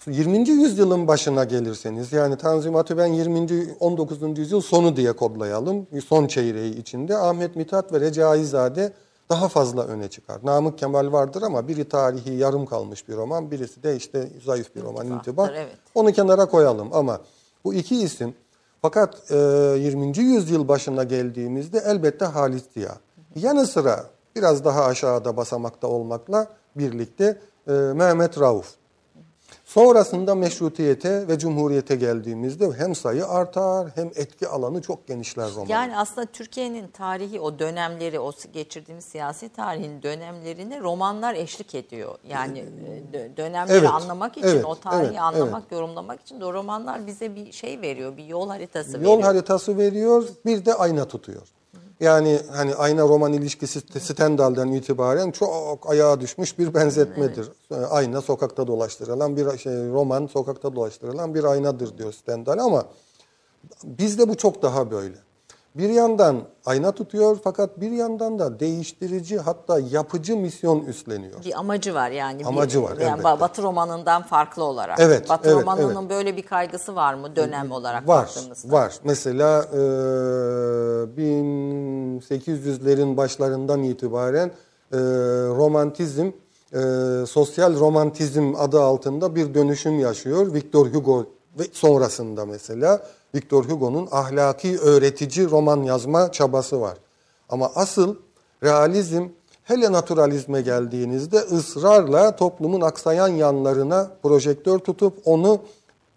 20. 0.07 0.49
yüzyılın 0.49 1.09
başına 1.09 1.45
gelirseniz 1.45 2.13
yani 2.13 2.37
Tanzimat'ı 2.37 2.99
ben 2.99 3.07
20. 3.07 3.75
19. 3.81 4.39
yüzyıl 4.39 4.61
sonu 4.61 4.97
diye 4.97 5.13
kodlayalım. 5.13 5.87
Son 6.07 6.27
çeyreği 6.27 6.77
içinde 6.77 7.17
Ahmet 7.17 7.57
Mithat 7.57 7.93
ve 7.93 8.01
Recaizade 8.01 8.93
daha 9.31 9.49
fazla 9.49 9.85
öne 9.85 10.09
çıkar. 10.09 10.41
Namık 10.43 10.79
Kemal 10.79 11.13
vardır 11.13 11.43
ama 11.43 11.69
biri 11.69 11.89
tarihi 11.89 12.35
yarım 12.35 12.67
kalmış 12.67 13.09
bir 13.09 13.17
roman, 13.17 13.51
birisi 13.51 13.83
de 13.83 13.97
işte 13.97 14.29
zayıf 14.45 14.77
bir 14.77 14.83
roman 14.83 15.07
intibah. 15.07 15.49
evet. 15.55 15.77
Onu 15.95 16.13
kenara 16.13 16.47
koyalım 16.47 16.89
ama 16.93 17.21
bu 17.65 17.75
iki 17.75 18.03
isim 18.03 18.35
fakat 18.83 19.31
e, 19.31 19.37
20. 19.79 20.19
yüzyıl 20.19 20.69
başına 20.69 21.05
geldiğimizde 21.05 21.83
elbette 21.87 22.25
Halit 22.25 22.65
Ziya. 22.75 22.95
Yanı 23.35 23.67
sıra 23.67 24.05
biraz 24.37 24.65
daha 24.65 24.85
aşağıda 24.85 25.37
basamakta 25.37 25.87
olmakla 25.89 26.47
birlikte 26.77 27.39
e, 27.69 27.73
Mehmet 27.73 28.41
Rauf. 28.41 28.82
Sonrasında 29.75 30.35
meşrutiyete 30.35 31.29
ve 31.29 31.39
cumhuriyete 31.39 31.97
geldiğimizde 31.97 32.71
hem 32.73 32.95
sayı 32.95 33.27
artar 33.27 33.89
hem 33.95 34.11
etki 34.15 34.49
alanı 34.49 34.83
çok 34.83 35.07
genişler 35.07 35.51
romanın. 35.51 35.69
Yani 35.69 35.97
aslında 35.99 36.27
Türkiye'nin 36.27 36.89
tarihi 36.89 37.41
o 37.41 37.59
dönemleri, 37.59 38.21
o 38.21 38.33
geçirdiğimiz 38.53 39.05
siyasi 39.05 39.49
tarihin 39.49 40.03
dönemlerine 40.03 40.81
romanlar 40.81 41.35
eşlik 41.35 41.75
ediyor. 41.75 42.15
Yani 42.29 42.59
e, 42.59 43.17
dö- 43.17 43.37
dönemleri 43.37 43.79
Evet, 43.79 43.91
anlamak 43.91 44.37
için, 44.37 44.49
evet, 44.49 44.65
o 44.65 44.75
tarihi 44.75 45.07
evet, 45.11 45.21
anlamak, 45.21 45.73
yorumlamak 45.73 46.21
için 46.21 46.41
de 46.41 46.45
o 46.45 46.53
romanlar 46.53 47.07
bize 47.07 47.35
bir 47.35 47.53
şey 47.53 47.81
veriyor, 47.81 48.17
bir 48.17 48.25
yol 48.25 48.49
haritası 48.49 48.93
Yol 48.97 49.03
veriyor. 49.03 49.23
haritası 49.23 49.77
veriyor, 49.79 50.25
bir 50.47 50.65
de 50.65 50.75
ayna 50.75 51.05
tutuyor. 51.09 51.43
Yani 52.03 52.41
hani 52.53 52.75
ayna 52.75 53.03
roman 53.03 53.33
ilişkisi 53.33 53.81
Stendhal'den 54.01 54.69
itibaren 54.69 55.31
çok 55.31 55.91
ayağa 55.91 56.21
düşmüş 56.21 56.59
bir 56.59 56.75
benzetmedir. 56.75 57.49
Ee, 57.71 57.75
Ayna 57.75 58.21
sokakta 58.21 58.67
dolaştırılan 58.67 59.37
bir 59.37 59.59
şey, 59.59 59.73
roman 59.73 60.27
sokakta 60.27 60.77
dolaştırılan 60.77 61.35
bir 61.35 61.45
aynadır 61.45 61.99
diyor 61.99 62.13
Stendhal 62.13 62.59
ama 62.59 62.87
bizde 63.85 64.29
bu 64.29 64.37
çok 64.37 64.63
daha 64.63 64.91
böyle. 64.91 65.17
Bir 65.75 65.89
yandan 65.89 66.37
ayna 66.67 66.93
tutuyor 66.93 67.39
fakat 67.45 67.81
bir 67.81 67.91
yandan 67.91 68.39
da 68.39 68.61
değiştirici 68.61 69.39
hatta 69.39 69.79
yapıcı 69.91 70.37
misyon 70.37 70.81
üstleniyor. 70.85 71.45
Bir 71.45 71.59
amacı 71.59 71.95
var 71.95 72.11
yani. 72.11 72.39
bir- 72.41 72.45
Amacı 72.45 72.83
var, 72.83 72.97
Yani 72.99 73.21
elbette. 73.21 73.41
Batı 73.41 73.63
romanından 73.63 74.23
farklı 74.23 74.65
olarak. 74.65 75.01
Evet, 75.01 75.29
Batı 75.29 75.51
evet, 75.51 75.61
romanının 75.63 76.01
evet. 76.01 76.11
böyle 76.11 76.37
bir 76.37 76.43
kaygısı 76.43 76.95
var 76.95 77.15
mı 77.15 77.37
dönem 77.37 77.73
olarak 77.73 78.09
Var, 78.09 78.23
baktığımızda? 78.23 78.73
var. 78.73 78.95
Mesela 79.05 79.63
e, 79.73 79.79
1800'lerin 82.21 83.17
başlarından 83.17 83.83
itibaren 83.83 84.49
e, 84.93 84.97
romantizm, 85.57 86.31
e, 86.75 86.81
sosyal 87.27 87.79
romantizm 87.81 88.55
adı 88.59 88.81
altında 88.83 89.35
bir 89.37 89.55
dönüşüm 89.55 89.99
yaşıyor. 90.01 90.55
Victor 90.55 90.87
Hugo 90.87 91.27
ve 91.59 91.65
sonrasında 91.73 92.47
mesela 92.47 93.03
Victor 93.35 93.65
Hugo'nun 93.65 94.09
ahlaki 94.11 94.79
öğretici 94.79 95.51
roman 95.51 95.83
yazma 95.83 96.33
çabası 96.33 96.81
var. 96.81 96.99
Ama 97.49 97.71
asıl 97.75 98.17
realizm 98.63 99.29
hele 99.63 99.93
naturalizme 99.93 100.61
geldiğinizde 100.61 101.39
ısrarla 101.39 102.37
toplumun 102.37 102.81
aksayan 102.81 103.29
yanlarına 103.29 104.11
projektör 104.23 104.79
tutup 104.79 105.19
onu 105.25 105.61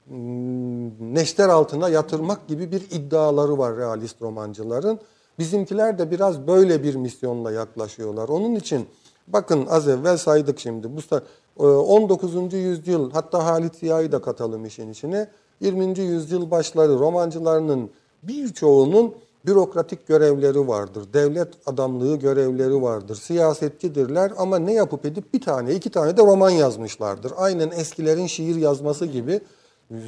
hmm, 0.07 1.15
neşter 1.15 1.49
altına 1.49 1.89
yatırmak 1.89 2.47
gibi 2.47 2.71
bir 2.71 2.81
iddiaları 2.91 3.57
var 3.57 3.77
realist 3.77 4.21
romancıların. 4.21 4.99
Bizimkiler 5.39 5.99
de 5.99 6.11
biraz 6.11 6.47
böyle 6.47 6.83
bir 6.83 6.95
misyonla 6.95 7.51
yaklaşıyorlar. 7.51 8.29
Onun 8.29 8.55
için 8.55 8.87
bakın 9.27 9.65
az 9.69 9.87
evvel 9.87 10.17
saydık 10.17 10.59
şimdi. 10.59 10.95
Bu 10.95 10.99
sa- 10.99 11.21
e, 11.59 11.63
19. 11.63 12.53
yüzyıl 12.53 13.11
hatta 13.11 13.45
Halit 13.45 13.75
Ziya'yı 13.75 14.11
da 14.11 14.21
katalım 14.21 14.65
işin 14.65 14.91
içine. 14.91 15.27
20. 15.59 15.99
yüzyıl 15.99 16.51
başları 16.51 16.99
romancılarının 16.99 17.89
birçoğunun 18.23 19.15
bürokratik 19.45 20.07
görevleri 20.07 20.67
vardır. 20.67 21.13
Devlet 21.13 21.47
adamlığı 21.65 22.15
görevleri 22.15 22.81
vardır. 22.81 23.15
Siyasetçidirler 23.15 24.31
ama 24.37 24.59
ne 24.59 24.73
yapıp 24.73 25.05
edip 25.05 25.33
bir 25.33 25.41
tane 25.41 25.73
iki 25.73 25.89
tane 25.89 26.17
de 26.17 26.21
roman 26.21 26.49
yazmışlardır. 26.49 27.33
Aynen 27.37 27.71
eskilerin 27.71 28.27
şiir 28.27 28.55
yazması 28.55 29.05
gibi 29.05 29.41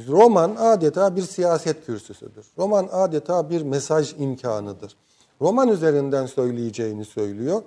roman 0.08 0.56
adeta 0.58 1.16
bir 1.16 1.22
siyaset 1.22 1.86
kürsüsüdür. 1.86 2.46
Roman 2.58 2.88
adeta 2.92 3.50
bir 3.50 3.62
mesaj 3.62 4.14
imkanıdır. 4.18 4.96
Roman 5.40 5.68
üzerinden 5.68 6.26
söyleyeceğini 6.26 7.04
söylüyor. 7.04 7.62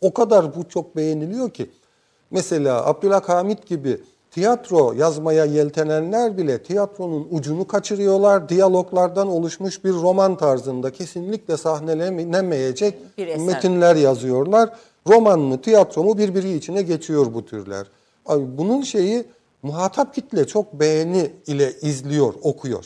O 0.00 0.14
kadar 0.14 0.56
bu 0.56 0.68
çok 0.68 0.96
beğeniliyor 0.96 1.50
ki. 1.50 1.70
Mesela 2.30 2.86
Abdülhamit 2.86 3.66
gibi 3.66 4.00
tiyatro 4.30 4.92
yazmaya 4.92 5.44
yeltenenler 5.44 6.38
bile 6.38 6.62
tiyatronun 6.62 7.28
ucunu 7.30 7.66
kaçırıyorlar. 7.66 8.48
Diyaloglardan 8.48 9.28
oluşmuş 9.28 9.84
bir 9.84 9.92
roman 9.92 10.36
tarzında 10.36 10.92
kesinlikle 10.92 11.56
sahnelenemeyecek 11.56 12.94
metinler 13.18 13.96
yazıyorlar. 13.96 14.70
Roman 15.06 15.40
mı, 15.40 15.60
tiyatro 15.60 16.04
mu 16.04 16.18
birbiri 16.18 16.54
içine 16.54 16.82
geçiyor 16.82 17.34
bu 17.34 17.46
türler. 17.46 17.86
Bunun 18.28 18.82
şeyi 18.82 19.24
muhatap 19.62 20.14
kitle 20.14 20.46
çok 20.46 20.72
beğeni 20.72 21.30
ile 21.46 21.72
izliyor, 21.82 22.34
okuyor. 22.42 22.84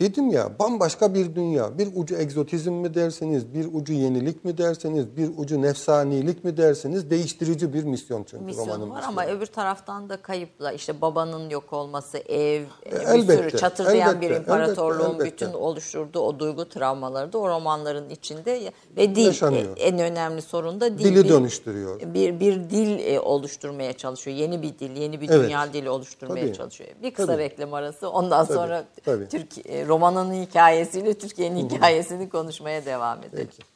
Dedim 0.00 0.30
ya 0.30 0.58
bambaşka 0.58 1.14
bir 1.14 1.34
dünya. 1.34 1.78
Bir 1.78 1.88
ucu 1.94 2.16
egzotizm 2.16 2.72
mi 2.72 2.94
derseniz, 2.94 3.54
bir 3.54 3.66
ucu 3.72 3.92
yenilik 3.92 4.44
mi 4.44 4.58
derseniz, 4.58 5.16
bir 5.16 5.30
ucu 5.36 5.62
nefsanilik 5.62 6.44
mi 6.44 6.56
derseniz 6.56 7.10
değiştirici 7.10 7.72
bir 7.72 7.84
misyon 7.84 8.24
çünkü 8.24 8.44
misyonu 8.44 8.68
romanın 8.68 8.90
var 8.90 9.02
ama 9.08 9.26
öbür 9.26 9.46
taraftan 9.46 10.08
da 10.08 10.16
kayıpla 10.22 10.72
işte 10.72 11.00
babanın 11.00 11.50
yok 11.50 11.72
olması, 11.72 12.18
ev, 12.18 12.62
bir 12.86 12.92
elbette, 12.92 13.36
sürü 13.50 13.58
çatırdayan 13.60 14.20
bir 14.20 14.26
elbette, 14.26 14.40
imparatorluğun 14.40 14.98
elbette, 15.04 15.14
elbette. 15.24 15.46
bütün 15.46 15.52
oluşturduğu 15.58 16.20
o 16.20 16.38
duygu 16.38 16.68
travmaları 16.68 17.32
da 17.32 17.38
o 17.38 17.48
romanların 17.48 18.10
içinde 18.10 18.72
ve 18.96 19.14
dil 19.14 19.26
Yaşanıyor. 19.26 19.76
e, 19.76 19.80
en 19.82 19.98
önemli 19.98 20.42
sorun 20.42 20.80
da 20.80 20.98
dil. 20.98 21.04
Dili 21.04 21.24
Bir- 21.24 21.28
dönüştürüyor. 21.28 22.00
Bir, 22.14 22.40
bir 22.40 22.70
dil 22.70 23.14
e, 23.14 23.20
oluşturmaya 23.20 23.92
çalışıyor. 23.92 24.36
Yeni 24.36 24.62
bir 24.62 24.78
dil, 24.78 24.96
yeni 24.96 25.20
bir 25.20 25.30
Evet. 25.30 25.44
dünya 25.44 25.72
dili 25.72 25.90
oluşturmaya 25.90 26.46
Tabii. 26.46 26.56
çalışıyor. 26.56 26.90
Bir 27.02 27.10
kısa 27.14 27.26
Tabii. 27.26 27.42
reklam 27.42 27.74
arası 27.74 28.10
ondan 28.10 28.46
Tabii, 28.46 28.56
sonra 28.56 28.84
tabii. 29.04 29.28
Türk 29.28 29.48
romanının 29.88 30.42
hikayesiyle 30.42 31.18
Türkiye'nin 31.18 31.70
hikayesini 31.70 32.28
konuşmaya 32.28 32.86
devam 32.86 33.18
edelim. 33.18 33.48
Peki. 33.50 33.68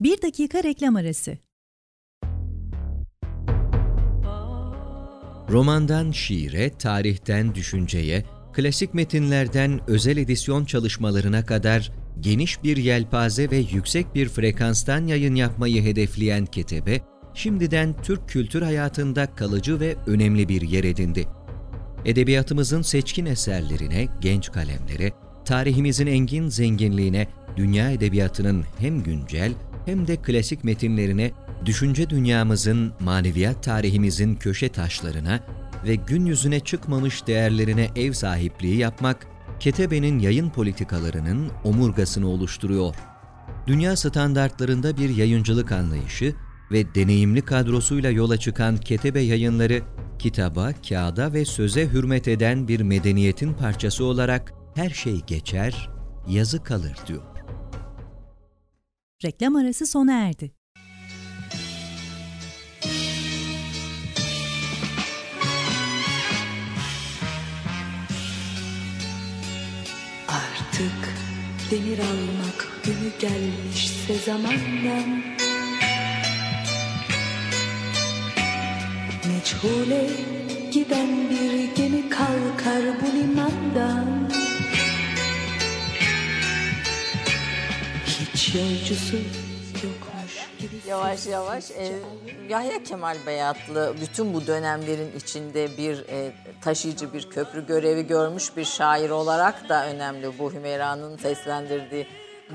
Bir 0.00 0.22
dakika 0.22 0.62
reklam 0.62 0.96
arası. 0.96 1.38
Romandan 5.50 6.10
şiire, 6.10 6.70
tarihten 6.70 7.54
düşünceye, 7.54 8.24
klasik 8.52 8.94
metinlerden 8.94 9.80
özel 9.86 10.16
edisyon 10.16 10.64
çalışmalarına 10.64 11.46
kadar 11.46 11.92
geniş 12.20 12.62
bir 12.62 12.76
yelpaze 12.76 13.50
ve 13.50 13.56
yüksek 13.56 14.14
bir 14.14 14.28
frekanstan 14.28 15.06
yayın 15.06 15.34
yapmayı 15.34 15.82
hedefleyen 15.82 16.46
Ketebe, 16.46 17.00
şimdiden 17.34 18.02
Türk 18.02 18.28
kültür 18.28 18.62
hayatında 18.62 19.34
kalıcı 19.34 19.80
ve 19.80 19.96
önemli 20.06 20.48
bir 20.48 20.62
yer 20.62 20.84
edindi. 20.84 21.28
Edebiyatımızın 22.04 22.82
seçkin 22.82 23.26
eserlerine, 23.26 24.08
genç 24.20 24.52
kalemlere, 24.52 25.12
tarihimizin 25.50 26.06
engin 26.06 26.48
zenginliğine, 26.48 27.28
dünya 27.56 27.90
edebiyatının 27.90 28.64
hem 28.78 29.02
güncel 29.02 29.52
hem 29.86 30.06
de 30.06 30.16
klasik 30.16 30.64
metinlerine, 30.64 31.30
düşünce 31.66 32.10
dünyamızın, 32.10 32.92
maneviyat 33.00 33.62
tarihimizin 33.62 34.34
köşe 34.34 34.68
taşlarına 34.68 35.40
ve 35.86 35.94
gün 35.94 36.26
yüzüne 36.26 36.60
çıkmamış 36.60 37.26
değerlerine 37.26 37.88
ev 37.96 38.12
sahipliği 38.12 38.76
yapmak, 38.76 39.26
Ketebe'nin 39.60 40.18
yayın 40.18 40.50
politikalarının 40.50 41.50
omurgasını 41.64 42.28
oluşturuyor. 42.28 42.94
dünya 43.66 43.96
standartlarında 43.96 44.96
bir 44.96 45.16
yayıncılık 45.16 45.72
anlayışı 45.72 46.34
ve 46.72 46.94
deneyimli 46.94 47.42
kadrosuyla 47.42 48.10
yola 48.10 48.36
çıkan 48.36 48.76
Ketebe 48.76 49.20
Yayınları, 49.20 49.82
kitaba, 50.18 50.72
kağıda 50.88 51.32
ve 51.32 51.44
söze 51.44 51.88
hürmet 51.88 52.28
eden 52.28 52.68
bir 52.68 52.80
medeniyetin 52.80 53.54
parçası 53.54 54.04
olarak 54.04 54.59
her 54.74 54.90
şey 54.90 55.20
geçer, 55.26 55.90
yazı 56.28 56.62
kalır 56.64 56.96
diyor. 57.06 57.22
Reklam 59.24 59.56
arası 59.56 59.86
sona 59.86 60.12
erdi. 60.12 60.52
Artık 70.28 71.14
demir 71.70 71.98
almak 71.98 72.68
günü 72.84 73.10
gelmişse 73.20 74.14
zamandan 74.14 75.22
Meçhule 79.28 80.10
giden 80.72 81.30
bir 81.30 81.74
gemi 81.76 82.08
kalkar 82.08 82.82
bu 83.02 83.18
limandan 83.18 84.30
Hiç 88.40 88.54
yolcusu 88.54 89.16
yokmuş 89.74 90.48
gibi 90.58 90.74
Yavaş 90.88 91.26
yavaş 91.26 91.70
e, 91.70 91.92
Yahya 92.48 92.82
Kemal 92.82 93.16
Beyatlı 93.26 93.94
bütün 94.00 94.34
bu 94.34 94.46
dönemlerin 94.46 95.12
içinde 95.16 95.76
bir 95.78 96.08
e, 96.08 96.32
taşıyıcı 96.60 97.12
bir 97.12 97.30
köprü 97.30 97.66
görevi 97.66 98.06
görmüş 98.06 98.56
bir 98.56 98.64
şair 98.64 99.10
olarak 99.10 99.68
da 99.68 99.86
önemli 99.86 100.38
bu 100.38 100.52
Hümeyra'nın 100.52 101.16
seslendirdiği 101.16 102.06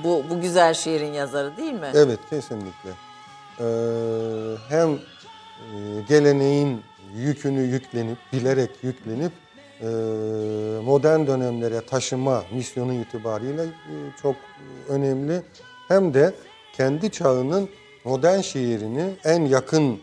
bu, 0.03 0.23
bu 0.29 0.41
güzel 0.41 0.73
şiirin 0.73 1.13
yazarı 1.13 1.57
değil 1.57 1.73
mi? 1.73 1.91
Evet 1.93 2.19
kesinlikle. 2.29 2.89
Ee, 3.59 3.65
hem 4.69 4.93
e, 4.93 4.97
geleneğin 6.09 6.81
yükünü 7.15 7.61
yüklenip, 7.61 8.17
bilerek 8.33 8.69
yüklenip 8.83 9.31
e, 9.81 9.85
modern 10.83 11.27
dönemlere 11.27 11.85
taşıma 11.85 12.43
misyonu 12.51 12.93
itibariyle 12.93 13.63
e, 13.63 13.95
çok 14.21 14.35
önemli. 14.89 15.41
Hem 15.87 16.13
de 16.13 16.33
kendi 16.73 17.11
çağının 17.11 17.69
modern 18.03 18.39
şiirini 18.41 19.13
en 19.23 19.45
yakın 19.45 19.99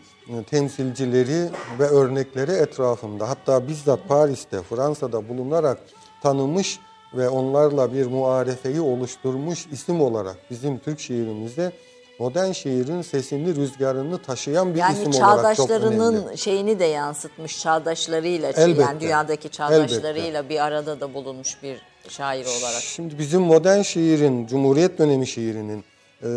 temsilcileri 0.49 1.49
ve 1.79 1.83
örnekleri 1.83 2.51
etrafında 2.51 3.29
hatta 3.29 3.67
bizzat 3.67 4.07
Paris'te, 4.07 4.61
Fransa'da 4.61 5.29
bulunarak 5.29 5.77
tanımış 6.23 6.79
ve 7.13 7.29
onlarla 7.29 7.93
bir 7.93 8.05
muarefeyi 8.05 8.81
oluşturmuş 8.81 9.65
isim 9.71 10.01
olarak 10.01 10.35
bizim 10.49 10.79
Türk 10.79 10.99
şiirimizde 10.99 11.71
modern 12.19 12.51
şiirin 12.51 13.01
sesini, 13.01 13.55
rüzgarını 13.55 14.21
taşıyan 14.21 14.73
bir 14.73 14.79
Yani 14.79 14.93
isim 14.93 15.23
olarak 15.23 15.55
çok 15.55 15.67
çağdaşlarının 15.67 16.23
önemli. 16.23 16.37
şeyini 16.37 16.79
de 16.79 16.85
yansıtmış, 16.85 17.59
çağdaşlarıyla, 17.59 18.49
Elbette. 18.49 18.81
yani 18.81 18.99
dünyadaki 18.99 19.49
çağdaşlarıyla 19.49 20.49
bir 20.49 20.63
arada 20.63 20.99
da 20.99 21.13
bulunmuş 21.13 21.63
bir 21.63 21.81
şair 22.09 22.45
olarak. 22.45 22.81
Şimdi 22.81 23.19
bizim 23.19 23.41
modern 23.41 23.81
şiirin, 23.81 24.47
Cumhuriyet 24.47 24.97
dönemi 24.97 25.27
şiirinin 25.27 25.83
e, 26.23 26.27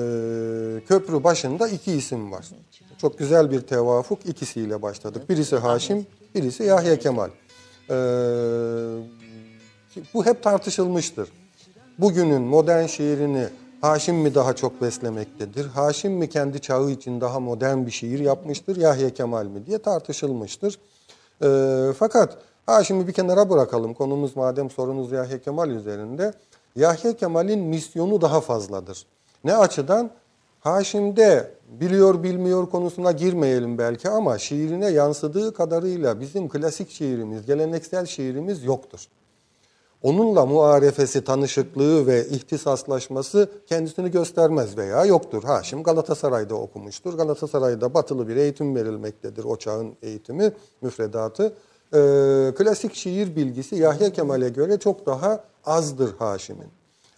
köprü 0.85 1.25
başında 1.25 1.69
iki 1.69 1.93
isim 1.93 2.33
var. 2.33 2.47
Çok 2.99 3.19
güzel 3.19 3.51
bir 3.51 3.61
tevafuk 3.61 4.27
ikisiyle 4.27 4.83
başladık. 4.83 5.29
Birisi 5.31 5.57
Haşim, 5.57 6.07
birisi 6.35 6.63
Yahya 6.63 6.99
Kemal. 6.99 7.31
E, 7.91 7.97
bu 10.15 10.27
hep 10.27 10.43
tartışılmıştır. 10.43 11.29
Bugünün 11.99 12.43
modern 12.43 12.87
şiirini 12.87 13.47
Haşim 13.81 14.17
mi 14.17 14.35
daha 14.35 14.57
çok 14.57 14.83
beslemektedir? 14.83 15.67
Haşim 15.67 16.13
mi 16.13 16.29
kendi 16.29 16.61
çağı 16.61 16.91
için 16.91 17.21
daha 17.21 17.41
modern 17.41 17.87
bir 17.87 17.91
şiir 17.91 18.19
yapmıştır? 18.19 18.77
Yahya 18.77 19.15
Kemal 19.15 19.47
mi 19.47 19.67
diye 19.67 19.79
tartışılmıştır. 19.79 20.79
E, 21.43 21.49
fakat 21.99 22.39
Haşim'i 22.67 23.09
bir 23.09 23.13
kenara 23.13 23.51
bırakalım. 23.51 23.95
Konumuz 23.95 24.37
madem 24.37 24.71
sorunuz 24.71 25.13
Yahya 25.13 25.41
Kemal 25.43 25.71
üzerinde. 25.71 26.33
Yahya 26.77 27.17
Kemal'in 27.17 27.59
misyonu 27.59 28.21
daha 28.21 28.41
fazladır. 28.41 29.07
Ne 29.45 29.57
açıdan? 29.57 30.11
Haşim'de 30.61 31.51
biliyor 31.81 32.23
bilmiyor 32.23 32.71
konusuna 32.71 33.13
girmeyelim 33.13 33.79
belki 33.79 34.09
ama 34.09 34.39
şiirine 34.39 34.91
yansıdığı 34.91 35.55
kadarıyla 35.55 36.21
bizim 36.21 36.49
klasik 36.49 36.91
şiirimiz, 36.91 37.47
geleneksel 37.47 38.07
şiirimiz 38.07 38.65
yoktur. 38.65 39.09
Onunla 40.03 40.47
muarefesi, 40.47 41.25
tanışıklığı 41.25 42.07
ve 42.07 42.29
ihtisaslaşması 42.29 43.51
kendisini 43.67 44.11
göstermez 44.11 44.77
veya 44.77 45.05
yoktur. 45.05 45.45
Haşim 45.45 45.83
Galatasaray'da 45.83 46.55
okumuştur. 46.55 47.15
Galatasaray'da 47.15 47.95
batılı 47.95 48.29
bir 48.29 48.37
eğitim 48.37 48.77
verilmektedir. 48.77 49.45
O 49.45 49.57
çağın 49.57 49.95
eğitimi, 50.03 50.53
müfredatı. 50.83 51.53
Ee, 51.95 52.53
klasik 52.59 52.95
şiir 52.95 53.37
bilgisi 53.37 53.77
Yahya 53.77 54.13
Kemal'e 54.13 54.49
göre 54.49 54.79
çok 54.79 55.07
daha 55.07 55.45
azdır 55.65 56.15
Haşim'in. 56.19 56.69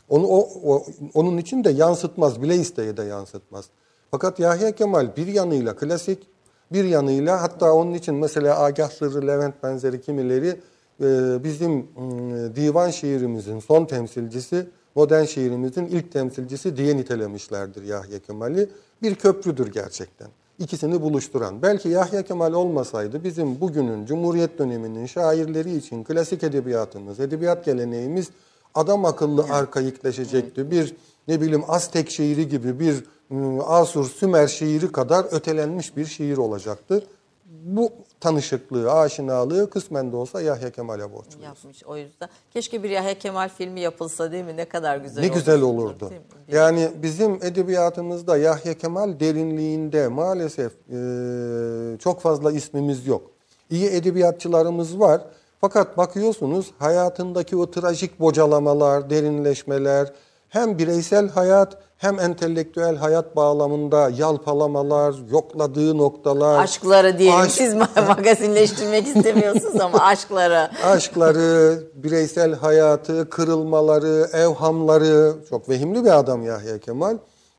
Onu 0.09 0.27
o, 0.27 0.49
o- 0.75 0.87
onun 1.15 1.37
için 1.37 1.65
de 1.65 1.71
yansıtmaz, 1.71 2.43
bile 2.43 2.57
isteye 2.57 2.97
de 2.97 3.03
yansıtmaz. 3.03 3.65
Fakat 4.11 4.39
Yahya 4.41 4.73
Kemal 4.73 5.17
bir 5.17 5.27
yanıyla 5.27 5.77
klasik, 5.77 6.27
bir 6.73 6.85
yanıyla 6.85 7.43
hatta 7.43 7.73
onun 7.73 7.95
için 7.95 8.15
mesela 8.15 8.63
Agah 8.63 8.91
Sırrı, 8.91 9.27
Levent 9.27 9.63
benzeri 9.63 10.01
kimileri 10.01 10.61
e, 11.01 11.39
bizim 11.45 11.73
mm, 11.73 12.57
divan 12.57 12.91
şiirimizin 12.91 13.61
son 13.61 13.85
temsilcisi, 13.85 14.67
modern 14.95 15.25
şiirimizin 15.25 15.87
ilk 15.87 16.13
temsilcisi 16.13 16.77
diye 16.77 16.97
nitelemişlerdir 16.97 17.83
Yahya 17.83 18.19
Kemal'i. 18.19 18.69
Bir 19.03 19.15
köprüdür 19.15 19.73
gerçekten. 19.73 20.29
İkisini 20.59 21.03
buluşturan. 21.03 21.63
Belki 21.63 21.89
Yahya 21.89 22.23
Kemal 22.23 22.53
olmasaydı 22.53 23.25
bizim 23.25 23.61
bugünün 23.61 24.07
Cumhuriyet 24.07 24.59
döneminin 24.59 25.07
şairleri 25.07 25.77
için 25.77 26.05
klasik 26.05 26.43
edebiyatımız, 26.43 27.21
edebiyat 27.21 27.65
geleneğimiz 27.65 28.29
adam 28.75 29.05
akıllı 29.05 29.47
arkaikleşecekti. 29.51 30.71
Bir 30.71 30.97
ne 31.29 31.41
bileyim 31.41 31.65
Aztek 31.69 32.11
şiiri 32.11 32.49
gibi 32.49 32.81
bir 32.81 33.05
mm, 33.31 33.61
Asur 33.67 34.09
Sümer 34.09 34.47
şiiri 34.47 34.93
kadar 34.93 35.25
ötelenmiş 35.31 35.97
bir 35.97 36.07
şiir 36.07 36.37
olacaktı. 36.37 37.03
Bu 37.49 37.93
tanışıklığı, 38.21 38.93
aşinalığı 38.93 39.71
kısmen 39.71 40.13
de 40.13 40.17
olsa 40.17 40.41
Yahya 40.41 40.71
Kemal'e 40.71 41.13
borçluyuz. 41.13 41.45
Yapmış 41.45 41.85
o 41.85 41.97
yüzden. 41.97 42.29
Keşke 42.51 42.83
bir 42.83 42.91
Yahya 42.91 43.19
Kemal 43.19 43.49
filmi 43.49 43.81
yapılsa 43.81 44.33
değil 44.33 44.45
mi? 44.45 44.57
Ne 44.57 44.65
kadar 44.65 44.97
güzel 44.97 45.23
Ne 45.23 45.29
güzel 45.29 45.61
olurdu, 45.61 46.11
değil 46.11 46.21
mi? 46.21 46.27
Yani 46.57 46.91
bizim 47.03 47.35
edebiyatımızda 47.35 48.37
Yahya 48.37 48.75
Kemal 48.75 49.21
derinliğinde 49.21 50.09
maalesef 50.09 50.73
e, 50.73 51.99
çok 51.99 52.21
fazla 52.21 52.53
ismimiz 52.53 53.07
yok. 53.07 53.31
İyi 53.71 53.87
edebiyatçılarımız 53.87 55.01
var. 55.01 55.21
Fakat 55.61 55.97
bakıyorsunuz 55.97 56.71
hayatındaki 56.79 57.57
o 57.57 57.71
trajik 57.71 58.21
bocalamalar, 58.21 59.11
derinleşmeler, 59.11 60.13
hem 60.49 60.79
bireysel 60.79 61.29
hayat 61.29 61.77
hem 61.97 62.21
entelektüel 62.21 62.97
hayat 62.97 63.37
bağlamında 63.37 64.11
yalpalamalar, 64.17 65.15
yokladığı 65.31 65.99
noktalar. 65.99 66.63
Aşkları 66.63 67.19
diyelim. 67.19 67.39
Aşk- 67.41 67.51
Siz 67.51 67.75
ma- 67.75 68.07
magazinleştirmek 68.09 69.07
istemiyorsunuz 69.07 69.81
ama 69.81 69.99
aşkları. 69.99 70.69
aşkları, 70.87 71.83
bireysel 71.95 72.55
hayatı, 72.55 73.31
kırılmaları, 73.31 74.29
evhamları, 74.33 75.35
çok 75.51 75.69
vehimli 75.69 76.05
bir 76.05 76.19
adam 76.19 76.43
Yahya 76.45 76.79
Kemal. 76.79 77.17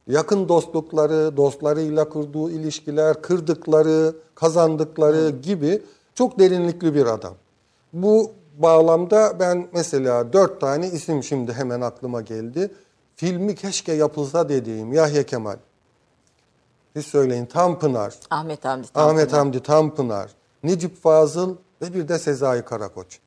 Yakın 0.07 0.49
dostlukları, 0.49 1.37
dostlarıyla 1.37 2.09
kurduğu 2.09 2.49
ilişkiler, 2.49 3.21
kırdıkları, 3.21 4.15
kazandıkları 4.35 5.29
gibi 5.29 5.81
çok 6.15 6.39
derinlikli 6.39 6.95
bir 6.95 7.05
adam. 7.05 7.33
Bu 7.93 8.31
bağlamda 8.59 9.39
ben 9.39 9.67
mesela 9.73 10.33
dört 10.33 10.61
tane 10.61 10.87
isim 10.87 11.23
şimdi 11.23 11.53
hemen 11.53 11.81
aklıma 11.81 12.21
geldi. 12.21 12.71
Filmi 13.15 13.55
keşke 13.55 13.93
yapılsa 13.93 14.49
dediğim 14.49 14.93
Yahya 14.93 15.23
Kemal. 15.23 15.57
Siz 16.95 17.05
söyleyin 17.05 17.45
Tanpınar, 17.45 18.13
Ahmet 18.29 18.65
Hamdi 18.65 18.87
Ahmet 18.95 19.29
Tanpınar. 19.29 19.39
Hamdi 19.39 19.63
Tanpınar, 19.63 20.31
Necip 20.63 21.03
Fazıl 21.03 21.55
ve 21.81 21.93
bir 21.93 22.07
de 22.07 22.19
Sezai 22.19 22.65
Karakoç. 22.65 23.19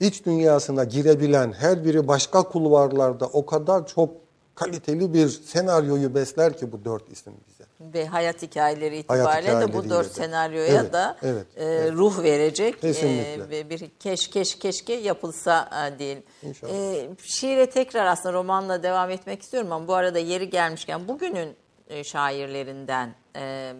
İç 0.00 0.26
dünyasına 0.26 0.84
girebilen 0.84 1.52
her 1.52 1.84
biri 1.84 2.08
başka 2.08 2.42
kulvarlarda 2.42 3.26
o 3.26 3.46
kadar 3.46 3.86
çok 3.86 4.10
kaliteli 4.54 5.14
bir 5.14 5.28
senaryoyu 5.28 6.14
besler 6.14 6.56
ki 6.56 6.72
bu 6.72 6.84
dört 6.84 7.12
isim 7.12 7.32
bize. 7.48 7.64
Ve 7.94 8.06
hayat 8.06 8.42
hikayeleri 8.42 8.98
itibariyle 8.98 9.60
de 9.60 9.72
bu 9.72 9.90
dört 9.90 10.08
de. 10.08 10.14
senaryoya 10.14 10.80
Evet, 10.80 10.92
da 10.92 11.16
evet, 11.22 11.46
e, 11.56 11.64
evet. 11.64 11.92
ruh 11.92 12.22
verecek. 12.22 12.80
Kesinlikle. 12.80 13.44
E, 13.44 13.50
ve 13.50 13.70
bir 13.70 13.90
keş 14.00 14.30
keş 14.30 14.58
keşke 14.58 14.92
yapılsa 14.94 15.70
e, 15.94 15.98
diyelim. 15.98 16.22
İnşallah. 16.42 16.72
E, 16.72 17.08
şiire 17.22 17.70
tekrar 17.70 18.06
aslında 18.06 18.32
romanla 18.32 18.82
devam 18.82 19.10
etmek 19.10 19.42
istiyorum 19.42 19.72
ama 19.72 19.88
bu 19.88 19.94
arada 19.94 20.18
yeri 20.18 20.50
gelmişken 20.50 21.08
bugünün 21.08 21.56
e, 21.88 22.04
şairlerinden 22.04 23.14
e, 23.36 23.74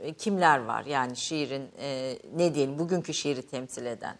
e, 0.00 0.12
kimler 0.12 0.58
var? 0.64 0.84
Yani 0.84 1.16
şiirin 1.16 1.68
e, 1.78 2.18
ne 2.36 2.54
diyelim 2.54 2.78
bugünkü 2.78 3.14
şiiri 3.14 3.42
temsil 3.42 3.86
eden. 3.86 4.16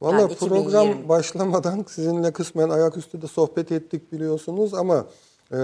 Valla 0.00 0.20
Yani 0.20 0.34
program 0.34 0.86
2020. 0.86 1.08
başlamadan 1.08 1.84
sizinle 1.88 2.32
kısmen 2.32 2.68
ayaküstü 2.68 3.22
de 3.22 3.26
sohbet 3.26 3.72
ettik 3.72 4.12
biliyorsunuz 4.12 4.74
ama 4.74 5.06
Ee, 5.52 5.56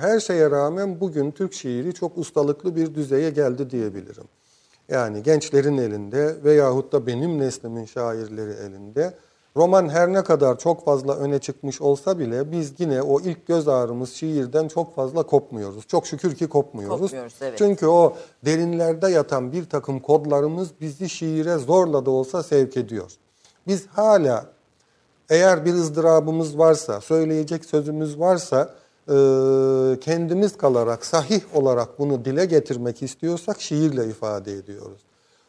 her 0.00 0.20
şeye 0.20 0.50
rağmen 0.50 1.00
bugün 1.00 1.30
Türk 1.30 1.52
şiiri 1.54 1.94
çok 1.94 2.18
ustalıklı 2.18 2.76
bir 2.76 2.94
düzeye 2.94 3.30
geldi 3.30 3.70
diyebilirim. 3.70 4.24
Yani 4.88 5.22
gençlerin 5.22 5.78
elinde 5.78 6.36
veyahut 6.44 6.92
da 6.92 7.06
benim 7.06 7.38
neslimin 7.38 7.84
şairleri 7.84 8.50
elinde. 8.50 9.14
Roman 9.56 9.88
her 9.88 10.12
ne 10.12 10.24
kadar 10.24 10.58
çok 10.58 10.84
fazla 10.84 11.16
öne 11.16 11.38
çıkmış 11.38 11.80
olsa 11.80 12.18
bile 12.18 12.52
biz 12.52 12.72
yine 12.78 13.02
o 13.02 13.20
ilk 13.20 13.46
göz 13.46 13.68
ağrımız 13.68 14.10
şiirden 14.10 14.68
çok 14.68 14.94
fazla 14.94 15.22
kopmuyoruz. 15.22 15.86
Çok 15.86 16.06
şükür 16.06 16.34
ki 16.34 16.48
kopmuyoruz. 16.48 17.00
Kopmuyoruz, 17.00 17.34
evet. 17.40 17.58
Çünkü 17.58 17.86
o 17.86 18.16
derinlerde 18.44 19.08
yatan 19.08 19.52
bir 19.52 19.64
takım 19.64 20.00
kodlarımız 20.00 20.68
bizi 20.80 21.08
şiire 21.08 21.56
zorla 21.56 22.06
da 22.06 22.10
olsa 22.10 22.42
sevk 22.42 22.76
ediyor. 22.76 23.12
Biz 23.68 23.86
hala 23.86 24.46
eğer 25.30 25.64
bir 25.64 25.74
ızdırabımız 25.74 26.58
varsa, 26.58 27.00
söyleyecek 27.00 27.64
sözümüz 27.64 28.20
varsa 28.20 28.74
e, 29.08 29.14
kendimiz 30.00 30.56
kalarak, 30.56 31.06
sahih 31.06 31.40
olarak 31.54 31.98
bunu 31.98 32.24
dile 32.24 32.44
getirmek 32.44 33.02
istiyorsak 33.02 33.60
şiirle 33.60 34.06
ifade 34.06 34.52
ediyoruz. 34.52 35.00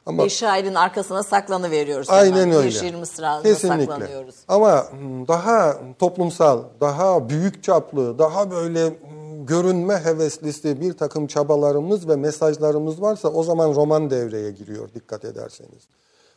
Ama 0.06 0.26
Bir 0.26 0.30
şairin 0.30 0.76
arkasına 0.76 1.24
saklanı 1.24 1.72
veriyoruz. 1.72 2.10
Aynen 2.10 2.52
öyle. 2.52 2.68
Bir 2.68 2.72
şiir 2.72 2.96
mısrağına 2.96 3.44
Kesinlikle. 3.44 3.86
saklanıyoruz. 3.86 4.36
Ama 4.48 4.92
hmm, 4.92 5.28
daha 5.28 5.78
toplumsal, 6.00 6.64
daha 6.82 7.30
büyük 7.30 7.64
çaplı, 7.64 8.20
daha 8.20 8.52
böyle 8.52 8.90
hmm, 8.90 9.46
görünme 9.46 9.98
heveslisi 9.98 10.82
bir 10.82 10.94
takım 10.94 11.28
çabalarımız 11.28 12.10
ve 12.10 12.16
mesajlarımız 12.16 13.02
varsa 13.02 13.30
o 13.30 13.44
zaman 13.44 13.76
roman 13.76 14.10
devreye 14.10 14.52
giriyor 14.52 14.90
dikkat 14.96 15.26
ederseniz. 15.26 15.84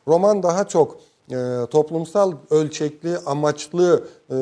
Roman 0.09 0.43
daha 0.43 0.69
çok 0.69 0.97
e, 1.31 1.67
toplumsal 1.71 2.33
ölçekli, 2.51 3.19
amaçlı 3.27 4.05
e, 4.31 4.37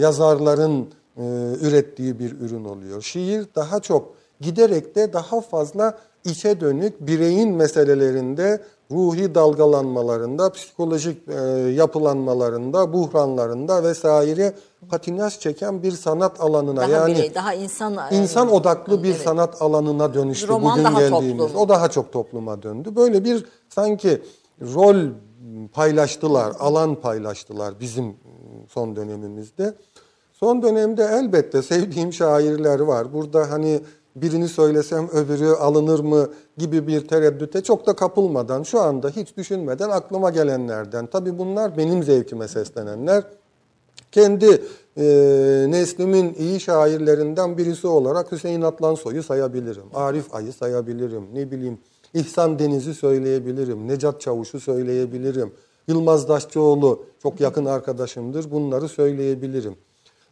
yazarların 0.00 0.88
e, 1.16 1.22
ürettiği 1.60 2.18
bir 2.18 2.40
ürün 2.40 2.64
oluyor. 2.64 3.02
Şiir 3.02 3.46
daha 3.54 3.80
çok 3.80 4.14
giderek 4.40 4.94
de 4.96 5.12
daha 5.12 5.40
fazla 5.40 5.98
içe 6.24 6.60
dönük 6.60 7.06
bireyin 7.06 7.52
meselelerinde, 7.54 8.62
ruhi 8.90 9.34
dalgalanmalarında, 9.34 10.52
psikolojik 10.52 11.28
e, 11.28 11.40
yapılanmalarında, 11.70 12.92
buhranlarında 12.92 13.82
vesaire 13.82 14.52
patinaj 14.90 15.38
çeken 15.38 15.82
bir 15.82 15.92
sanat 15.92 16.40
alanına 16.40 16.80
Daha 16.80 16.90
yani 16.90 17.14
birey, 17.16 17.34
daha 17.34 17.54
insan 17.54 17.98
insan 18.10 18.52
odaklı 18.52 19.02
bir 19.02 19.10
Evet. 19.10 19.20
sanat 19.20 19.62
alanına 19.62 20.14
dönüştü 20.14 20.48
Roman 20.48 20.72
bugün 20.72 20.84
daha 20.84 21.00
geldiğimiz. 21.00 21.38
toplum. 21.38 21.60
O 21.60 21.68
daha 21.68 21.88
çok 21.88 22.12
topluma 22.12 22.62
döndü. 22.62 22.96
Böyle 22.96 23.24
bir 23.24 23.46
sanki 23.68 24.22
rol 24.60 24.96
paylaştılar, 25.72 26.52
alan 26.58 26.94
paylaştılar 26.94 27.80
bizim 27.80 28.16
son 28.68 28.96
dönemimizde. 28.96 29.74
Son 30.32 30.62
dönemde 30.62 31.04
elbette 31.04 31.62
sevdiğim 31.62 32.12
şairler 32.12 32.80
var. 32.80 33.12
Burada 33.12 33.50
hani 33.50 33.80
birini 34.16 34.48
söylesem 34.48 35.08
öbürü 35.08 35.46
alınır 35.46 36.00
mı 36.00 36.30
gibi 36.58 36.86
bir 36.86 37.08
tereddüte 37.08 37.62
çok 37.62 37.86
da 37.86 37.96
kapılmadan 37.96 38.62
şu 38.62 38.80
anda 38.80 39.08
hiç 39.08 39.36
düşünmeden 39.36 39.90
aklıma 39.90 40.30
gelenlerden. 40.30 41.06
Tabii 41.06 41.38
bunlar 41.38 41.76
benim 41.76 42.02
zevkime 42.02 42.48
seslenenler. 42.48 43.24
Kendi 44.12 44.62
e, 44.96 45.04
neslimin 45.68 46.34
iyi 46.34 46.60
şairlerinden 46.60 47.58
birisi 47.58 47.86
olarak 47.86 48.32
Hüseyin 48.32 48.62
Atlansoy'u 48.62 49.22
sayabilirim. 49.22 49.84
Arif 49.94 50.34
Ay'ı 50.34 50.52
sayabilirim. 50.52 51.28
Ne 51.34 51.50
bileyim 51.50 51.78
İhsan 52.14 52.58
Deniz'i 52.58 52.94
söyleyebilirim. 52.94 53.88
Necat 53.88 54.20
Çavuş'u 54.20 54.60
söyleyebilirim. 54.60 55.52
Yılmaz 55.88 56.28
Daşçıoğlu 56.28 57.04
çok 57.22 57.40
yakın 57.40 57.64
arkadaşımdır. 57.64 58.50
Bunları 58.50 58.88
söyleyebilirim. 58.88 59.76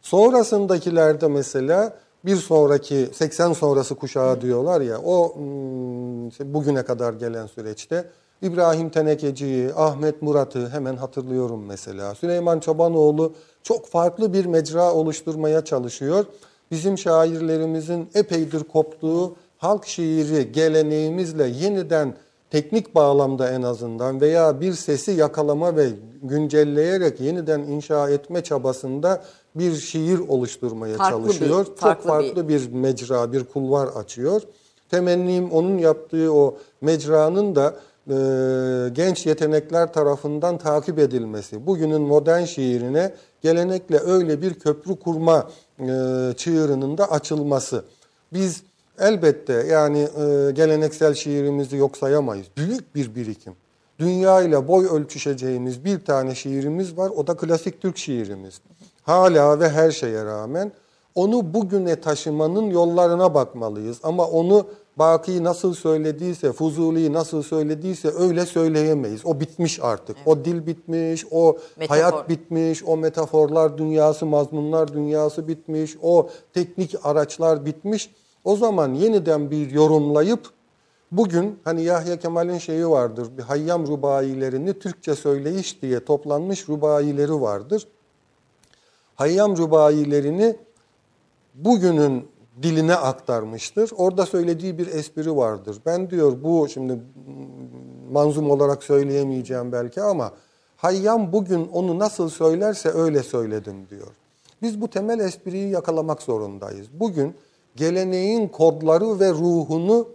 Sonrasındakilerde 0.01 1.27
mesela 1.27 1.97
bir 2.25 2.35
sonraki 2.35 3.09
80 3.13 3.53
sonrası 3.53 3.95
kuşağı 3.95 4.41
diyorlar 4.41 4.81
ya 4.81 4.99
o 4.99 5.35
hmm, 5.35 6.53
bugüne 6.53 6.83
kadar 6.83 7.13
gelen 7.13 7.47
süreçte 7.47 8.09
İbrahim 8.41 8.89
Tenekeci'yi, 8.89 9.73
Ahmet 9.73 10.21
Murat'ı 10.21 10.69
hemen 10.69 10.95
hatırlıyorum 10.95 11.65
mesela. 11.65 12.15
Süleyman 12.15 12.59
Çobanoğlu 12.59 13.33
çok 13.63 13.87
farklı 13.87 14.33
bir 14.33 14.45
mecra 14.45 14.93
oluşturmaya 14.93 15.65
çalışıyor. 15.65 16.25
Bizim 16.71 16.97
şairlerimizin 16.97 18.09
epeydir 18.13 18.63
koptuğu 18.63 19.35
halk 19.57 19.85
şiiri 19.85 20.51
geleneğimizle 20.51 21.47
yeniden 21.47 22.13
teknik 22.51 22.95
bağlamda 22.95 23.49
en 23.51 23.61
azından 23.61 24.21
veya 24.21 24.61
bir 24.61 24.73
sesi 24.73 25.11
yakalama 25.11 25.75
ve 25.75 25.89
güncelleyerek 26.23 27.19
yeniden 27.21 27.59
inşa 27.59 28.09
etme 28.09 28.43
çabasında 28.43 29.23
bir 29.55 29.75
şiir 29.75 30.19
oluşturmaya 30.19 30.97
Farklı 30.97 31.17
bir- 31.19 31.23
çalışıyor. 31.23 31.65
farklı 31.75 32.03
Çok 32.03 32.07
farklı 32.07 32.47
bir 32.49 32.71
mecra, 32.71 33.33
bir 33.33 33.43
kulvar 33.43 33.87
açıyor. 33.87 34.41
Temennim 34.89 35.51
onun 35.51 35.77
yaptığı 35.77 36.33
o 36.33 36.57
mecranın 36.81 37.55
da 37.55 37.75
e, 38.09 38.15
genç 38.93 39.25
yetenekler 39.25 39.93
tarafından 39.93 40.57
takip 40.57 40.99
edilmesi. 40.99 41.67
Bugünün 41.67 42.01
modern 42.01 42.43
şiirine 42.43 43.13
gelenekle 43.41 43.99
öyle 43.99 44.41
bir 44.41 44.53
köprü 44.53 44.95
kurma 44.99 45.49
e, 45.79 45.85
çığırının 46.37 46.97
da 46.97 47.11
açılması. 47.11 47.83
Biz 48.33 48.63
elbette 48.99 49.53
yani 49.53 49.99
e, 49.99 50.51
geleneksel 50.51 51.13
şiirimizi 51.13 51.77
yok 51.77 51.97
sayamayız. 51.97 52.47
Büyük 52.57 52.95
bir 52.95 53.15
birikim. 53.15 53.53
Dünya 53.99 54.41
ile 54.41 54.67
boy 54.67 54.85
ölçüşeceğimiz 54.85 55.85
bir 55.85 56.05
tane 56.05 56.35
şiirimiz 56.35 56.97
var. 56.97 57.11
O 57.15 57.27
da 57.27 57.37
klasik 57.37 57.81
Türk 57.81 57.97
şiirimiz. 57.97 58.61
Hala 59.03 59.59
ve 59.59 59.69
her 59.69 59.91
şeye 59.91 60.25
rağmen 60.25 60.71
onu 61.15 61.53
bugüne 61.53 62.01
taşımanın 62.01 62.69
yollarına 62.69 63.33
bakmalıyız. 63.33 63.99
Ama 64.03 64.27
onu 64.27 64.67
Baki 64.99 65.43
nasıl 65.43 65.73
söylediyse, 65.73 66.51
Fuzuli 66.51 67.13
nasıl 67.13 67.43
söylediyse 67.43 68.09
öyle 68.09 68.45
söyleyemeyiz. 68.45 69.25
O 69.25 69.39
bitmiş 69.39 69.79
artık. 69.81 70.17
O 70.25 70.45
dil 70.45 70.65
bitmiş, 70.65 71.25
o 71.31 71.57
Metafor. 71.77 71.95
hayat 71.95 72.29
bitmiş, 72.29 72.83
o 72.83 72.97
metaforlar 72.97 73.77
dünyası, 73.77 74.25
mazmunlar 74.25 74.93
dünyası 74.93 75.47
bitmiş, 75.47 75.97
o 76.01 76.29
teknik 76.53 76.95
araçlar 77.03 77.65
bitmiş. 77.65 78.09
O 78.47 78.55
zaman 78.55 78.93
yeniden 78.93 79.51
bir 79.51 79.71
yorumlayıp 79.71 80.49
bugün 81.11 81.59
hani 81.63 81.83
Yahya 81.83 82.19
Kemal'in 82.19 82.57
şeyi 82.57 82.89
vardır. 82.89 83.37
Bir 83.37 83.43
Hayyam 83.43 83.87
rubailerini 83.87 84.79
Türkçe 84.79 85.15
söyleyiş 85.15 85.81
diye 85.81 86.05
toplanmış 86.05 86.69
rubaileri 86.69 87.41
vardır. 87.41 87.87
Hayyam 89.15 89.57
rubailerini 89.57 90.55
bugünün 91.55 92.27
diline 92.63 92.95
aktarmıştır. 92.95 93.91
Orada 93.97 94.25
söylediği 94.25 94.77
bir 94.77 94.87
espri 94.87 95.35
vardır. 95.35 95.77
Ben 95.85 96.09
diyor 96.09 96.43
bu 96.43 96.67
şimdi 96.69 96.99
manzum 98.11 98.51
olarak 98.51 98.83
söyleyemeyeceğim 98.83 99.71
belki 99.71 100.01
ama 100.01 100.31
Hayyam 100.77 101.33
bugün 101.33 101.67
onu 101.67 101.99
nasıl 101.99 102.29
söylerse 102.29 102.89
öyle 102.89 103.23
söyledim 103.23 103.89
diyor. 103.89 104.11
Biz 104.61 104.81
bu 104.81 104.87
temel 104.87 105.19
espriyi 105.19 105.69
yakalamak 105.69 106.21
zorundayız. 106.21 106.87
Bugün 106.93 107.35
geleneğin 107.77 108.47
kodları 108.47 109.19
ve 109.19 109.29
ruhunu 109.29 110.07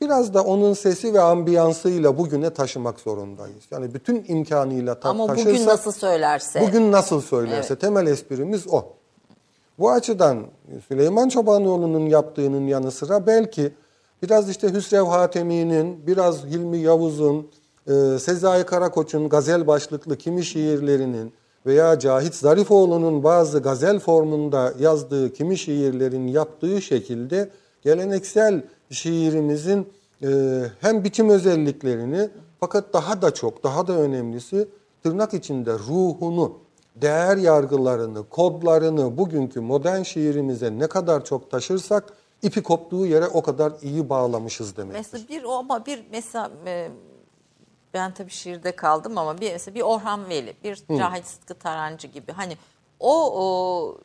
biraz 0.00 0.34
da 0.34 0.44
onun 0.44 0.74
sesi 0.74 1.14
ve 1.14 1.20
ambiyansıyla 1.20 2.18
bugüne 2.18 2.50
taşımak 2.50 3.00
zorundayız. 3.00 3.64
Yani 3.70 3.94
bütün 3.94 4.24
imkanıyla 4.28 5.00
ta- 5.00 5.08
Ama 5.08 5.26
taşırsak... 5.26 5.54
bugün 5.54 5.66
nasıl 5.66 5.92
söylerse. 5.92 6.60
Bugün 6.60 6.92
nasıl 6.92 7.20
söylerse 7.20 7.76
temel 7.76 8.06
esprimiz 8.06 8.68
o. 8.68 8.84
Bu 9.78 9.90
açıdan 9.90 10.38
Süleyman 10.88 11.28
Çobanoğlu'nun 11.28 12.06
yaptığının 12.06 12.66
yanı 12.66 12.90
sıra 12.90 13.26
belki 13.26 13.72
biraz 14.22 14.50
işte 14.50 14.72
Hüsrev 14.72 15.02
Hatemi'nin, 15.02 16.06
biraz 16.06 16.44
Hilmi 16.44 16.78
Yavuz'un, 16.78 17.50
e, 17.86 18.18
Sezai 18.18 18.66
Karakoç'un 18.66 19.28
gazel 19.28 19.66
başlıklı 19.66 20.18
kimi 20.18 20.44
şiirlerinin 20.44 21.32
veya 21.66 21.98
Cahit 21.98 22.34
Zarifoğlu'nun 22.34 23.24
bazı 23.24 23.58
gazel 23.62 23.98
formunda 23.98 24.72
yazdığı 24.78 25.32
kimi 25.32 25.58
şiirlerin 25.58 26.26
yaptığı 26.26 26.82
şekilde 26.82 27.50
geleneksel 27.82 28.62
şiirimizin 28.90 29.88
e, 30.22 30.28
hem 30.80 31.04
biçim 31.04 31.28
özelliklerini 31.30 32.30
fakat 32.60 32.92
daha 32.92 33.22
da 33.22 33.34
çok, 33.34 33.64
daha 33.64 33.86
da 33.86 33.92
önemlisi 33.92 34.68
tırnak 35.02 35.34
içinde 35.34 35.72
ruhunu, 35.72 36.58
değer 36.96 37.36
yargılarını, 37.36 38.28
kodlarını 38.28 39.18
bugünkü 39.18 39.60
modern 39.60 40.02
şiirimize 40.02 40.78
ne 40.78 40.86
kadar 40.86 41.24
çok 41.24 41.50
taşırsak 41.50 42.12
ipi 42.42 42.62
koptuğu 42.62 43.06
yere 43.06 43.26
o 43.26 43.42
kadar 43.42 43.72
iyi 43.82 44.08
bağlamışız 44.08 44.76
demektir. 44.76 44.98
Mesela 44.98 45.24
bir 45.28 45.44
o 45.44 45.52
ama 45.52 45.86
bir 45.86 46.04
mesela 46.12 46.50
e, 46.66 46.88
ben 47.94 48.14
tabii 48.14 48.30
şiirde 48.30 48.76
kaldım 48.76 49.18
ama 49.18 49.40
bir 49.40 49.52
mesela 49.52 49.74
bir 49.74 49.80
Orhan 49.80 50.28
Veli, 50.28 50.54
bir 50.64 50.82
Cahit 50.98 51.26
Sıtkı 51.26 51.54
Tarancı 51.54 52.06
gibi 52.08 52.32
hani 52.32 52.56
o, 53.00 53.32
o 53.42 53.98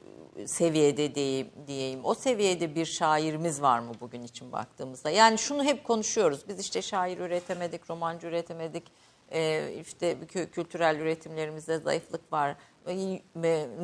seviyede 0.45 1.15
diyeyim, 1.15 1.49
diyeyim 1.67 1.99
o 2.03 2.13
seviyede 2.13 2.75
bir 2.75 2.85
şairimiz 2.85 3.61
var 3.61 3.79
mı 3.79 3.91
bugün 4.01 4.23
için 4.23 4.51
baktığımızda? 4.51 5.09
Yani 5.09 5.37
şunu 5.37 5.63
hep 5.63 5.83
konuşuyoruz. 5.83 6.47
Biz 6.47 6.59
işte 6.59 6.81
şair 6.81 7.17
üretemedik, 7.17 7.89
romancı 7.89 8.27
üretemedik, 8.27 8.83
e, 9.31 9.71
işte 9.87 10.11
kü- 10.11 10.49
kültürel 10.51 10.95
üretimlerimizde 10.99 11.77
zayıflık 11.79 12.33
var. 12.33 12.55
E, 12.87 13.21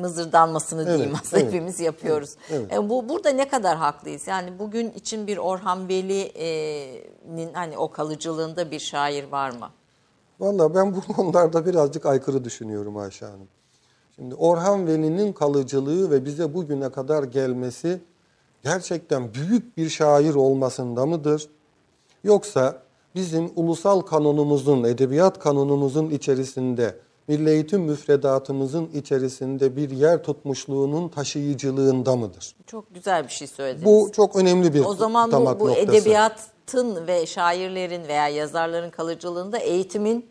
Mızırdanmasını 0.00 0.82
Evet, 0.82 0.94
diyeyim 0.98 1.16
aslında 1.22 1.42
evet, 1.42 1.52
hepimiz 1.52 1.80
yapıyoruz. 1.80 2.34
evet. 2.50 2.72
E, 2.72 2.88
bu 2.88 3.08
burada 3.08 3.30
ne 3.30 3.48
kadar 3.48 3.76
haklıyız? 3.76 4.26
Yani 4.26 4.58
bugün 4.58 4.90
için 4.90 5.26
bir 5.26 5.36
Orhan 5.36 5.88
Veli'nin 5.88 7.54
hani 7.54 7.78
o 7.78 7.90
kalıcılığında 7.90 8.70
bir 8.70 8.78
şair 8.78 9.24
var 9.24 9.50
mı? 9.50 9.70
Valla 10.40 10.74
ben 10.74 10.94
bu 10.94 11.00
konularda 11.12 11.66
birazcık 11.66 12.06
aykırı 12.06 12.44
düşünüyorum 12.44 12.96
Ayşe 12.96 13.26
Hanım. 13.26 13.48
Şimdi 14.16 14.34
Orhan 14.34 14.86
Veli'nin 14.86 15.32
kalıcılığı 15.32 16.10
ve 16.10 16.24
bize 16.24 16.54
bugüne 16.54 16.88
kadar 16.88 17.22
gelmesi 17.22 18.00
gerçekten 18.64 19.34
büyük 19.34 19.76
bir 19.76 19.88
şair 19.88 20.34
olmasında 20.34 21.06
mıdır? 21.06 21.48
Yoksa 22.24 22.82
bizim 23.14 23.50
ulusal 23.56 24.00
kanonumuzun, 24.00 24.84
edebiyat 24.84 25.38
kanonumuzun 25.38 26.10
içerisinde, 26.10 26.96
milli 27.28 27.50
eğitim 27.50 27.80
müfredatımızın 27.80 28.86
içerisinde 28.94 29.76
bir 29.76 29.90
yer 29.90 30.22
tutmuşluğunun 30.22 31.08
taşıyıcılığında 31.08 32.16
mıdır? 32.16 32.56
Çok 32.66 32.94
güzel 32.94 33.24
bir 33.24 33.32
şey 33.32 33.48
söylediniz. 33.48 33.84
Bu 33.84 34.12
çok 34.12 34.36
önemli 34.36 34.74
bir 34.74 34.84
o 34.84 34.94
zaman 34.94 35.32
bu, 35.32 35.60
bu 35.60 35.68
noktası. 35.68 36.10
Edebiyatın 36.66 37.06
ve 37.06 37.26
şairlerin 37.26 38.08
veya 38.08 38.28
yazarların 38.28 38.90
kalıcılığında 38.90 39.58
eğitimin 39.58 40.26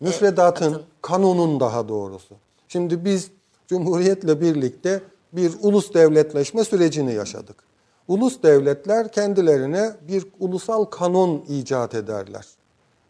Müfredatın, 0.00 0.72
atın. 0.72 0.82
kanunun 1.02 1.60
daha 1.60 1.88
doğrusu. 1.88 2.34
Şimdi 2.68 3.04
biz 3.04 3.30
Cumhuriyet'le 3.68 4.40
birlikte 4.40 5.00
bir 5.32 5.52
ulus 5.62 5.94
devletleşme 5.94 6.64
sürecini 6.64 7.14
yaşadık. 7.14 7.56
Ulus 8.08 8.42
devletler 8.42 9.12
kendilerine 9.12 9.92
bir 10.08 10.26
ulusal 10.40 10.84
kanon 10.84 11.44
icat 11.48 11.94
ederler. 11.94 12.46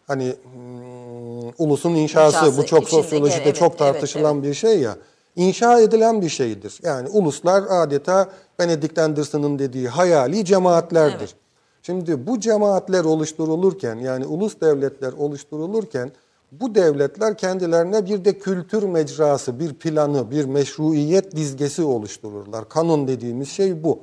Hani 0.06 0.34
hmm, 0.52 1.48
ulusun 1.58 1.94
inşası, 1.94 2.36
İnşası, 2.36 2.58
bu 2.58 2.66
çok 2.66 2.88
sosyolojide 2.88 3.42
evet, 3.42 3.56
çok 3.56 3.68
evet, 3.68 3.78
tartışılan 3.78 4.42
bir 4.42 4.54
şey 4.54 4.80
ya. 4.80 4.96
İnşa 5.36 5.80
edilen 5.80 6.22
bir 6.22 6.28
şeydir. 6.28 6.80
Yani 6.82 7.08
uluslar 7.08 7.64
adeta 7.68 8.30
Benedict 8.58 8.98
Anderson'ın 8.98 9.58
dediği 9.58 9.88
hayali 9.88 10.44
cemaatlerdir. 10.44 11.18
Evet. 11.18 11.45
Şimdi 11.86 12.26
bu 12.26 12.40
cemaatler 12.40 13.04
oluşturulurken 13.04 13.96
yani 13.96 14.26
ulus 14.26 14.60
devletler 14.60 15.12
oluşturulurken 15.12 16.12
bu 16.52 16.74
devletler 16.74 17.38
kendilerine 17.38 18.06
bir 18.06 18.24
de 18.24 18.38
kültür 18.38 18.82
mecrası, 18.82 19.60
bir 19.60 19.74
planı, 19.74 20.30
bir 20.30 20.44
meşruiyet 20.44 21.36
dizgesi 21.36 21.82
oluştururlar. 21.82 22.68
Kanun 22.68 23.08
dediğimiz 23.08 23.48
şey 23.48 23.84
bu. 23.84 24.00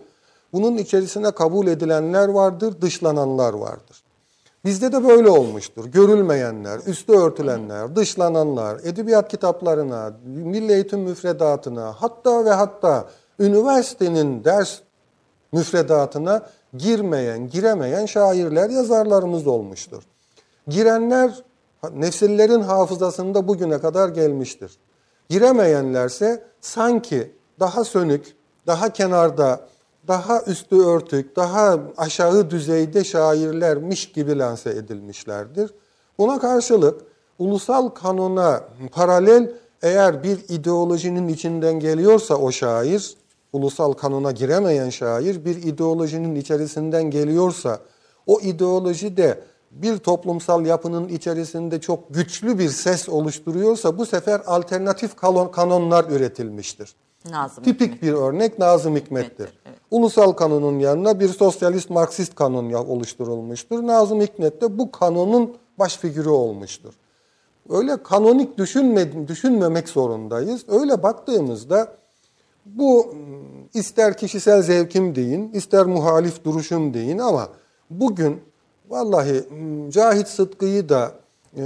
Bunun 0.53 0.77
içerisine 0.77 1.31
kabul 1.31 1.67
edilenler 1.67 2.27
vardır, 2.27 2.81
dışlananlar 2.81 3.53
vardır. 3.53 4.03
Bizde 4.65 4.91
de 4.91 5.07
böyle 5.07 5.29
olmuştur. 5.29 5.86
Görülmeyenler, 5.86 6.79
üstü 6.86 7.13
örtülenler, 7.13 7.95
dışlananlar, 7.95 8.79
edebiyat 8.84 9.29
kitaplarına, 9.29 10.13
milli 10.25 10.73
eğitim 10.73 10.99
müfredatına, 10.99 11.93
hatta 11.97 12.45
ve 12.45 12.51
hatta 12.51 13.09
üniversitenin 13.39 14.43
ders 14.43 14.79
müfredatına 15.51 16.45
girmeyen, 16.78 17.49
giremeyen 17.49 18.05
şairler, 18.05 18.69
yazarlarımız 18.69 19.47
olmuştur. 19.47 20.03
Girenler 20.67 21.43
nesillerin 21.93 22.61
hafızasında 22.61 23.47
bugüne 23.47 23.80
kadar 23.80 24.09
gelmiştir. 24.09 24.71
Giremeyenlerse 25.30 26.43
sanki 26.61 27.32
daha 27.59 27.84
sönük, 27.84 28.36
daha 28.67 28.89
kenarda, 28.89 29.67
daha 30.07 30.41
üstü 30.41 30.76
örtük, 30.76 31.36
daha 31.36 31.80
aşağı 31.97 32.49
düzeyde 32.49 33.03
şairlermiş 33.03 34.11
gibi 34.11 34.38
lanse 34.38 34.69
edilmişlerdir. 34.69 35.74
Buna 36.17 36.39
karşılık 36.39 37.01
ulusal 37.39 37.89
kanona 37.89 38.63
paralel 38.91 39.51
eğer 39.82 40.24
bir 40.24 40.39
ideolojinin 40.49 41.28
içinden 41.28 41.80
geliyorsa 41.80 42.36
o 42.36 42.51
şair, 42.51 43.15
ulusal 43.53 43.93
kanona 43.93 44.31
giremeyen 44.31 44.89
şair 44.89 45.45
bir 45.45 45.63
ideolojinin 45.63 46.35
içerisinden 46.35 47.03
geliyorsa, 47.03 47.79
o 48.27 48.39
ideoloji 48.39 49.17
de 49.17 49.39
bir 49.71 49.97
toplumsal 49.97 50.65
yapının 50.65 51.07
içerisinde 51.07 51.81
çok 51.81 52.13
güçlü 52.13 52.59
bir 52.59 52.69
ses 52.69 53.09
oluşturuyorsa 53.09 53.97
bu 53.97 54.05
sefer 54.05 54.41
alternatif 54.45 55.15
kanonlar 55.51 56.05
üretilmiştir. 56.09 56.95
Nazım. 57.29 57.63
Tipik 57.63 58.01
bir 58.01 58.13
örnek 58.13 58.59
Nazım 58.59 58.95
Hikmet'tir. 58.95 59.59
Ulusal 59.91 60.31
kanunun 60.31 60.79
yanına 60.79 61.19
bir 61.19 61.29
sosyalist 61.29 61.89
Marksist 61.89 62.35
kanun 62.35 62.73
oluşturulmuştur. 62.73 63.87
Nazım 63.87 64.21
Hikmet 64.21 64.61
de 64.61 64.77
bu 64.77 64.91
kanonun 64.91 65.57
baş 65.79 65.97
figürü 65.97 66.29
olmuştur. 66.29 66.93
Öyle 67.69 68.03
kanonik 68.03 68.57
düşünme, 68.57 69.27
düşünmemek 69.27 69.89
zorundayız. 69.89 70.65
Öyle 70.67 71.03
baktığımızda 71.03 71.87
bu 72.66 73.14
mm, 73.14 73.80
ister 73.80 74.18
kişisel 74.18 74.61
zevkim 74.61 75.16
deyin, 75.16 75.51
ister 75.53 75.86
muhalif 75.86 76.43
duruşum 76.43 76.93
deyin 76.93 77.18
ama 77.18 77.47
bugün 77.89 78.41
vallahi 78.89 79.43
mm, 79.49 79.89
Cahit 79.89 80.28
Sıtkı'yı 80.28 80.89
da 80.89 81.11
e, 81.57 81.64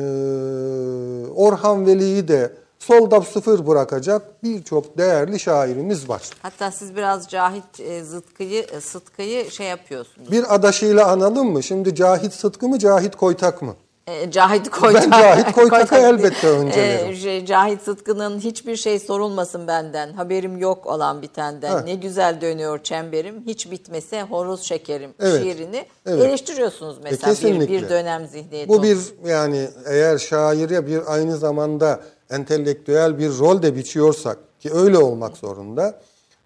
Orhan 1.35 1.85
Veli'yi 1.85 2.27
de 2.27 2.53
solda 2.79 3.21
sıfır 3.21 3.67
bırakacak 3.67 4.43
birçok 4.43 4.97
değerli 4.97 5.39
şairimiz 5.39 6.09
var. 6.09 6.21
Hatta 6.41 6.71
siz 6.71 6.95
biraz 6.95 7.27
Cahit 7.27 7.79
e, 7.79 8.03
Zıtkı'yı 8.03 8.63
e, 8.63 8.81
Sıtkı'yı 8.81 9.51
şey 9.51 9.67
yapıyorsunuz. 9.67 10.31
Bir 10.31 10.55
adaşıyla 10.55 11.07
analım 11.07 11.51
mı? 11.51 11.63
Şimdi 11.63 11.95
Cahit 11.95 12.33
Sıtkı 12.33 12.67
mı, 12.67 12.79
Cahit 12.79 13.15
Koytak 13.15 13.61
mı? 13.61 13.75
E, 14.07 14.31
Cahit 14.31 14.69
Koytak. 14.69 15.03
Ben 15.03 15.09
Cahit 15.11 15.51
Koytak'ı 15.51 15.95
değil. 15.95 16.03
elbette 16.03 16.47
öncelerim. 16.47 17.11
E, 17.11 17.15
şey, 17.15 17.45
Cahit 17.45 17.81
Sıtkı'nın 17.81 18.39
hiçbir 18.39 18.75
şey 18.75 18.99
sorulmasın 18.99 19.67
benden. 19.67 20.13
Haberim 20.13 20.57
yok 20.57 20.85
olan 20.85 21.21
bitenden. 21.21 21.71
Ha. 21.71 21.81
Ne 21.81 21.95
güzel 21.95 22.41
dönüyor 22.41 22.83
çemberim. 22.83 23.43
Hiç 23.47 23.71
bitmese 23.71 24.21
horoz 24.21 24.61
şekerim 24.61 25.13
Evet. 25.19 25.43
şiirini 25.43 25.85
Evet. 26.05 26.23
eleştiriyorsunuz 26.25 26.97
mesela 27.03 27.31
bir, 27.31 27.35
kesinlikle. 27.35 27.73
bir 27.81 27.89
dönem 27.89 28.27
zihniyeti. 28.27 28.69
Bu 28.69 28.83
bir 28.83 28.97
yani 29.25 29.67
eğer 29.85 30.17
şaire 30.17 30.87
bir 30.87 31.13
aynı 31.13 31.37
zamanda 31.37 31.99
entelektüel 32.29 33.19
bir 33.19 33.29
rol 33.39 33.61
de 33.61 33.75
biçiyorsak 33.75 34.37
ki 34.59 34.73
öyle 34.73 34.97
olmak 34.97 35.37
zorunda. 35.37 35.99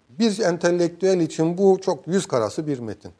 Bir 0.08 0.38
entelektüel 0.38 1.20
için 1.20 1.58
bu 1.58 1.78
çok 1.84 2.06
yüz 2.06 2.26
karası 2.26 2.66
bir 2.66 2.78
metin. 2.78 3.12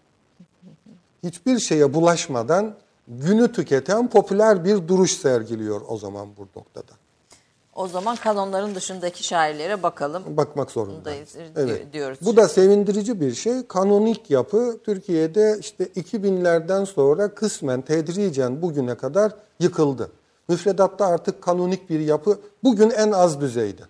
Hiçbir 1.25 1.59
şeye 1.59 1.95
bulaşmadan 1.95 2.75
günü 3.21 3.53
tüketen 3.53 4.11
popüler 4.11 4.65
bir 4.65 4.89
duruş 4.89 5.13
sergiliyor 5.13 5.81
o 5.89 5.97
zaman 5.97 6.29
bu 6.37 6.59
noktada. 6.59 6.93
O 7.75 7.89
zaman 7.89 8.17
kanonların 8.17 8.75
dışındaki 8.75 9.25
şairlere 9.25 9.83
bakalım. 9.83 10.23
Bakmak 10.37 10.71
zorundayız. 10.71 11.35
Di- 11.57 11.93
diyoruz. 11.93 12.19
Bu 12.23 12.37
da 12.37 12.49
sevindirici 12.49 13.21
bir 13.21 13.35
şey. 13.35 13.67
Kanonik 13.67 14.31
yapı 14.31 14.79
Türkiye'de 14.85 15.57
işte 15.61 15.85
2000'lerden 15.85 16.85
sonra 16.85 17.35
kısmen 17.35 17.83
tedricen 17.83 18.63
bugüne 18.63 18.95
kadar 18.95 19.33
yıkıldı. 19.61 20.11
Müfredatta 20.49 21.07
artık 21.07 21.43
kanonik 21.43 21.91
bir 21.91 22.01
yapı 22.01 22.39
bugün 22.65 22.91
en 22.91 23.13
az 23.13 23.41
düzeyde. 23.41 23.83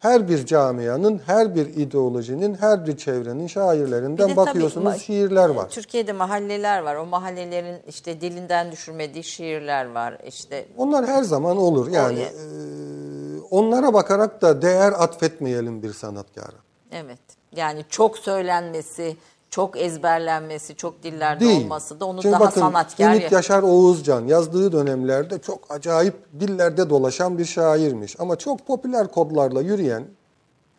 Her 0.00 0.28
bir 0.28 0.46
camianın, 0.46 1.20
her 1.26 1.54
bir 1.54 1.66
ideolojinin, 1.66 2.54
her 2.54 2.86
bir 2.86 2.96
çevrenin 2.96 3.46
şairlerinden 3.46 4.28
de 4.28 4.36
bakıyorsunuz 4.36 4.92
tabii 4.92 4.98
şiirler 5.02 5.48
var. 5.48 5.68
Türkiye'de 5.68 6.12
mahalleler 6.12 6.80
var. 6.82 6.96
O 6.96 7.06
mahallelerin 7.06 7.76
işte 7.88 8.20
dilinden 8.20 8.72
düşürmediği 8.72 9.24
şiirler 9.24 9.90
var. 9.90 10.18
İşte 10.26 10.66
Onlar 10.76 11.06
her 11.06 11.22
zaman 11.22 11.56
olur. 11.56 11.88
Yani 11.88 12.18
eee, 12.18 13.40
onlara 13.50 13.92
bakarak 13.94 14.42
da 14.42 14.62
değer 14.62 14.92
atfetmeyelim 14.98 15.82
bir 15.82 15.92
sanatkara. 15.92 16.56
evet. 16.92 17.18
Yani 17.56 17.84
çok 17.88 18.18
söylenmesi, 18.18 19.16
çok 19.50 19.76
ezberlenmesi, 19.76 20.76
çok 20.76 21.02
dillerde 21.02 21.44
Değil. 21.44 21.64
olması 21.64 22.00
da 22.00 22.04
onu 22.04 22.22
Şimdi 22.22 22.32
daha 22.32 22.40
bakın, 22.40 22.60
sanatkar 22.60 23.14
Ümit 23.14 23.32
Yaşar 23.32 23.62
Oğuzcan 23.62 24.26
yazdığı 24.26 24.72
dönemlerde 24.72 25.38
çok 25.38 25.70
acayip 25.70 26.14
dillerde 26.40 26.90
dolaşan 26.90 27.38
bir 27.38 27.44
şairmiş. 27.44 28.20
Ama 28.20 28.36
çok 28.36 28.66
popüler 28.66 29.08
kodlarla 29.08 29.60
yürüyen, 29.60 30.04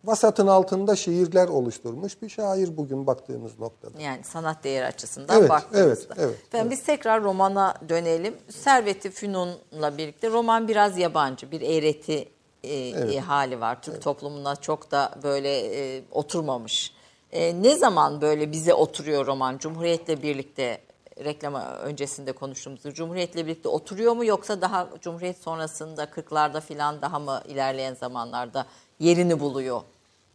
vasatın 0.04 0.46
altında 0.46 0.96
şiirler 0.96 1.48
oluşturmuş 1.48 2.22
bir 2.22 2.28
şair 2.28 2.76
bugün 2.76 3.06
baktığımız 3.06 3.58
noktada. 3.58 4.02
Yani 4.02 4.24
sanat 4.24 4.64
değeri 4.64 4.86
açısından 4.86 5.38
Evet, 5.38 5.50
baktığımızda. 5.50 6.14
evet, 6.16 6.28
evet, 6.28 6.46
Efendim 6.46 6.70
Biz 6.70 6.82
tekrar 6.82 7.22
romana 7.22 7.74
dönelim. 7.88 8.34
Servet-i 8.48 9.10
Fünun'la 9.10 9.98
birlikte 9.98 10.30
roman 10.30 10.68
biraz 10.68 10.98
yabancı. 10.98 11.50
Bir 11.50 11.60
eğreti 11.60 12.28
e, 12.64 12.74
e, 12.74 13.20
hali 13.20 13.60
var. 13.60 13.82
Türk 13.82 14.02
toplumuna 14.02 14.56
çok 14.56 14.90
da 14.90 15.14
böyle 15.22 15.58
e, 15.58 16.02
oturmamış. 16.10 16.92
E, 17.32 17.62
ne 17.62 17.76
zaman 17.76 18.20
böyle 18.20 18.52
bize 18.52 18.74
oturuyor 18.74 19.26
roman? 19.26 19.58
Cumhuriyet'le 19.58 20.22
birlikte 20.22 20.78
reklama 21.24 21.76
öncesinde 21.76 22.32
konuştuğumuz 22.32 22.80
Cumhuriyet'le 22.94 23.36
birlikte 23.36 23.68
oturuyor 23.68 24.12
mu 24.12 24.24
yoksa 24.24 24.60
daha 24.60 24.88
Cumhuriyet 25.00 25.38
sonrasında 25.38 26.04
40'larda 26.04 26.60
filan 26.60 27.02
daha 27.02 27.18
mı 27.18 27.42
ilerleyen 27.48 27.94
zamanlarda 27.94 28.66
yerini 28.98 29.40
buluyor? 29.40 29.80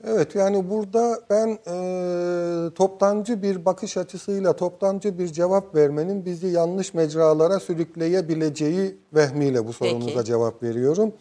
Evet 0.03 0.35
yani 0.35 0.69
burada 0.69 1.19
ben 1.29 1.47
e, 1.47 2.73
toptancı 2.75 3.41
bir 3.41 3.65
bakış 3.65 3.97
açısıyla 3.97 4.55
toptancı 4.55 5.19
bir 5.19 5.27
cevap 5.27 5.75
vermenin 5.75 6.25
bizi 6.25 6.47
yanlış 6.47 6.93
mecralara 6.93 7.59
sürükleyebileceği 7.59 8.97
vehmiyle 9.13 9.67
bu 9.67 9.73
sorumuza 9.73 10.13
Peki. 10.13 10.25
cevap 10.25 10.63
veriyorum. 10.63 11.13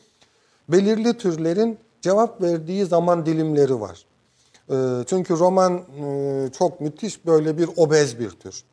Belirli 0.69 1.19
türlerin 1.19 1.79
cevap 2.01 2.43
verdiği 2.43 2.85
zaman 2.85 3.27
dilimleri 3.27 3.81
var. 3.81 4.05
E, 4.71 4.75
çünkü 5.07 5.39
roman 5.39 5.73
e, 5.75 6.49
çok 6.59 6.81
müthiş 6.81 7.27
böyle 7.27 7.59
bir 7.59 7.69
obez 7.77 8.19
bir 8.19 8.31
tür. 8.31 8.65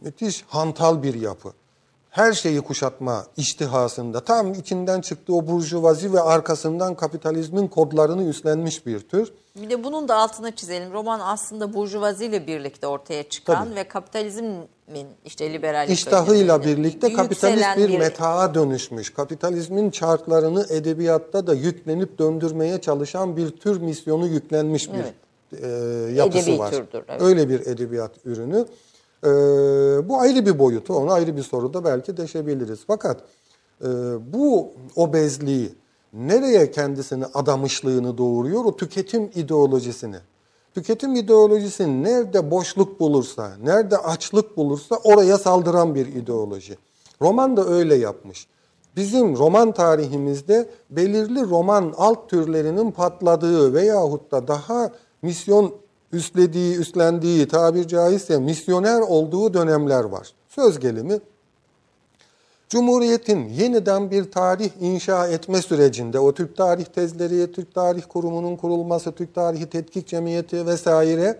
Müthiş 0.00 0.44
hantal 0.48 1.02
bir 1.02 1.14
yapı. 1.14 1.52
Her 2.10 2.32
şeyi 2.32 2.60
kuşatma 2.60 3.24
iştihasında 3.36 4.20
tam 4.20 4.54
içinden 4.54 5.00
çıktığı 5.00 5.34
o 5.34 5.46
burjuvazi 5.46 6.12
ve 6.12 6.20
arkasından 6.20 6.94
kapitalizmin 6.94 7.68
kodlarını 7.68 8.24
üstlenmiş 8.24 8.86
bir 8.86 9.00
tür. 9.00 9.32
Bir 9.56 9.70
de 9.70 9.84
bunun 9.84 10.08
da 10.08 10.16
altına 10.16 10.56
çizelim. 10.56 10.92
Roman 10.92 11.20
aslında 11.20 11.74
burjuvazi 11.74 12.24
ile 12.24 12.46
birlikte 12.46 12.86
ortaya 12.86 13.28
çıkan 13.28 13.64
Tabii. 13.64 13.76
ve 13.76 13.88
kapitalizmin 13.88 15.06
işte 15.24 15.52
liberallik 15.52 15.90
İştahıyla 15.90 16.64
birlikte 16.64 17.12
kapitalist 17.12 17.66
yükselen 17.66 17.78
bir 17.78 17.98
metaa 17.98 18.54
dönüşmüş. 18.54 19.10
Kapitalizmin 19.10 19.90
çarklarını 19.90 20.66
edebiyatta 20.70 21.46
da 21.46 21.54
yüklenip 21.54 22.18
döndürmeye 22.18 22.80
çalışan 22.80 23.36
bir 23.36 23.50
tür 23.50 23.80
misyonu 23.80 24.26
yüklenmiş 24.26 24.92
bir 24.92 25.04
e, 25.52 25.66
yapısı 26.14 26.50
Edebi 26.50 26.58
var. 26.58 26.70
türdür, 26.70 27.04
evet. 27.08 27.22
Öyle 27.22 27.48
bir 27.48 27.60
edebiyat 27.60 28.10
ürünü. 28.24 28.66
E, 29.24 29.28
bu 30.08 30.20
ayrı 30.20 30.46
bir 30.46 30.58
boyutu. 30.58 30.94
Onu 30.94 31.12
ayrı 31.12 31.36
bir 31.36 31.42
soruda 31.42 31.84
belki 31.84 32.16
deşebiliriz. 32.16 32.80
Fakat 32.86 33.20
e, 33.82 33.86
bu 34.32 34.72
obezliği 34.96 35.72
nereye 36.12 36.70
kendisini 36.70 37.26
adamışlığını 37.26 38.18
doğuruyor? 38.18 38.64
O 38.64 38.76
tüketim 38.76 39.30
ideolojisini. 39.34 40.16
Tüketim 40.74 41.14
ideolojisi 41.16 42.02
nerede 42.02 42.50
boşluk 42.50 43.00
bulursa, 43.00 43.52
nerede 43.62 43.96
açlık 43.96 44.56
bulursa 44.56 44.96
oraya 45.04 45.38
saldıran 45.38 45.94
bir 45.94 46.06
ideoloji. 46.06 46.78
Roman 47.22 47.56
da 47.56 47.64
öyle 47.66 47.94
yapmış. 47.94 48.46
Bizim 48.96 49.36
roman 49.36 49.72
tarihimizde 49.72 50.68
belirli 50.90 51.40
roman 51.50 51.94
alt 51.96 52.30
türlerinin 52.30 52.90
patladığı 52.90 53.74
veyahut 53.74 54.30
da 54.30 54.48
daha 54.48 54.90
misyon 55.22 55.74
üstlediği, 56.12 56.76
üstlendiği 56.76 57.48
tabir 57.48 57.88
caizse 57.88 58.38
misyoner 58.38 59.00
olduğu 59.00 59.54
dönemler 59.54 60.04
var. 60.04 60.32
Söz 60.48 60.78
gelimi 60.78 61.20
Cumhuriyet'in 62.68 63.48
yeniden 63.48 64.10
bir 64.10 64.30
tarih 64.30 64.70
inşa 64.80 65.28
etme 65.28 65.62
sürecinde 65.62 66.18
o 66.18 66.34
Türk 66.34 66.56
Tarih 66.56 66.84
Tezleri, 66.84 67.52
Türk 67.52 67.74
Tarih 67.74 68.02
Kurumu'nun 68.08 68.56
kurulması, 68.56 69.12
Türk 69.12 69.34
Tarihi 69.34 69.70
Tetkik 69.70 70.06
Cemiyeti 70.06 70.66
vesaire 70.66 71.38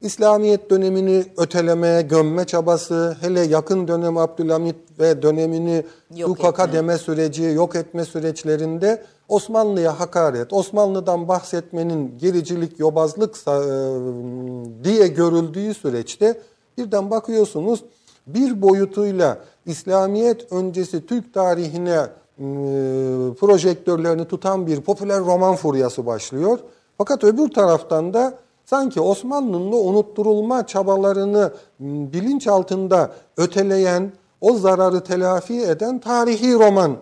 İslamiyet 0.00 0.70
dönemini 0.70 1.24
öteleme, 1.36 2.02
gömme 2.02 2.44
çabası, 2.44 3.16
hele 3.20 3.40
yakın 3.40 3.88
dönem 3.88 4.16
Abdülhamit 4.16 4.76
ve 4.98 5.22
dönemini 5.22 5.84
dukaka 6.20 6.72
deme 6.72 6.98
süreci, 6.98 7.42
yok 7.42 7.76
etme 7.76 8.04
süreçlerinde 8.04 9.02
Osmanlı'ya 9.28 10.00
hakaret, 10.00 10.52
Osmanlı'dan 10.52 11.28
bahsetmenin 11.28 12.18
gericilik, 12.18 12.80
yobazlık 12.80 13.36
e, 13.36 13.54
diye 14.84 15.08
görüldüğü 15.08 15.74
süreçte 15.74 16.40
birden 16.78 17.10
bakıyorsunuz 17.10 17.84
bir 18.26 18.62
boyutuyla 18.62 19.38
İslamiyet 19.66 20.52
öncesi 20.52 21.06
Türk 21.06 21.34
tarihine 21.34 22.06
e, 22.38 22.44
projektörlerini 23.40 24.24
tutan 24.24 24.66
bir 24.66 24.80
popüler 24.80 25.20
roman 25.20 25.56
furyası 25.56 26.06
başlıyor. 26.06 26.58
Fakat 26.98 27.24
öbür 27.24 27.48
taraftan 27.48 28.14
da 28.14 28.38
sanki 28.66 29.00
Osmanlı'nın 29.00 29.72
o 29.72 29.76
unutturulma 29.76 30.66
çabalarını 30.66 31.52
m, 31.78 32.12
bilinç 32.12 32.46
altında 32.46 33.10
öteleyen, 33.36 34.12
o 34.40 34.54
zararı 34.54 35.04
telafi 35.04 35.60
eden 35.60 35.98
tarihi 35.98 36.54
roman 36.54 36.96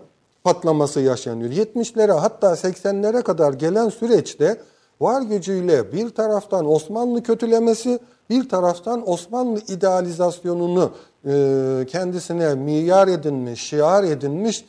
patlaması 0.45 1.01
yaşanıyor. 1.01 1.51
70'lere 1.51 2.13
hatta 2.13 2.53
80'lere 2.53 3.23
kadar 3.23 3.53
gelen 3.53 3.89
süreçte 3.89 4.61
var 5.01 5.23
gücüyle 5.23 5.93
bir 5.93 6.11
taraftan 6.11 6.71
Osmanlı 6.71 7.23
kötülemesi, 7.23 7.99
bir 8.31 8.49
taraftan 8.49 9.11
Osmanlı 9.11 9.61
idealizasyonunu 9.69 10.91
e, 11.27 11.87
kendisine 11.89 12.55
miyar 12.55 13.09
edinmiş, 13.09 13.63
şiar 13.63 14.05
edinmiş 14.05 14.65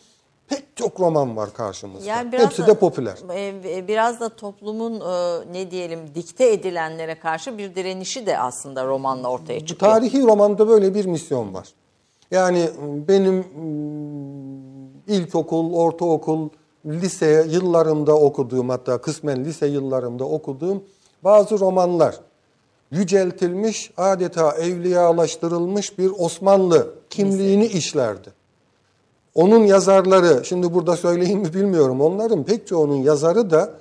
pek 0.47 0.63
çok 0.75 0.99
roman 0.99 1.37
var 1.37 1.53
karşımızda. 1.53 2.05
Yani 2.09 2.31
biraz 2.31 2.45
Hepsi 2.45 2.61
da- 2.61 2.67
de 2.67 2.73
popüler. 2.73 3.17
e, 3.35 3.87
Biraz 3.87 4.19
da 4.19 4.29
toplumun 4.29 4.93
e, 5.01 5.53
ne 5.53 5.71
diyelim 5.71 5.99
dikte 6.15 6.51
edilenlere 6.53 7.19
karşı 7.19 7.57
bir 7.57 7.75
direnişi 7.75 8.25
de 8.25 8.37
aslında 8.39 8.85
romanla 8.85 9.27
ortaya 9.29 9.65
çıkıyor. 9.65 9.91
tarihi 9.93 10.21
romanda 10.23 10.67
böyle 10.67 10.93
bir 10.95 11.05
misyon 11.05 11.53
var. 11.53 11.67
Yani 12.31 12.69
benim 13.07 13.45
ilkokul, 15.07 15.73
ortaokul, 15.73 16.49
lise 16.85 17.45
yıllarımda 17.49 18.15
okuduğum 18.19 18.69
hatta 18.69 18.97
kısmen 19.01 19.45
lise 19.45 19.67
yıllarımda 19.67 20.23
okuduğum 20.25 20.83
bazı 21.23 21.59
romanlar 21.59 22.15
yüceltilmiş, 22.91 23.91
adeta 23.97 24.51
evliyalaştırılmış 24.57 25.99
bir 25.99 26.11
Osmanlı 26.19 26.93
kimliğini 27.09 27.65
işlerdi. 27.65 28.29
Onun 29.35 29.65
yazarları, 29.65 30.45
şimdi 30.45 30.73
burada 30.73 30.97
söyleyeyim 30.97 31.39
mi 31.39 31.53
bilmiyorum, 31.53 32.01
onların 32.01 32.43
pek 32.43 32.67
çoğunun 32.67 32.95
yazarı 32.95 33.49
da 33.49 33.73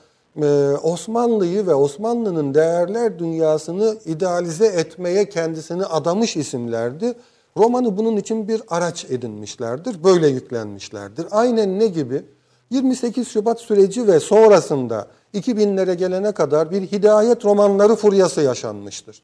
e, 0.43 0.47
Osmanlı'yı 0.83 1.67
ve 1.67 1.75
Osmanlı'nın 1.75 2.55
değerler 2.55 3.19
dünyasını 3.19 3.97
idealize 4.05 4.67
etmeye 4.67 5.29
kendisini 5.29 5.85
adamış 5.85 6.37
isimlerdi. 6.37 7.15
Romanı 7.57 7.97
bunun 7.97 8.17
için 8.17 8.49
bir 8.49 8.63
araç 8.69 9.05
edinmişlerdir, 9.05 10.05
böyle 10.05 10.29
yüklenmişlerdir. 10.29 11.27
Aynen 11.31 11.79
ne 11.79 11.87
gibi? 11.87 12.23
28 12.71 13.29
Şubat 13.29 13.61
süreci 13.61 14.07
ve 14.07 14.21
sonrasında 14.21 15.07
2000'lere 15.35 15.95
gelene 15.95 16.33
kadar 16.33 16.71
bir 16.71 16.83
hidayet 16.83 17.45
romanları 17.45 17.95
furyası 17.95 18.41
yaşanmıştır. 18.41 19.23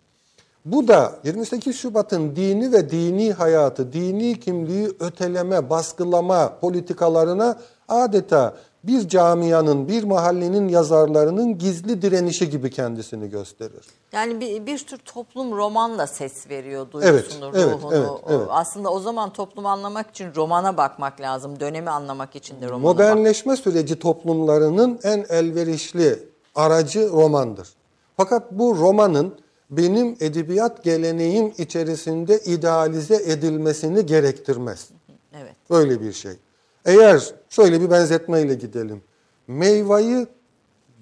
Bu 0.64 0.88
da 0.88 1.12
28 1.24 1.76
Şubat'ın 1.76 2.36
dini 2.36 2.72
ve 2.72 2.90
dini 2.90 3.32
hayatı, 3.32 3.92
dini 3.92 4.40
kimliği 4.40 4.88
öteleme, 5.00 5.70
baskılama 5.70 6.58
politikalarına 6.60 7.58
adeta 7.88 8.54
bir 8.84 9.08
camianın, 9.08 9.88
bir 9.88 10.04
mahallenin 10.04 10.68
yazarlarının 10.68 11.58
gizli 11.58 12.02
direnişi 12.02 12.50
gibi 12.50 12.70
kendisini 12.70 13.30
gösterir. 13.30 13.84
Yani 14.12 14.40
bir, 14.40 14.66
bir 14.66 14.78
tür 14.78 14.98
toplum 14.98 15.56
romanla 15.56 16.06
ses 16.06 16.50
veriyor 16.50 16.86
Evet, 17.02 17.14
duygusunu, 17.14 17.50
evet, 17.54 17.74
ruhunu. 17.74 17.94
evet, 17.94 18.10
evet. 18.28 18.46
Aslında 18.50 18.90
o 18.90 19.00
zaman 19.00 19.32
toplumu 19.32 19.68
anlamak 19.68 20.10
için 20.10 20.34
romana 20.36 20.76
bakmak 20.76 21.20
lazım. 21.20 21.60
Dönemi 21.60 21.90
anlamak 21.90 22.36
için 22.36 22.60
de 22.60 22.68
romana 22.68 22.84
bak. 22.84 22.98
Modernleşme 22.98 23.56
süreci 23.56 23.98
toplumlarının 23.98 25.00
en 25.02 25.26
elverişli 25.28 26.18
aracı 26.54 27.08
romandır. 27.12 27.68
Fakat 28.16 28.52
bu 28.52 28.76
romanın 28.76 29.34
benim 29.70 30.16
edebiyat 30.20 30.84
geleneğim 30.84 31.52
içerisinde 31.58 32.38
idealize 32.38 33.14
edilmesini 33.14 34.06
gerektirmez. 34.06 34.88
Evet. 35.40 35.54
Öyle 35.70 36.00
bir 36.00 36.12
şey. 36.12 36.32
Eğer 36.84 37.34
şöyle 37.48 37.80
bir 37.80 37.90
benzetmeyle 37.90 38.54
gidelim. 38.54 39.02
Meyveyi 39.46 40.26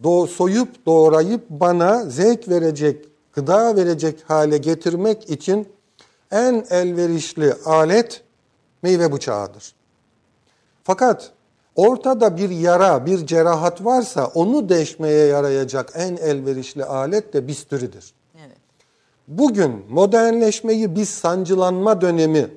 do 0.02 0.26
soyup 0.26 0.86
doğrayıp 0.86 1.50
bana 1.50 2.04
zevk 2.04 2.48
verecek, 2.48 3.08
gıda 3.32 3.76
verecek 3.76 4.24
hale 4.26 4.58
getirmek 4.58 5.30
için 5.30 5.68
en 6.30 6.66
elverişli 6.70 7.54
alet 7.64 8.22
meyve 8.82 9.12
bıçağıdır. 9.12 9.74
Fakat 10.84 11.32
ortada 11.76 12.36
bir 12.36 12.50
yara, 12.50 13.06
bir 13.06 13.26
cerahat 13.26 13.84
varsa 13.84 14.26
onu 14.26 14.68
deşmeye 14.68 15.26
yarayacak 15.26 15.92
en 15.94 16.16
elverişli 16.16 16.84
alet 16.84 17.32
de 17.32 17.48
bistüridir. 17.48 18.14
Bugün 19.28 19.72
modernleşmeyi 19.90 20.94
biz 20.96 21.08
sancılanma 21.08 22.00
dönemi, 22.00 22.48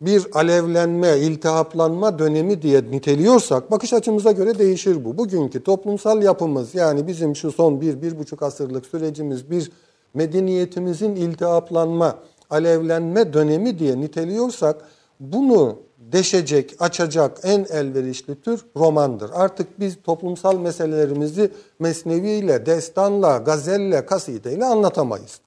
bir 0.00 0.26
alevlenme, 0.32 1.18
iltihaplanma 1.18 2.18
dönemi 2.18 2.62
diye 2.62 2.82
niteliyorsak 2.82 3.70
bakış 3.70 3.92
açımıza 3.92 4.32
göre 4.32 4.58
değişir 4.58 5.04
bu. 5.04 5.18
Bugünkü 5.18 5.64
toplumsal 5.64 6.22
yapımız 6.22 6.74
yani 6.74 7.06
bizim 7.06 7.36
şu 7.36 7.52
son 7.52 7.80
bir, 7.80 8.02
bir 8.02 8.18
buçuk 8.18 8.42
asırlık 8.42 8.86
sürecimiz 8.86 9.50
bir 9.50 9.72
medeniyetimizin 10.14 11.16
iltihaplanma, 11.16 12.18
alevlenme 12.50 13.32
dönemi 13.32 13.78
diye 13.78 14.00
niteliyorsak 14.00 14.76
bunu 15.20 15.78
deşecek, 16.12 16.76
açacak 16.78 17.38
en 17.42 17.66
elverişli 17.70 18.40
tür 18.40 18.64
romandır. 18.76 19.30
Artık 19.34 19.80
biz 19.80 19.96
toplumsal 20.04 20.58
meselelerimizi 20.58 21.50
mesneviyle, 21.78 22.66
destanla, 22.66 23.36
gazelle, 23.36 24.06
kasideyle 24.06 24.64
anlatamayız. 24.64 25.40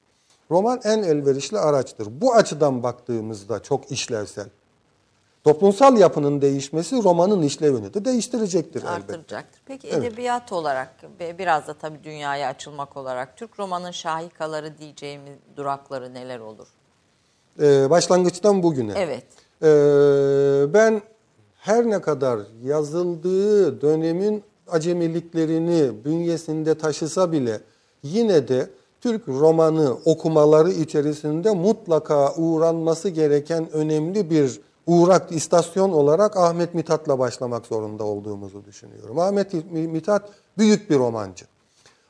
Roman 0.51 0.81
en 0.83 1.03
elverişli 1.03 1.59
araçtır. 1.59 2.07
Bu 2.21 2.33
açıdan 2.33 2.83
baktığımızda 2.83 3.63
çok 3.63 3.91
işlevsel. 3.91 4.47
Toplumsal 5.43 5.97
yapının 5.97 6.41
değişmesi 6.41 7.03
romanın 7.03 7.41
işlevini 7.41 7.93
de 7.93 8.05
değiştirecektir 8.05 8.83
elbette. 8.83 9.13
Artıracaktır. 9.13 9.61
Peki 9.65 9.89
edebiyat 9.89 10.51
olarak 10.51 10.89
biraz 11.39 11.67
da 11.67 11.73
tabii 11.73 12.03
dünyaya 12.03 12.49
açılmak 12.49 12.97
olarak 12.97 13.37
Türk 13.37 13.59
romanın 13.59 13.91
şahikaları 13.91 14.77
diyeceğimiz 14.77 15.33
durakları 15.57 16.13
neler 16.13 16.39
olur? 16.39 16.67
Ee, 17.61 17.89
başlangıçtan 17.89 18.63
bugüne. 18.63 18.93
Evet. 18.95 19.25
Ee, 19.61 20.73
ben 20.73 21.01
her 21.59 21.89
ne 21.89 22.01
kadar 22.01 22.39
yazıldığı 22.63 23.81
dönemin 23.81 24.43
acemiliklerini 24.67 26.05
bünyesinde 26.05 26.77
taşısa 26.77 27.31
bile 27.31 27.59
yine 28.03 28.47
de 28.47 28.69
Türk 29.03 29.27
romanı 29.27 29.97
okumaları 30.05 30.71
içerisinde 30.71 31.51
mutlaka 31.51 32.33
uğranması 32.35 33.09
gereken 33.09 33.71
önemli 33.73 34.29
bir 34.29 34.61
uğrak 34.87 35.31
istasyon 35.31 35.91
olarak 35.91 36.37
Ahmet 36.37 36.73
Mithat'la 36.73 37.19
başlamak 37.19 37.65
zorunda 37.65 38.03
olduğumuzu 38.03 38.65
düşünüyorum. 38.65 39.19
Ahmet 39.19 39.71
Mithat 39.71 40.29
büyük 40.57 40.89
bir 40.89 40.95
romancı. 40.95 41.45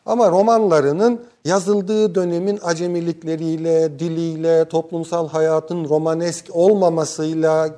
Ama 0.05 0.31
romanlarının 0.31 1.21
yazıldığı 1.45 2.15
dönemin 2.15 2.59
acemilikleriyle, 2.63 3.99
diliyle, 3.99 4.65
toplumsal 4.65 5.27
hayatın 5.29 5.89
romanesk 5.89 6.45
olmamasıyla, 6.51 7.69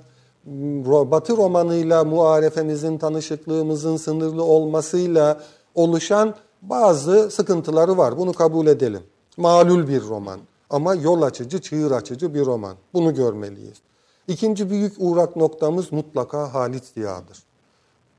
Batı 0.86 1.38
romanıyla 1.38 2.04
muarefemizin, 2.04 2.98
tanışıklığımızın 2.98 3.98
sınırlı 3.98 4.44
olmasıyla 4.44 5.40
oluşan 5.76 6.36
bazı 6.70 7.32
sıkıntıları 7.32 7.98
var. 7.98 8.18
Bunu 8.18 8.34
kabul 8.34 8.68
edelim. 8.68 9.04
Malul 9.38 9.88
bir 9.88 10.02
roman 10.02 10.40
ama 10.70 10.96
yol 10.96 11.22
açıcı, 11.22 11.62
çığır 11.62 11.92
açıcı 11.92 12.34
bir 12.34 12.46
roman. 12.46 12.76
Bunu 12.94 13.16
görmeliyiz. 13.16 13.78
İkinci 14.28 14.70
büyük 14.70 14.94
uğrak 14.98 15.36
noktamız 15.36 15.92
mutlaka 15.92 16.54
Halit 16.54 16.86
Ziya'dır. 16.86 17.44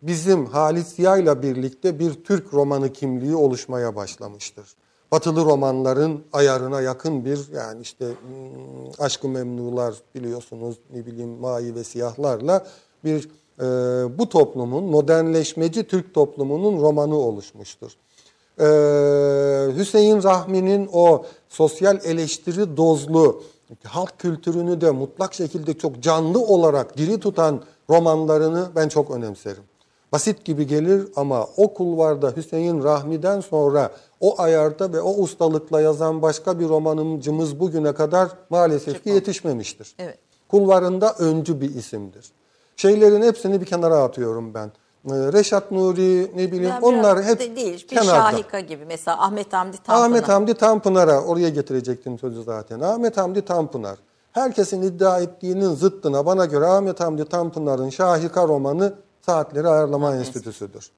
Bizim 0.03 0.47
Halit 0.47 0.87
Ziya 0.87 1.17
ile 1.17 1.43
birlikte 1.43 1.99
bir 1.99 2.25
Türk 2.25 2.55
romanı 2.55 2.93
kimliği 2.93 3.37
oluşmaya 3.37 3.97
başlamıştır. 3.97 4.77
Batılı 5.13 5.45
romanların 5.45 6.25
ayarına 6.33 6.81
yakın 6.81 7.25
bir 7.25 7.53
yani 7.53 7.83
işte 7.83 8.07
hmm, 8.07 9.05
Aşkı 9.05 9.29
Memnular 9.29 9.95
biliyorsunuz 10.15 10.77
ne 10.95 11.07
bileyim 11.07 11.31
Mavi 11.31 11.75
ve 11.75 11.85
Siyahlarla 11.85 12.67
bir 13.05 13.29
e, 13.61 13.65
bu 14.19 14.29
toplumun 14.29 14.85
modernleşmeci 14.85 15.87
Türk 15.87 16.15
toplumunun 16.15 16.81
romanı 16.81 17.17
oluşmuştur. 17.17 17.93
E, 18.61 18.65
Hüseyin 19.77 20.23
Rahmi'nin 20.23 20.89
o 20.93 21.25
sosyal 21.49 21.99
eleştiri 22.05 22.77
dozlu 22.77 23.43
halk 23.85 24.19
kültürünü 24.19 24.81
de 24.81 24.91
mutlak 24.91 25.35
şekilde 25.35 25.79
çok 25.79 26.01
canlı 26.01 26.41
olarak 26.41 26.97
diri 26.97 27.21
tutan 27.21 27.63
romanlarını 27.91 28.69
ben 28.77 28.89
çok 28.89 29.11
önemserim. 29.11 29.63
Basit 30.13 30.45
gibi 30.45 30.67
gelir 30.67 31.09
ama 31.17 31.47
o 31.57 31.75
kulvarda 31.75 32.33
Hüseyin 32.37 32.83
Rahmi'den 32.83 33.41
sonra 33.41 33.91
o 34.21 34.41
ayarda 34.43 34.93
ve 34.93 35.01
o 35.01 35.15
ustalıkla 35.15 35.81
yazan 35.81 36.23
başka 36.23 36.61
bir 36.61 36.69
romanımcımız 36.69 37.61
bugüne 37.61 37.93
kadar 37.93 38.29
maalesef 38.51 39.05
ki 39.05 39.11
yetişmemiştir. 39.11 39.95
Evet. 39.99 40.19
Kulvarında 40.49 41.15
öncü 41.19 41.61
bir 41.61 41.75
isimdir. 41.75 42.33
Şeylerin 42.77 43.23
hepsini 43.23 43.61
bir 43.61 43.67
kenara 43.67 43.97
atıyorum 43.97 44.55
ben. 44.55 44.73
Ee, 45.07 45.33
Reşat 45.33 45.71
Nuri 45.71 46.31
ne 46.37 46.53
bileyim 46.53 46.65
Yani 46.69 46.85
onlar 46.85 47.25
hep 47.25 47.41
de 47.41 47.57
değil, 47.57 47.83
bir 47.83 47.89
kenarda. 47.89 48.11
şahika 48.11 48.61
gibi. 48.61 48.85
Mesela 48.89 49.23
Ahmet 49.23 49.53
Hamdi 49.53 49.77
Tanpınar. 49.77 50.07
Ahmet 50.07 50.29
Hamdi 50.29 50.55
Tanpınar'a 50.55 51.21
oraya 51.21 51.49
getirecektim 51.49 52.19
sözü 52.19 52.43
zaten. 52.43 52.81
Ahmet 52.81 53.17
Hamdi 53.17 53.43
Tanpınar. 53.45 53.99
Herkesin 54.33 54.83
iddia 54.83 55.21
ettiğinin 55.21 55.75
zıttına 55.75 56.27
bana 56.27 56.45
göre 56.45 56.67
Ahmet 56.67 57.01
Hamdi 57.01 57.25
Tanpınar'ın 57.25 57.91
Şahika 57.91 58.49
romanı 58.49 58.95
Saatleri 59.27 59.69
Ayarlama 59.69 60.17
Enstitüsü'dür. 60.17 60.91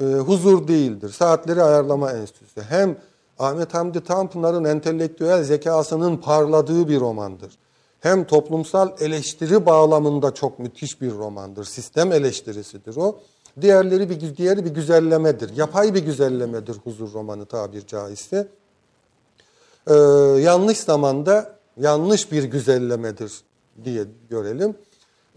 Ee, 0.00 0.04
huzur 0.04 0.68
değildir. 0.68 1.08
Saatleri 1.10 1.62
Ayarlama 1.62 2.12
Enstitüsü. 2.12 2.62
Hem 2.62 2.96
Ahmet 3.38 3.74
Hamdi 3.74 4.04
Tanpınar'ın 4.04 4.64
entelektüel 4.64 5.42
zekasının 5.44 6.16
parladığı 6.16 6.88
bir 6.88 7.00
romandır. 7.00 7.58
Hem 8.00 8.24
toplumsal 8.24 8.90
eleştiri 9.00 9.66
bağlamında 9.66 10.34
çok 10.34 10.58
müthiş 10.58 11.00
bir 11.00 11.12
romandır. 11.12 11.64
Sistem 11.64 12.12
eleştirisidir 12.12 12.96
o. 12.96 13.18
Diğerleri 13.60 14.10
bir 14.10 14.36
diğeri 14.36 14.64
bir 14.64 14.70
güzellemedir. 14.70 15.56
Yapay 15.56 15.94
bir 15.94 16.04
güzellemedir 16.04 16.76
huzur 16.84 17.12
romanı 17.12 17.46
tabir 17.46 17.86
caizse. 17.86 18.48
Ee, 19.90 19.94
yanlış 20.40 20.78
zamanda 20.78 21.52
yanlış 21.80 22.32
bir 22.32 22.44
güzellemedir 22.44 23.32
diye 23.84 24.04
görelim. 24.30 24.74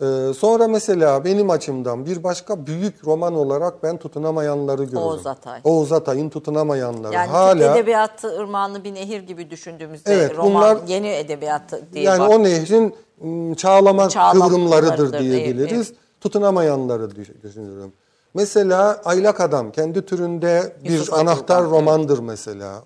Ee, 0.01 0.34
sonra 0.38 0.68
mesela 0.68 1.26
benim 1.26 1.49
açımdan 1.49 2.05
bir 2.05 2.24
başka 2.24 2.68
büyük 2.68 3.07
roman 3.07 3.34
olarak 3.36 3.84
ben 3.84 3.97
tutunamayanları 3.97 4.84
görürüm. 4.84 4.97
Oğuz 5.01 5.28
Atay. 5.28 5.61
Oğuz 5.63 5.91
Atay'ın 5.91 6.30
tutunamayanları. 6.30 7.13
Yani 7.13 7.26
Türk 7.26 7.36
Hala 7.36 7.76
edebiyatı 7.78 8.28
ırmağını 8.39 8.84
bir 8.84 8.93
nehir 8.93 9.22
gibi 9.22 9.49
düşündüğümüzde 9.49 10.13
Evet, 10.13 10.38
roman 10.38 10.53
bunlar- 10.53 10.88
yeni 10.88 11.07
edebiyatı 11.07 11.82
diye 11.93 12.03
yani 12.03 12.20
bak- 12.20 12.30
o 12.30 12.43
nehrin 12.43 12.95
ım, 13.24 13.53
çağlama 13.55 14.09
Çağlama 14.09 14.47
kıvrımlarıdır 14.47 15.20
diyebiliriz. 15.20 15.88
evet, 15.88 15.99
Tutunamayanları 16.22 17.15
düş- 17.15 17.43
düşünüyorum. 17.43 17.93
Mesela 18.34 19.02
Aylak 19.06 19.42
Adam 19.42 19.72
kendi 19.72 20.06
türünde 20.06 20.74
bir 20.84 20.90
Yusuf 20.90 21.14
anahtar 21.14 21.56
Atılgan, 21.58 21.72
romandır 21.78 22.20
mesela. 22.20 22.84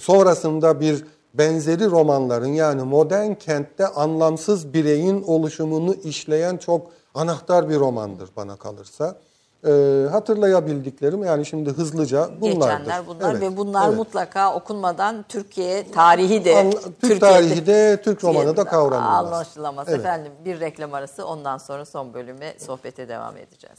Sonrasında 0.00 0.80
bir 0.80 1.04
benzeri 1.34 1.90
romanların 1.90 2.46
yani 2.52 2.82
modern 2.82 3.34
kentte 3.34 3.86
anlamsız 3.86 4.74
bireyin 4.74 5.22
oluşumunu 5.22 5.94
işleyen 5.94 6.56
çok 6.56 6.86
anahtar 7.14 7.68
bir 7.68 7.78
romandır 7.78 8.30
bana 8.36 8.56
kalırsa. 8.56 9.16
Ee, 9.66 10.06
hatırlayabildiklerim 10.10 11.24
yani 11.24 11.46
şimdi 11.46 11.70
hızlıca 11.70 12.28
bunlardır. 12.40 12.60
geçenler 12.78 13.06
bunlar 13.06 13.30
Evet, 13.30 13.42
ve 13.42 13.56
bunlar 13.56 13.88
evet. 13.88 13.98
mutlaka 13.98 14.54
okunmadan 14.54 15.24
Türkiye 15.28 15.90
tarihi 15.92 16.44
de 16.44 16.56
Anla- 16.56 16.70
Türk 16.70 17.00
Türkiye'de- 17.00 17.18
tarihi 17.20 17.66
de 17.66 18.00
Türk 18.04 18.24
romanı 18.24 18.56
da 18.56 18.64
kavranılmaz. 18.64 19.26
Anlaşılamaz. 19.26 19.86
Evet. 19.88 20.00
Efendim 20.00 20.32
bir 20.44 20.60
reklam 20.60 20.94
arası 20.94 21.26
ondan 21.26 21.58
sonra 21.58 21.84
son 21.84 22.14
bölüme 22.14 22.54
sohbete 22.58 23.08
devam 23.08 23.36
edeceğiz. 23.36 23.78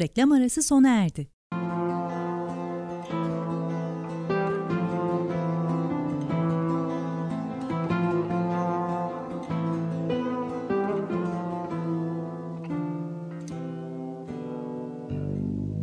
Reklam 0.00 0.32
arası 0.32 0.62
sona 0.62 0.88
erdi. 0.88 1.28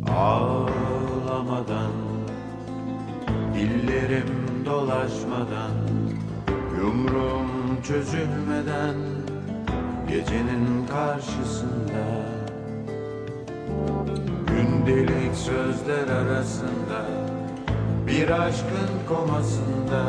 Ağlamadan 0.08 1.92
Dillerim 3.54 4.64
dolaşmadan 4.66 5.72
Yumruğum 6.78 7.82
çözülmeden 7.82 8.96
Gecenin 10.08 10.86
karşısında 10.86 12.31
Gündelik 14.86 15.34
sözler 15.34 16.08
arasında 16.16 17.06
Bir 18.06 18.30
aşkın 18.30 18.90
komasında 19.08 20.04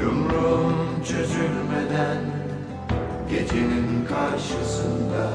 Yumruğum 0.00 1.04
çözülmeden 1.04 2.18
Gecenin 3.30 4.06
karşısında. 4.08 5.30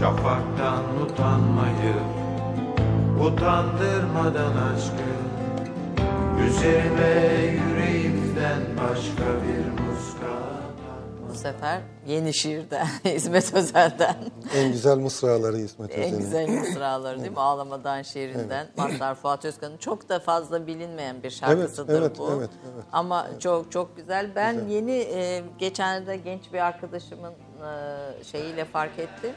Şafaktan 0.00 0.82
utanmayı 1.04 1.94
Utandırmadan 3.20 4.56
aşkı 4.74 5.12
Üzerime 6.48 7.14
yüreğimden 7.52 8.60
başka 8.76 9.24
bir 9.24 9.71
sefer 11.42 11.80
yeni 12.06 12.34
şiirden, 12.34 12.86
İsmet 13.14 13.54
Özel'den. 13.54 14.16
En 14.56 14.72
güzel 14.72 14.96
mısraları 14.96 15.58
İsmet 15.58 15.90
En 15.98 16.02
Özel'in. 16.02 16.18
güzel 16.18 16.48
mısraları 16.48 17.20
değil 17.20 17.30
mi? 17.30 17.40
Ağlamadan 17.40 18.02
şiirinden. 18.02 18.66
Mazhar 18.76 19.14
Fuat 19.14 19.44
Özkan'ın 19.44 19.76
çok 19.76 20.08
da 20.08 20.18
fazla 20.20 20.66
bilinmeyen 20.66 21.22
bir 21.22 21.30
şarkısıdır 21.30 21.92
Evet, 21.92 22.02
evet, 22.02 22.18
bu. 22.18 22.32
evet, 22.38 22.50
evet. 22.74 22.84
Ama 22.92 23.26
çok 23.38 23.72
çok 23.72 23.96
güzel. 23.96 24.30
Ben 24.36 24.68
yeni 24.68 24.92
e, 24.92 25.42
geçenlerde 25.58 26.16
genç 26.16 26.52
bir 26.52 26.58
arkadaşımın 26.58 27.32
e, 27.32 28.24
şeyiyle 28.24 28.64
fark 28.64 28.98
ettim. 28.98 29.32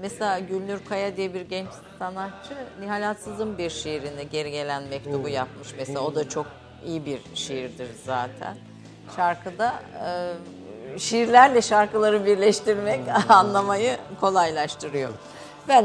Mesela 0.00 0.38
Gülnur 0.38 0.78
Kaya 0.88 1.16
diye 1.16 1.34
bir 1.34 1.40
genç 1.40 1.68
sanatçı 1.98 2.54
Nihal 2.80 3.10
Atsız'ın 3.10 3.58
bir 3.58 3.70
şiirini 3.70 4.28
geri 4.30 4.50
gelen 4.50 4.82
mektubu 4.82 5.28
yapmış. 5.28 5.74
Mesela 5.78 6.00
o 6.00 6.14
da 6.14 6.28
çok 6.28 6.46
iyi 6.86 7.06
bir 7.06 7.20
şiirdir 7.34 7.88
zaten. 8.06 8.56
Şarkıda 9.16 9.74
e, 10.06 10.32
şiirlerle 10.98 11.62
şarkıları 11.62 12.26
birleştirmek 12.26 13.00
anlamayı 13.28 13.96
kolaylaştırıyor. 14.20 15.10
Ben 15.68 15.84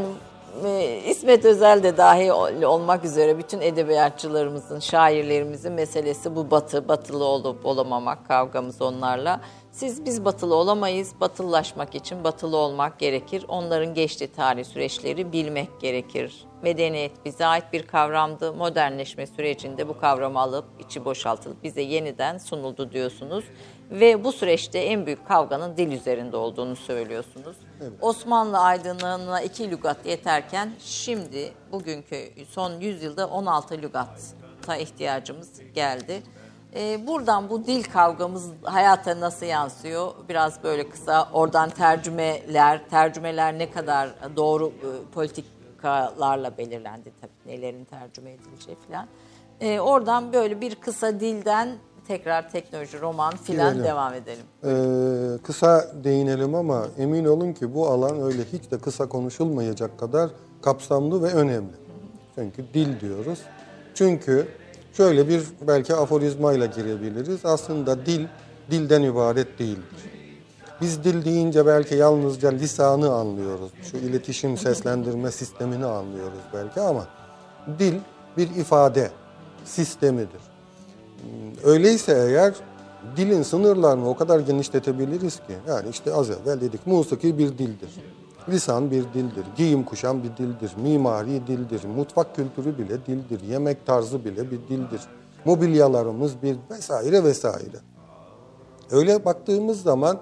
e, 0.65 1.01
İsmet 1.05 1.45
Özel 1.45 1.83
de 1.83 1.97
dahi 1.97 2.33
ol- 2.33 2.61
olmak 2.61 3.05
üzere 3.05 3.37
bütün 3.37 3.61
edebiyatçılarımızın, 3.61 4.79
şairlerimizin 4.79 5.71
meselesi 5.73 6.35
bu 6.35 6.51
batı, 6.51 6.87
batılı 6.87 7.23
olup 7.23 7.65
olamamak 7.65 8.27
kavgamız 8.27 8.81
onlarla. 8.81 9.41
Siz 9.71 10.05
biz 10.05 10.25
batılı 10.25 10.55
olamayız, 10.55 11.13
batılılaşmak 11.21 11.95
için 11.95 12.23
batılı 12.23 12.57
olmak 12.57 12.99
gerekir. 12.99 13.45
Onların 13.47 13.93
geçtiği 13.93 14.27
tarih 14.27 14.65
süreçleri 14.65 15.31
bilmek 15.31 15.81
gerekir. 15.81 16.45
Medeniyet 16.61 17.25
bize 17.25 17.45
ait 17.45 17.63
bir 17.73 17.87
kavramdı. 17.87 18.53
Modernleşme 18.53 19.27
sürecinde 19.27 19.87
bu 19.87 19.99
kavramı 19.99 20.39
alıp 20.39 20.65
içi 20.79 21.05
boşaltılıp 21.05 21.63
bize 21.63 21.81
yeniden 21.81 22.37
sunuldu 22.37 22.91
diyorsunuz. 22.91 23.45
Ve 23.91 24.23
bu 24.23 24.31
süreçte 24.31 24.79
en 24.79 25.05
büyük 25.05 25.27
kavganın 25.27 25.77
dil 25.77 25.91
üzerinde 25.91 26.37
olduğunu 26.37 26.75
söylüyorsunuz. 26.75 27.57
Osmanlı 28.01 28.59
aydınlığına 28.59 29.41
iki 29.41 29.71
lügat 29.71 30.05
yeterken 30.05 30.71
şimdi 30.79 31.51
bugünkü 31.71 32.29
son 32.49 32.79
yüzyılda 32.79 33.27
16 33.27 33.81
lügata 33.81 34.75
ihtiyacımız 34.77 35.49
geldi. 35.73 36.23
Ee, 36.75 37.07
buradan 37.07 37.49
bu 37.49 37.65
dil 37.65 37.83
kavgamız 37.83 38.51
hayata 38.63 39.19
nasıl 39.19 39.45
yansıyor? 39.45 40.11
Biraz 40.29 40.63
böyle 40.63 40.89
kısa 40.89 41.29
oradan 41.33 41.69
tercümeler, 41.69 42.89
tercümeler 42.89 43.59
ne 43.59 43.71
kadar 43.71 44.09
doğru 44.35 44.67
e, 44.67 45.11
politikalarla 45.13 46.57
belirlendi 46.57 47.11
tabii 47.21 47.55
nelerin 47.57 47.85
tercüme 47.85 48.31
edileceği 48.31 48.77
falan. 48.87 49.07
Ee, 49.61 49.79
oradan 49.79 50.33
böyle 50.33 50.61
bir 50.61 50.75
kısa 50.75 51.19
dilden 51.19 51.77
tekrar 52.07 52.51
teknoloji, 52.51 53.01
roman 53.01 53.35
filan 53.35 53.73
Girelim. 53.73 53.83
devam 53.89 54.13
edelim. 54.13 54.43
Ee, 54.63 55.43
kısa 55.43 55.87
değinelim 56.03 56.55
ama 56.55 56.87
emin 56.97 57.25
olun 57.25 57.53
ki 57.53 57.75
bu 57.75 57.87
alan 57.87 58.21
öyle 58.21 58.43
hiç 58.53 58.71
de 58.71 58.77
kısa 58.77 59.09
konuşulmayacak 59.09 59.99
kadar 59.99 60.29
kapsamlı 60.61 61.23
ve 61.23 61.27
önemli. 61.27 61.73
Çünkü 62.35 62.65
dil 62.73 62.99
diyoruz. 62.99 63.39
Çünkü 63.93 64.47
şöyle 64.93 65.27
bir 65.29 65.43
belki 65.67 65.93
aforizmayla 65.95 66.65
girebiliriz. 66.65 67.45
Aslında 67.45 68.05
dil 68.05 68.27
dilden 68.71 69.01
ibaret 69.01 69.59
değildir. 69.59 70.11
Biz 70.81 71.03
dil 71.03 71.25
deyince 71.25 71.65
belki 71.65 71.95
yalnızca 71.95 72.49
lisanı 72.49 73.13
anlıyoruz. 73.13 73.71
Şu 73.91 73.97
iletişim 73.97 74.57
seslendirme 74.57 75.31
sistemini 75.31 75.85
anlıyoruz 75.85 76.39
belki 76.53 76.81
ama 76.81 77.07
dil 77.79 77.93
bir 78.37 78.49
ifade 78.55 79.11
sistemidir. 79.65 80.41
Öyleyse 81.63 82.11
eğer 82.29 82.53
dilin 83.17 83.43
sınırlarını 83.43 84.09
o 84.09 84.15
kadar 84.15 84.39
genişletebiliriz 84.39 85.35
ki 85.35 85.53
yani 85.67 85.89
işte 85.89 86.13
az 86.13 86.29
evvel 86.29 86.61
dedik 86.61 86.87
musiki 86.87 87.37
bir 87.37 87.57
dildir. 87.57 87.89
Lisan 88.49 88.91
bir 88.91 89.03
dildir, 89.03 89.45
giyim 89.57 89.83
kuşam 89.83 90.23
bir 90.23 90.37
dildir, 90.37 90.71
mimari 90.83 91.47
dildir, 91.47 91.85
mutfak 91.85 92.35
kültürü 92.35 92.77
bile 92.77 93.05
dildir, 93.05 93.41
yemek 93.41 93.85
tarzı 93.85 94.25
bile 94.25 94.51
bir 94.51 94.59
dildir. 94.69 95.01
Mobilyalarımız 95.45 96.41
bir 96.43 96.55
vesaire 96.71 97.23
vesaire. 97.23 97.77
Öyle 98.91 99.25
baktığımız 99.25 99.81
zaman 99.81 100.21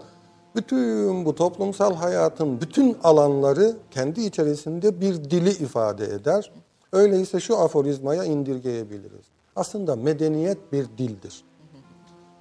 bütün 0.55 1.25
bu 1.25 1.35
toplumsal 1.35 1.95
hayatın 1.95 2.61
bütün 2.61 2.97
alanları 3.03 3.77
kendi 3.91 4.21
içerisinde 4.21 5.01
bir 5.01 5.23
dili 5.23 5.49
ifade 5.49 6.05
eder. 6.05 6.51
Öyleyse 6.91 7.39
şu 7.39 7.57
aforizmaya 7.57 8.23
indirgeyebiliriz. 8.23 9.32
Aslında 9.55 9.95
medeniyet 9.95 10.71
bir 10.71 10.85
dildir. 10.97 11.43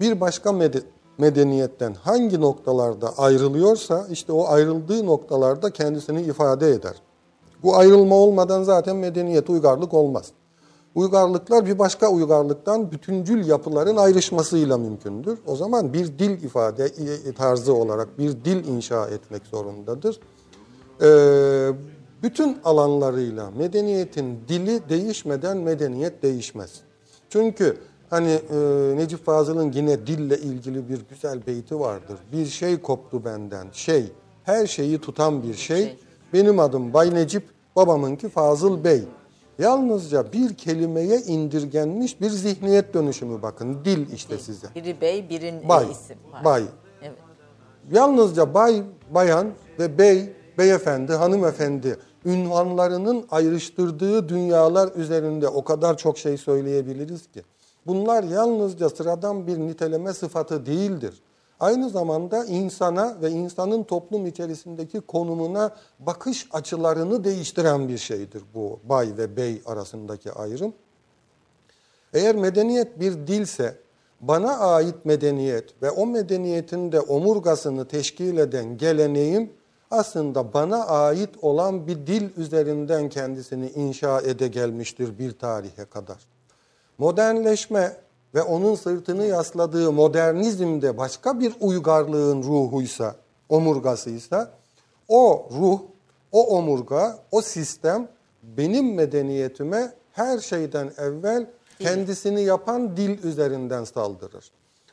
Bir 0.00 0.20
başka 0.20 0.52
mede- 0.52 0.82
medeniyetten 1.18 1.94
hangi 1.94 2.40
noktalarda 2.40 3.18
ayrılıyorsa 3.18 4.06
işte 4.10 4.32
o 4.32 4.46
ayrıldığı 4.48 5.06
noktalarda 5.06 5.70
kendisini 5.70 6.22
ifade 6.22 6.70
eder. 6.70 6.94
Bu 7.62 7.76
ayrılma 7.76 8.14
olmadan 8.14 8.62
zaten 8.62 8.96
medeniyet, 8.96 9.50
uygarlık 9.50 9.94
olmaz. 9.94 10.32
Uygarlıklar 10.94 11.66
bir 11.66 11.78
başka 11.78 12.08
uygarlıktan 12.10 12.92
bütüncül 12.92 13.46
yapıların 13.46 13.96
ayrışmasıyla 13.96 14.78
mümkündür. 14.78 15.38
O 15.46 15.56
zaman 15.56 15.92
bir 15.92 16.18
dil 16.18 16.42
ifade 16.42 16.88
tarzı 17.32 17.74
olarak 17.74 18.18
bir 18.18 18.44
dil 18.44 18.68
inşa 18.68 19.06
etmek 19.06 19.46
zorundadır. 19.46 20.20
Ee, 21.02 21.70
bütün 22.22 22.58
alanlarıyla 22.64 23.50
medeniyetin 23.50 24.38
dili 24.48 24.88
değişmeden 24.88 25.56
medeniyet 25.56 26.22
değişmez. 26.22 26.80
Çünkü 27.32 27.76
hani 28.10 28.30
e, 28.30 28.56
Necip 28.96 29.24
Fazıl'ın 29.24 29.72
yine 29.72 30.06
dille 30.06 30.38
ilgili 30.38 30.88
bir 30.88 31.00
güzel 31.10 31.46
beyti 31.46 31.80
vardır. 31.80 32.18
Bir 32.32 32.46
şey 32.46 32.80
koptu 32.80 33.24
benden, 33.24 33.66
şey, 33.72 34.12
her 34.44 34.66
şeyi 34.66 34.98
tutan 34.98 35.42
bir 35.42 35.54
şey. 35.54 35.98
Benim 36.32 36.58
adım 36.58 36.92
Bay 36.92 37.14
Necip, 37.14 37.44
babamınki 37.76 38.28
Fazıl 38.28 38.84
Bey. 38.84 39.04
Yalnızca 39.58 40.32
bir 40.32 40.54
kelimeye 40.54 41.20
indirgenmiş 41.20 42.20
bir 42.20 42.30
zihniyet 42.30 42.94
dönüşümü 42.94 43.42
bakın. 43.42 43.84
Dil 43.84 44.12
işte 44.12 44.38
size. 44.38 44.66
Biri 44.74 45.00
bey, 45.00 45.28
birin 45.30 45.68
Bay, 45.68 45.86
isim 45.90 46.16
var. 46.32 46.44
bay. 46.44 46.62
Evet. 47.02 47.18
Yalnızca 47.92 48.54
bay, 48.54 48.82
bayan 49.10 49.46
ve 49.78 49.98
bey, 49.98 50.32
beyefendi, 50.58 51.12
hanımefendi 51.12 51.96
ünvanlarının 52.24 53.26
ayrıştırdığı 53.30 54.28
dünyalar 54.28 54.92
üzerinde 54.96 55.48
o 55.48 55.64
kadar 55.64 55.96
çok 55.96 56.18
şey 56.18 56.36
söyleyebiliriz 56.36 57.26
ki. 57.26 57.42
Bunlar 57.86 58.22
yalnızca 58.22 58.88
sıradan 58.88 59.46
bir 59.46 59.58
niteleme 59.58 60.12
sıfatı 60.12 60.66
değildir. 60.66 61.22
Aynı 61.60 61.90
zamanda 61.90 62.44
insana 62.44 63.16
ve 63.22 63.30
insanın 63.30 63.82
toplum 63.82 64.26
içerisindeki 64.26 65.00
konumuna 65.00 65.76
bakış 65.98 66.48
açılarını 66.52 67.24
değiştiren 67.24 67.88
bir 67.88 67.98
şeydir 67.98 68.42
bu 68.54 68.80
bay 68.84 69.12
ve 69.18 69.36
bey 69.36 69.62
arasındaki 69.66 70.32
ayrım. 70.32 70.74
Eğer 72.12 72.36
medeniyet 72.36 73.00
bir 73.00 73.26
dilse, 73.26 73.78
bana 74.20 74.58
ait 74.58 75.04
medeniyet 75.04 75.82
ve 75.82 75.90
o 75.90 76.06
medeniyetin 76.06 76.92
de 76.92 77.00
omurgasını 77.00 77.88
teşkil 77.88 78.36
eden 78.36 78.76
geleneğim 78.78 79.52
aslında 79.92 80.52
bana 80.54 80.86
ait 80.86 81.30
olan 81.42 81.86
bir 81.86 82.06
dil 82.06 82.36
üzerinden 82.36 83.08
kendisini 83.08 83.70
inşa 83.70 84.20
ede 84.20 84.48
gelmiştir 84.48 85.18
bir 85.18 85.32
tarihe 85.32 85.84
kadar. 85.84 86.16
Modernleşme 86.98 87.96
ve 88.34 88.42
onun 88.42 88.74
sırtını 88.74 89.24
yasladığı 89.24 89.92
modernizmde 89.92 90.98
başka 90.98 91.40
bir 91.40 91.52
uygarlığın 91.60 92.42
ruhuysa, 92.42 93.16
omurgasıysa 93.48 94.50
o 95.08 95.48
ruh, 95.52 95.80
o 96.32 96.56
omurga, 96.56 97.18
o 97.30 97.42
sistem 97.42 98.08
benim 98.42 98.94
medeniyetime 98.94 99.92
her 100.12 100.38
şeyden 100.38 100.92
evvel 100.98 101.46
kendisini 101.78 102.42
yapan 102.42 102.96
dil 102.96 103.24
üzerinden 103.24 103.84
saldırır. 103.84 104.50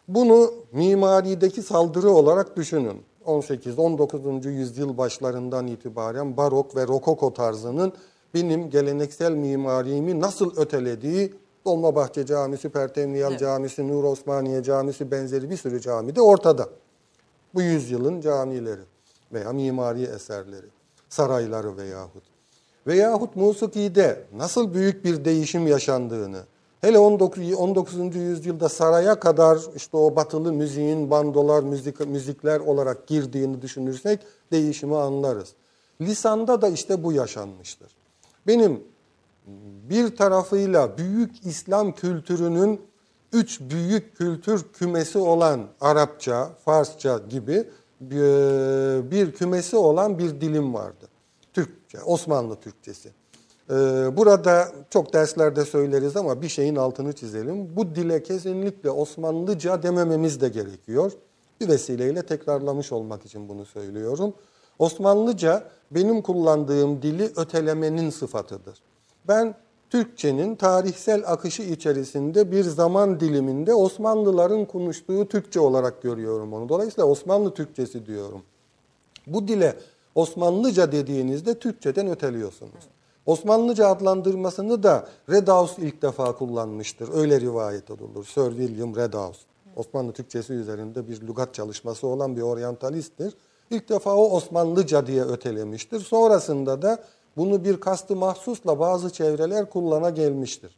Bunu 0.08 0.54
mimarideki 0.72 1.62
saldırı 1.62 2.10
olarak 2.10 2.58
düşünün. 2.58 3.09
18-19. 3.30 4.50
yüzyıl 4.50 4.98
başlarından 4.98 5.68
itibaren 5.68 6.38
barok 6.38 6.76
ve 6.76 6.88
rokoko 6.88 7.34
tarzının 7.34 7.94
benim 8.34 8.70
geleneksel 8.70 9.32
mimarimi 9.32 10.20
nasıl 10.20 10.58
ötelediği 10.58 11.34
Dolmabahçe 11.66 12.26
Camisi, 12.26 12.70
Pertemniyal 12.70 13.32
Evet. 13.32 13.40
Camisi, 13.40 13.88
Nur 13.88 14.04
Osmaniye 14.04 14.64
Camisi 14.64 15.12
benzeri 15.12 15.50
bir 15.50 15.58
sürü 15.58 15.82
cami 15.82 16.16
de 16.16 16.22
ortada. 16.22 16.70
Bu 17.54 17.62
yüzyılın 17.62 18.22
camileri 18.22 18.82
veya 19.34 19.54
mimari 19.54 20.04
eserleri, 20.04 20.68
sarayları 21.10 21.78
veyahut. 21.78 22.24
Veyahut 22.88 23.36
musikide 23.36 24.24
nasıl 24.36 24.74
büyük 24.74 25.06
bir 25.06 25.26
değişim 25.26 25.68
yaşandığını, 25.68 26.40
hele 26.82 27.00
19. 27.00 27.54
19. 27.54 28.16
yüzyılda 28.16 28.70
saraya 28.70 29.20
kadar 29.20 29.60
işte 29.76 29.98
o 29.98 30.16
batılı 30.16 30.54
müziğin 30.54 31.12
bandolar, 31.12 31.64
müzik, 31.64 32.08
müzikler 32.08 32.60
olarak 32.60 33.08
girdiğini 33.08 33.62
düşünürsek 33.62 34.20
değişimi 34.52 34.98
anlarız. 34.98 35.54
Lisanda 36.02 36.62
da 36.62 36.70
işte 36.70 37.04
bu 37.04 37.14
yaşanmıştır. 37.14 37.92
Benim 38.48 38.84
bir 39.90 40.16
tarafıyla 40.16 40.98
büyük 40.98 41.46
İslam 41.46 41.92
kültürünün 41.92 42.82
üç 43.34 43.62
büyük 43.62 44.18
kültür 44.18 44.64
kümesi 44.74 45.18
olan 45.18 45.68
Arapça, 45.82 46.50
Farsça 46.66 47.18
gibi 47.30 47.68
bir, 48.02 49.12
bir 49.12 49.32
kümesi 49.32 49.76
olan 49.76 50.20
bir 50.20 50.42
dilim 50.42 50.74
vardı. 50.74 51.08
Türkçe, 51.54 52.02
Osmanlı 52.02 52.56
Türkçesi. 52.56 53.10
Ee, 53.70 54.18
Burada 54.18 54.72
çok 54.90 55.14
derslerde 55.14 55.66
söyleriz 55.66 56.18
ama 56.18 56.42
bir 56.42 56.50
şeyin 56.50 56.76
altını 56.76 57.14
çizelim. 57.14 57.76
Bu 57.76 57.96
dile 57.96 58.24
kesinlikle 58.24 58.90
Osmanlıca 58.90 59.84
demememiz 59.84 60.42
de 60.42 60.50
gerekiyor. 60.50 61.12
Bir 61.62 61.68
vesileyle 61.68 62.26
tekrarlamış 62.26 62.92
olmak 62.92 63.26
için 63.26 63.50
bunu 63.50 63.66
söylüyorum. 63.66 64.34
Osmanlıca 64.80 65.64
benim 65.92 66.22
kullandığım 66.22 67.02
dili 67.02 67.32
ötelemenin 67.36 68.10
sıfatıdır. 68.10 68.80
Ben 69.28 69.56
Türkçenin 69.90 70.56
tarihsel 70.56 71.24
akışı 71.26 71.64
içerisinde 71.64 72.52
bir 72.52 72.64
zaman 72.64 73.20
diliminde 73.20 73.74
Osmanlıların 73.74 74.66
konuştuğu 74.66 75.28
Türkçe 75.28 75.60
olarak 75.60 76.02
görüyorum 76.02 76.54
onu. 76.54 76.70
Dolayısıyla 76.70 77.08
Osmanlı 77.10 77.54
Türkçesi 77.54 78.06
diyorum. 78.06 78.42
Bu 79.28 79.48
dile 79.48 79.76
Osmanlıca 80.16 80.92
dediğinizde 80.92 81.60
Türkçeden 81.60 82.08
öteliyorsunuz. 82.08 82.90
Osmanlıca 83.30 83.88
adlandırmasını 83.88 84.84
da 84.84 85.08
Redaus 85.30 85.78
ilk 85.78 86.02
defa 86.02 86.36
kullanmıştır. 86.36 87.10
Öyle 87.14 87.42
rivayet 87.42 87.92
edilir. 87.92 88.24
Sir 88.26 88.50
William 88.50 88.96
Redaus. 88.96 89.38
Osmanlı 89.76 90.14
Türkçesi 90.14 90.54
üzerinde 90.54 91.08
bir 91.08 91.28
lügat 91.28 91.54
çalışması 91.54 92.08
olan 92.08 92.36
bir 92.36 92.42
oryantalisttir. 92.42 93.34
İlk 93.70 93.90
defa 93.90 94.16
o 94.16 94.30
Osmanlıca 94.30 95.08
diye 95.08 95.24
ötelemiştir. 95.24 96.00
Sonrasında 96.00 96.82
da 96.82 97.04
bunu 97.38 97.64
bir 97.64 97.80
kastı 97.80 98.16
mahsusla 98.16 98.80
bazı 98.80 99.10
çevreler 99.10 99.70
kullana 99.70 100.10
gelmiştir. 100.10 100.78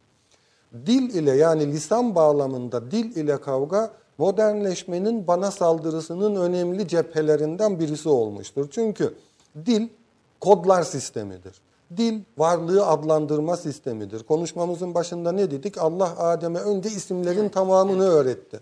Dil 0.86 1.14
ile 1.14 1.36
yani 1.36 1.72
lisan 1.72 2.14
bağlamında 2.14 2.90
dil 2.90 3.16
ile 3.16 3.40
kavga 3.40 3.90
modernleşmenin 4.18 5.26
bana 5.26 5.50
saldırısının 5.50 6.36
önemli 6.36 6.88
cephelerinden 6.88 7.80
birisi 7.80 8.08
olmuştur. 8.08 8.68
Çünkü 8.70 9.14
dil 9.66 9.88
kodlar 10.40 10.82
sistemidir. 10.82 11.62
Dil 11.96 12.20
varlığı 12.38 12.86
adlandırma 12.86 13.56
sistemidir. 13.56 14.22
Konuşmamızın 14.22 14.94
başında 14.94 15.32
ne 15.32 15.50
dedik? 15.50 15.78
Allah 15.78 16.18
Adem'e 16.18 16.58
önce 16.58 16.88
isimlerin 16.88 17.48
tamamını 17.48 18.04
öğretti. 18.04 18.60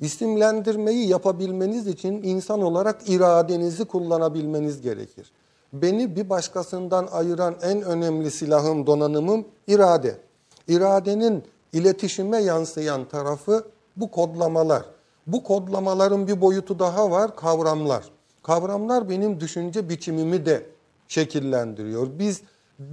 İsimlendirmeyi 0.00 1.08
yapabilmeniz 1.08 1.86
için 1.86 2.22
insan 2.22 2.62
olarak 2.62 3.08
iradenizi 3.08 3.84
kullanabilmeniz 3.84 4.80
gerekir. 4.80 5.32
Beni 5.72 6.16
bir 6.16 6.30
başkasından 6.30 7.08
ayıran 7.12 7.54
en 7.62 7.82
önemli 7.82 8.30
silahım, 8.30 8.86
donanımım 8.86 9.44
irade. 9.66 10.16
İradenin 10.68 11.44
iletişime 11.72 12.38
yansıyan 12.38 13.08
tarafı 13.08 13.64
bu 13.96 14.10
kodlamalar. 14.10 14.82
Bu 15.26 15.42
kodlamaların 15.42 16.28
bir 16.28 16.40
boyutu 16.40 16.78
daha 16.78 17.10
var, 17.10 17.36
kavramlar. 17.36 18.04
Kavramlar 18.42 19.08
benim 19.08 19.40
düşünce 19.40 19.88
biçimimi 19.88 20.46
de 20.46 20.66
şekillendiriyor. 21.14 22.06
Biz 22.18 22.40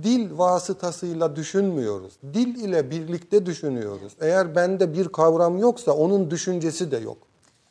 dil 0.04 0.38
vasıtasıyla 0.38 1.36
düşünmüyoruz. 1.36 2.14
Dil 2.34 2.56
ile 2.56 2.92
birlikte 2.92 3.46
düşünüyoruz. 3.46 4.14
Eğer 4.22 4.56
bende 4.56 4.94
bir 4.94 5.08
kavram 5.10 5.58
yoksa 5.58 5.92
onun 5.92 6.32
düşüncesi 6.32 6.92
de 6.92 6.98
yok. 6.98 7.18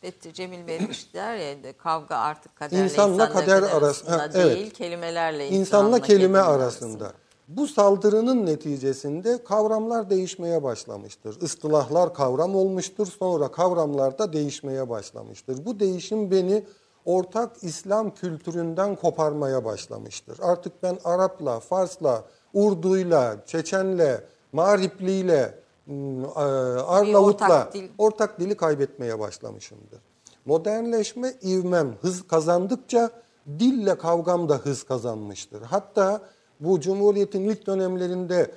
Evet, 0.02 0.34
Cemil 0.34 0.58
Meriç 0.58 1.14
der 1.14 1.36
ya 1.36 1.56
kavga 1.78 2.16
artık 2.16 2.56
kaderle 2.56 2.84
İnsanla 2.84 3.28
kader 3.28 3.46
kader 3.46 3.56
arası- 3.62 3.76
arasında 3.76 4.18
Ha, 4.18 4.28
evet. 4.34 4.56
değil, 4.56 4.70
kelimelerle 4.70 5.48
İnsanla 5.48 5.56
insanla 5.60 5.98
kelime 6.00 6.22
kelime 6.22 6.38
arasında. 6.38 7.12
Bu 7.48 7.66
saldırının 7.66 8.46
neticesinde 8.46 9.44
kavramlar 9.44 10.10
değişmeye 10.10 10.62
başlamıştır. 10.62 11.40
Istilahlar 11.40 12.14
kavram 12.14 12.54
olmuştur, 12.56 13.06
sonra 13.18 13.48
kavramlar 13.48 14.18
da 14.18 14.32
değişmeye 14.32 14.88
başlamıştır. 14.88 15.66
Bu 15.66 15.80
değişim 15.80 16.30
beni 16.30 16.64
ortak 17.04 17.56
İslam 17.62 18.14
kültüründen 18.14 18.96
koparmaya 18.96 19.64
başlamıştır. 19.64 20.38
Artık 20.42 20.82
ben 20.82 20.98
Arap'la, 21.04 21.60
Fars'la, 21.60 22.24
Urdu'yla, 22.54 23.36
Çeçen'le, 23.46 24.20
Mağripli'yle, 24.52 25.54
m, 25.86 26.26
e, 26.26 26.40
Arnavut'la 26.80 27.46
ortak 27.46 27.74
dil. 27.74 27.88
ortak 27.98 28.40
dili 28.40 28.56
kaybetmeye 28.56 29.18
başlamışımdır. 29.18 30.00
Modernleşme 30.44 31.34
ivmem 31.42 31.94
hız 32.00 32.28
kazandıkça 32.28 33.10
dille 33.58 33.98
kavgam 33.98 34.48
da 34.48 34.54
hız 34.54 34.82
kazanmıştır. 34.82 35.62
Hatta 35.62 36.20
bu 36.60 36.80
Cumhuriyet'in 36.80 37.44
ilk 37.44 37.66
dönemlerinde 37.66 38.50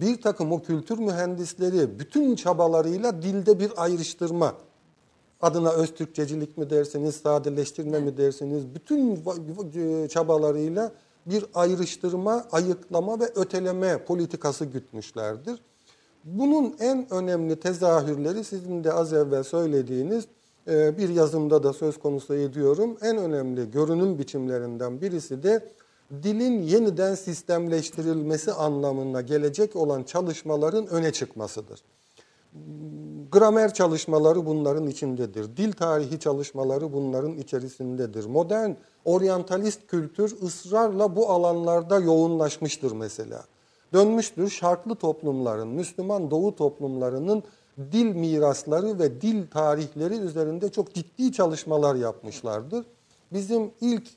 bir 0.00 0.20
takım 0.22 0.52
o 0.52 0.62
kültür 0.62 0.98
mühendisleri 0.98 1.98
bütün 1.98 2.36
çabalarıyla 2.36 3.22
dilde 3.22 3.60
bir 3.60 3.72
ayrıştırma 3.76 4.54
adına 5.46 5.70
Öztürkçecilik 5.70 6.58
mi 6.58 6.70
dersiniz, 6.70 7.16
sadeleştirme 7.16 8.00
mi 8.00 8.16
dersiniz, 8.16 8.74
bütün 8.74 9.16
va- 9.16 10.08
çabalarıyla 10.08 10.92
bir 11.26 11.44
ayrıştırma, 11.54 12.44
ayıklama 12.52 13.20
ve 13.20 13.24
öteleme 13.34 14.04
politikası 14.04 14.64
gütmüşlerdir. 14.64 15.60
Bunun 16.24 16.76
en 16.80 17.12
önemli 17.12 17.60
tezahürleri 17.60 18.44
sizin 18.44 18.84
de 18.84 18.92
az 18.92 19.12
evvel 19.12 19.42
söylediğiniz 19.42 20.24
e, 20.68 20.98
bir 20.98 21.08
yazımda 21.08 21.62
da 21.62 21.72
söz 21.72 21.98
konusu 21.98 22.34
ediyorum. 22.34 22.96
En 23.02 23.16
önemli 23.16 23.70
görünüm 23.70 24.18
biçimlerinden 24.18 25.00
birisi 25.00 25.42
de 25.42 25.68
dilin 26.22 26.62
yeniden 26.62 27.14
sistemleştirilmesi 27.14 28.52
anlamına 28.52 29.20
gelecek 29.20 29.76
olan 29.76 30.02
çalışmaların 30.02 30.86
öne 30.86 31.12
çıkmasıdır. 31.12 31.80
Gramer 33.32 33.74
çalışmaları 33.74 34.46
bunların 34.46 34.86
içindedir. 34.86 35.56
Dil 35.56 35.72
tarihi 35.72 36.20
çalışmaları 36.20 36.92
bunların 36.92 37.38
içerisindedir. 37.38 38.24
Modern 38.26 38.70
oryantalist 39.04 39.86
kültür 39.86 40.42
ısrarla 40.42 41.16
bu 41.16 41.30
alanlarda 41.30 42.00
yoğunlaşmıştır 42.00 42.92
mesela. 42.92 43.44
Dönmüştür 43.92 44.50
şarklı 44.50 44.94
toplumların, 44.94 45.68
Müslüman 45.68 46.30
Doğu 46.30 46.56
toplumlarının 46.56 47.42
dil 47.92 48.14
mirasları 48.14 48.98
ve 48.98 49.20
dil 49.20 49.46
tarihleri 49.46 50.14
üzerinde 50.14 50.68
çok 50.68 50.94
ciddi 50.94 51.32
çalışmalar 51.32 51.94
yapmışlardır. 51.94 52.86
Bizim 53.32 53.70
ilk 53.80 54.08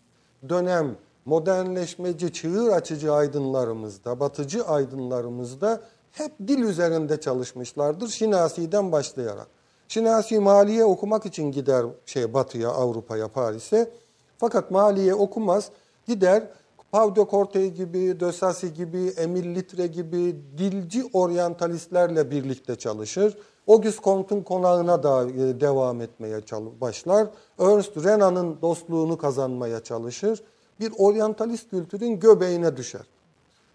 dönem 0.50 0.96
modernleşmeci, 1.26 2.34
çığır 2.34 2.70
açıcı 2.70 3.14
aydınlarımızda, 3.14 4.20
batıcı 4.20 4.66
aydınlarımızda 4.66 5.82
hep 6.12 6.32
dil 6.47 6.60
üzerinde 6.60 7.22
çalışmışlardır. 7.22 8.07
Şinasi'den 8.07 8.91
başlayarak. 8.91 9.47
Şinasi 9.88 10.39
maliye 10.39 10.86
okumak 10.86 11.26
için 11.26 11.51
gider 11.51 11.86
şey 12.05 12.34
batıya, 12.34 12.70
Avrupa'ya, 12.70 13.28
Paris'e. 13.28 13.91
Fakat 14.38 14.72
maliye 14.72 15.14
okumaz. 15.14 15.70
Gider 16.07 16.43
Pau 16.91 17.16
de 17.16 17.26
Corte 17.32 17.68
gibi, 17.68 18.20
de 18.20 18.32
Sassy 18.32 18.68
gibi, 18.68 19.14
Emil 19.18 19.55
Litre 19.55 19.88
gibi 19.88 20.36
dilci 20.57 21.03
oryantalistlerle 21.14 22.32
birlikte 22.32 22.76
çalışır. 22.76 23.38
Auguste 23.68 24.01
Comte'un 24.03 24.41
konağına 24.41 25.03
da 25.03 25.26
e, 25.26 25.62
devam 25.62 26.01
etmeye 26.01 26.41
başlar. 26.82 27.28
Ernst 27.60 27.97
Renan'ın 27.97 28.62
dostluğunu 28.62 29.18
kazanmaya 29.18 29.84
çalışır. 29.84 30.43
Bir 30.80 30.91
oryantalist 30.97 31.70
kültürün 31.70 32.20
göbeğine 32.20 32.78
düşer. 32.78 33.01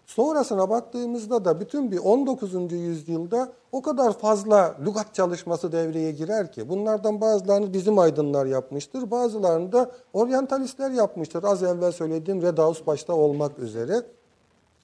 Sonrasına 0.05 0.69
baktığımızda 0.69 1.45
da 1.45 1.59
bütün 1.59 1.91
bir 1.91 1.97
19. 1.97 2.53
yüzyılda 2.71 3.53
o 3.71 3.81
kadar 3.81 4.17
fazla 4.17 4.75
lügat 4.85 5.13
çalışması 5.13 5.71
devreye 5.71 6.11
girer 6.11 6.51
ki 6.51 6.69
bunlardan 6.69 7.21
bazılarını 7.21 7.73
bizim 7.73 7.99
aydınlar 7.99 8.45
yapmıştır, 8.45 9.11
bazılarını 9.11 9.71
da 9.71 9.91
oryantalistler 10.13 10.91
yapmıştır. 10.91 11.43
Az 11.43 11.63
evvel 11.63 11.91
söylediğim 11.91 12.41
Redaus 12.41 12.87
başta 12.87 13.13
olmak 13.13 13.59
üzere. 13.59 14.01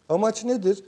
Amaç 0.09 0.43
nedir? 0.43 0.83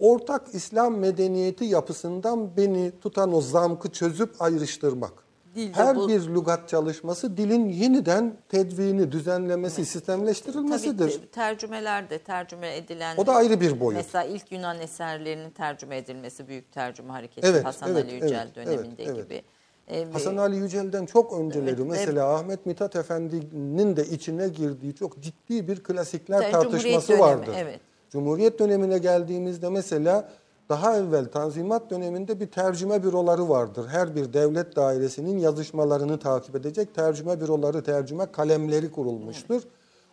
Ortak 0.00 0.54
İslam 0.54 0.96
medeniyeti 0.96 1.64
yapısından 1.64 2.56
beni 2.56 2.92
tutan 3.00 3.34
o 3.34 3.40
zamkı 3.40 3.90
çözüp 3.90 4.42
ayrıştırmak. 4.42 5.23
Dilde 5.54 5.76
Her 5.76 5.96
bu- 5.96 6.08
bir 6.08 6.28
lügat 6.28 6.68
çalışması 6.68 7.36
dilin 7.36 7.68
yeniden 7.68 8.36
tedvini, 8.48 9.12
düzenlemesi, 9.12 9.86
sistemleştirilmesidir. 9.86 11.12
Tabii 11.12 11.30
tercümeler 11.30 12.10
de 12.10 12.18
tercüme 12.18 12.76
edilen... 12.76 13.16
O 13.16 13.26
da 13.26 13.34
ayrı 13.34 13.60
bir 13.60 13.80
boyut. 13.80 13.96
Mesela 13.96 14.24
ilk 14.24 14.52
Yunan 14.52 14.80
eserlerinin 14.80 15.50
tercüme 15.50 15.96
edilmesi 15.96 16.48
büyük 16.48 16.72
tercüme 16.72 17.12
hareketi 17.12 17.46
Evet, 17.46 17.64
Hasan 17.64 17.90
evet, 17.90 18.04
Ali 18.04 18.14
Yücel 18.14 18.50
evet, 18.56 18.56
döneminde 18.56 19.04
evet, 19.04 19.14
evet. 19.16 19.24
gibi. 19.24 19.42
Ee, 19.88 20.06
Hasan 20.12 20.36
Ali 20.36 20.56
Yücel'den 20.56 21.06
çok 21.06 21.32
önceleri 21.32 21.74
Evet, 21.80 21.86
mesela 21.90 22.34
Ahmet 22.34 22.66
Mithat 22.66 22.96
Efendi'nin 22.96 23.96
de 23.96 24.04
içine 24.04 24.48
girdiği 24.48 24.94
çok 24.94 25.20
ciddi 25.22 25.68
bir 25.68 25.82
klasikler 25.82 26.52
tartışması 26.52 27.08
dönemi, 27.08 27.22
vardır. 27.22 27.54
evet. 27.56 27.80
Cumhuriyet 28.10 28.58
dönemine 28.58 28.98
geldiğimizde 28.98 29.68
mesela 29.68 30.28
daha 30.68 30.96
evvel 30.96 31.24
Tanzimat 31.24 31.90
döneminde 31.90 32.40
bir 32.40 32.46
tercüme 32.46 33.02
büroları 33.02 33.48
vardır. 33.48 33.86
Her 33.88 34.16
bir 34.16 34.32
devlet 34.32 34.76
dairesinin 34.76 35.38
yazışmalarını 35.38 36.18
takip 36.18 36.56
edecek 36.56 36.94
tercüme 36.94 37.40
büroları, 37.40 37.82
tercüme 37.82 38.32
kalemleri 38.32 38.92
kurulmuştur. 38.92 39.62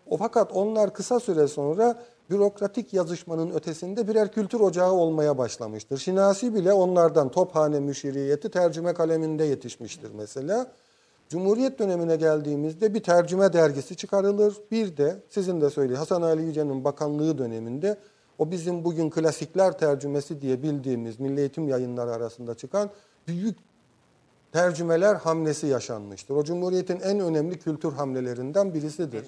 O 0.10 0.18
fakat 0.18 0.52
onlar 0.54 0.94
kısa 0.94 1.20
süre 1.20 1.48
sonra 1.48 2.02
bürokratik 2.30 2.94
yazışmanın 2.94 3.52
ötesinde 3.52 4.08
birer 4.08 4.32
kültür 4.32 4.60
ocağı 4.60 4.92
olmaya 4.92 5.38
başlamıştır. 5.38 5.98
Şinasi 5.98 6.56
bile 6.56 6.74
onlardan 6.74 7.30
Tophane 7.30 7.80
Müşiriyeti 7.80 8.50
tercüme 8.50 8.94
kaleminde 8.94 9.44
yetişmiştir 9.44 10.12
mesela. 10.14 10.72
Cumhuriyet 11.30 11.80
dönemine 11.80 12.16
geldiğimizde 12.16 12.94
bir 12.94 13.04
tercüme 13.04 13.54
dergisi 13.54 13.96
çıkarılır. 13.96 14.58
Bir 14.72 14.98
de 14.98 15.16
sizin 15.30 15.62
de 15.62 15.70
söylediğiniz 15.70 16.02
Hasan 16.02 16.22
Ali 16.22 16.44
Yüce'nin 16.44 16.84
bakanlığı 16.84 17.38
döneminde 17.38 17.98
o 18.38 18.52
bizim 18.52 18.84
bugün 18.84 19.10
klasikler 19.10 19.78
tercümesi 19.78 20.42
diye 20.42 20.64
bildiğimiz 20.64 21.20
Milli 21.20 21.40
Eğitim 21.40 21.68
yayınları 21.68 22.12
arasında 22.12 22.56
çıkan 22.56 22.90
büyük 23.28 23.58
tercümeler 24.52 25.16
hamlesi 25.16 25.68
yaşanmıştır. 25.68 26.36
O 26.36 26.44
Cumhuriyet'in 26.44 27.00
en 27.00 27.20
önemli 27.20 27.60
kültür 27.60 27.92
hamlelerinden 27.92 28.74
birisidir. 28.74 29.26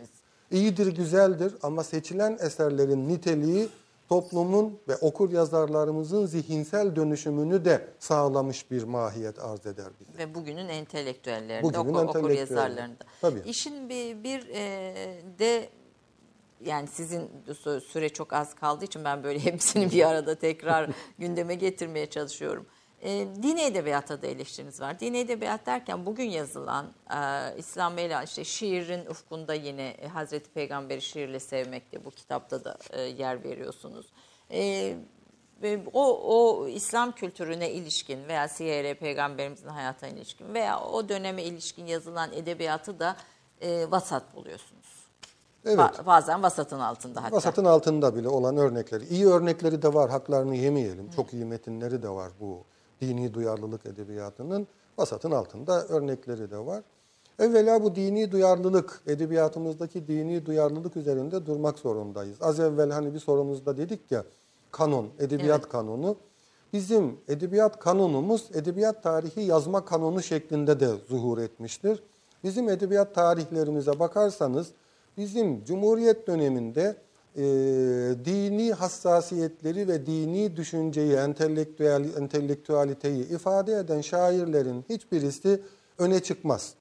İyidir, 0.51 0.95
güzeldir 0.95 1.53
ama 1.63 1.83
seçilen 1.83 2.37
eserlerin 2.41 3.09
niteliği 3.09 3.69
toplumun 4.09 4.79
ve 4.87 4.95
okur 4.95 5.31
yazarlarımızın 5.31 6.25
zihinsel 6.25 6.95
dönüşümünü 6.95 7.65
de 7.65 7.87
sağlamış 7.99 8.71
bir 8.71 8.83
mahiyet 8.83 9.39
arz 9.39 9.65
eder 9.65 9.87
bize. 9.99 10.17
Ve 10.17 10.35
bugünün 10.35 10.69
entelektüellerinde, 10.69 11.63
Bugünün 11.63 11.93
okur, 11.93 12.03
okur 12.03 12.19
entelektüelleri. 12.19 12.39
yazarlarında. 12.39 13.03
Tabii. 13.21 13.41
İşin 13.45 13.89
bir, 13.89 14.23
bir 14.23 14.49
e, 14.49 14.95
de 15.39 15.69
yani 16.65 16.87
sizin 16.87 17.29
sü- 17.47 17.81
süre 17.81 18.09
çok 18.09 18.33
az 18.33 18.55
kaldığı 18.55 18.85
için 18.85 19.03
ben 19.03 19.23
böyle 19.23 19.39
hepsini 19.45 19.91
bir 19.91 20.07
arada 20.09 20.35
tekrar 20.35 20.89
gündeme 21.19 21.55
getirmeye 21.55 22.09
çalışıyorum. 22.09 22.65
E, 23.01 23.27
dini 23.43 23.61
edebiyata 23.61 24.21
da 24.21 24.27
eleştiriniz 24.27 24.81
var. 24.81 24.99
Dini 24.99 25.17
edebiyat 25.17 25.65
derken 25.65 26.05
bugün 26.05 26.29
yazılan 26.29 26.93
e, 27.09 27.19
İslam 27.57 27.97
ile 27.97 28.17
işte 28.25 28.43
şiirin 28.43 29.05
ufkunda 29.05 29.53
yine 29.53 29.87
e, 29.87 30.07
Hazreti 30.07 30.49
Peygamber'i 30.49 31.01
şiirle 31.01 31.39
sevmekte 31.39 32.05
bu 32.05 32.11
kitapta 32.11 32.63
da 32.63 32.77
e, 32.89 33.01
yer 33.01 33.43
veriyorsunuz. 33.43 34.05
E, 34.51 34.93
ve 35.61 35.79
o, 35.93 36.19
o 36.23 36.67
İslam 36.67 37.11
kültürüne 37.11 37.71
ilişkin 37.71 38.27
veya 38.27 38.47
siyer 38.47 38.95
peygamberimizin 38.95 39.67
hayatına 39.67 40.09
ilişkin 40.09 40.53
veya 40.53 40.79
o 40.79 41.09
döneme 41.09 41.43
ilişkin 41.43 41.85
yazılan 41.85 42.33
edebiyatı 42.33 42.99
da 42.99 43.15
e, 43.61 43.91
vasat 43.91 44.35
buluyorsunuz. 44.35 44.92
Evet. 45.65 45.79
Ba- 45.79 46.05
bazen 46.05 46.43
vasatın 46.43 46.79
altında 46.79 47.23
hatta. 47.23 47.35
Vasatın 47.35 47.65
altında 47.65 48.15
bile 48.15 48.29
olan 48.29 48.57
örnekleri. 48.57 49.05
İyi 49.05 49.27
örnekleri 49.27 49.81
de 49.81 49.93
var, 49.93 50.09
haklarını 50.09 50.55
yemeyelim. 50.55 51.09
Çok 51.15 51.33
iyi 51.33 51.45
metinleri 51.45 52.03
de 52.03 52.09
var 52.09 52.31
bu 52.39 52.57
dini 53.01 53.33
duyarlılık 53.33 53.85
edebiyatının. 53.85 54.67
Vasatın 54.97 55.31
altında 55.31 55.85
örnekleri 55.87 56.51
de 56.51 56.57
var. 56.57 56.83
Evvela 57.39 57.83
bu 57.83 57.95
dini 57.95 58.31
duyarlılık, 58.31 59.01
edebiyatımızdaki 59.07 60.07
dini 60.07 60.45
duyarlılık 60.45 60.97
üzerinde 60.97 61.45
durmak 61.45 61.79
zorundayız. 61.79 62.37
Az 62.41 62.59
evvel 62.59 62.91
hani 62.91 63.13
bir 63.13 63.19
sorumuzda 63.19 63.77
dedik 63.77 64.11
ya, 64.11 64.23
kanon, 64.71 65.07
edebiyat 65.19 65.59
Evet. 65.59 65.71
kanonu. 65.71 66.15
Bizim 66.73 67.17
edebiyat 67.27 67.79
kanonumuz, 67.79 68.49
edebiyat 68.53 69.03
tarihi 69.03 69.41
yazma 69.41 69.85
kanonu 69.85 70.23
şeklinde 70.23 70.79
de 70.79 70.89
zuhur 71.09 71.37
etmiştir. 71.37 72.03
Bizim 72.43 72.69
edebiyat 72.69 73.15
tarihlerimize 73.15 73.99
bakarsanız, 73.99 74.67
bizim 75.17 75.65
Cumhuriyet 75.65 76.27
döneminde 76.27 76.95
e, 77.35 77.43
dini 78.25 78.73
hassasiyetleri 78.73 79.87
ve 79.87 80.05
dini 80.05 80.57
düşünceyi, 80.57 81.13
entelektüel, 81.13 82.17
entelektüaliteyi 82.17 83.29
ifade 83.29 83.73
eden 83.73 84.01
şairlerin 84.01 84.85
hiçbirisi 84.89 85.61
öne 85.97 86.19
çıkmaz. 86.19 86.73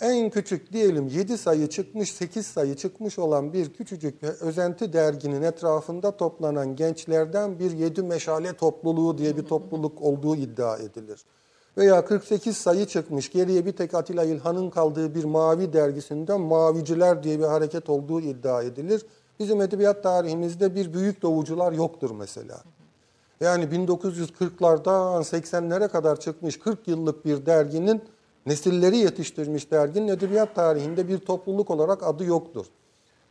En 0.00 0.30
küçük 0.30 0.72
diyelim 0.72 1.08
7 1.08 1.38
sayı 1.38 1.68
çıkmış, 1.68 2.12
8 2.12 2.46
sayı 2.46 2.74
çıkmış 2.74 3.18
olan 3.18 3.52
bir 3.52 3.72
küçücük 3.72 4.22
özenti 4.22 4.92
derginin 4.92 5.42
etrafında 5.42 6.16
toplanan 6.16 6.76
gençlerden 6.76 7.58
bir 7.58 7.70
yedi 7.70 8.02
meşale 8.02 8.52
topluluğu 8.52 9.18
diye 9.18 9.36
bir 9.36 9.42
topluluk 9.42 10.02
olduğu 10.02 10.36
iddia 10.36 10.78
edilir. 10.78 11.24
Veya 11.78 12.04
48 12.04 12.56
sayı 12.56 12.86
çıkmış, 12.86 13.30
geriye 13.30 13.66
bir 13.66 13.72
tek 13.72 13.94
Atilla 13.94 14.24
İlhan'ın 14.24 14.70
kaldığı 14.70 15.14
bir 15.14 15.24
mavi 15.24 15.72
dergisinden 15.72 16.40
Maviciler 16.40 17.22
diye 17.22 17.38
bir 17.38 17.44
hareket 17.44 17.88
olduğu 17.88 18.20
iddia 18.20 18.62
edilir. 18.62 19.06
Bizim 19.38 19.60
edebiyat 19.60 20.02
tarihimizde 20.02 20.74
bir 20.74 20.94
büyük 20.94 21.22
doğucular 21.22 21.72
yoktur 21.72 22.10
mesela. 22.10 22.62
Yani 23.40 23.64
1940'lardan 23.64 25.22
80'lere 25.22 25.88
kadar 25.88 26.20
çıkmış 26.20 26.58
40 26.58 26.88
yıllık 26.88 27.24
bir 27.24 27.46
derginin 27.46 28.02
nesilleri 28.46 28.96
yetiştirmiş 28.96 29.70
derginin 29.70 30.08
edebiyat 30.08 30.54
tarihinde 30.54 31.08
bir 31.08 31.18
topluluk 31.18 31.70
olarak 31.70 32.02
adı 32.02 32.24
yoktur. 32.24 32.66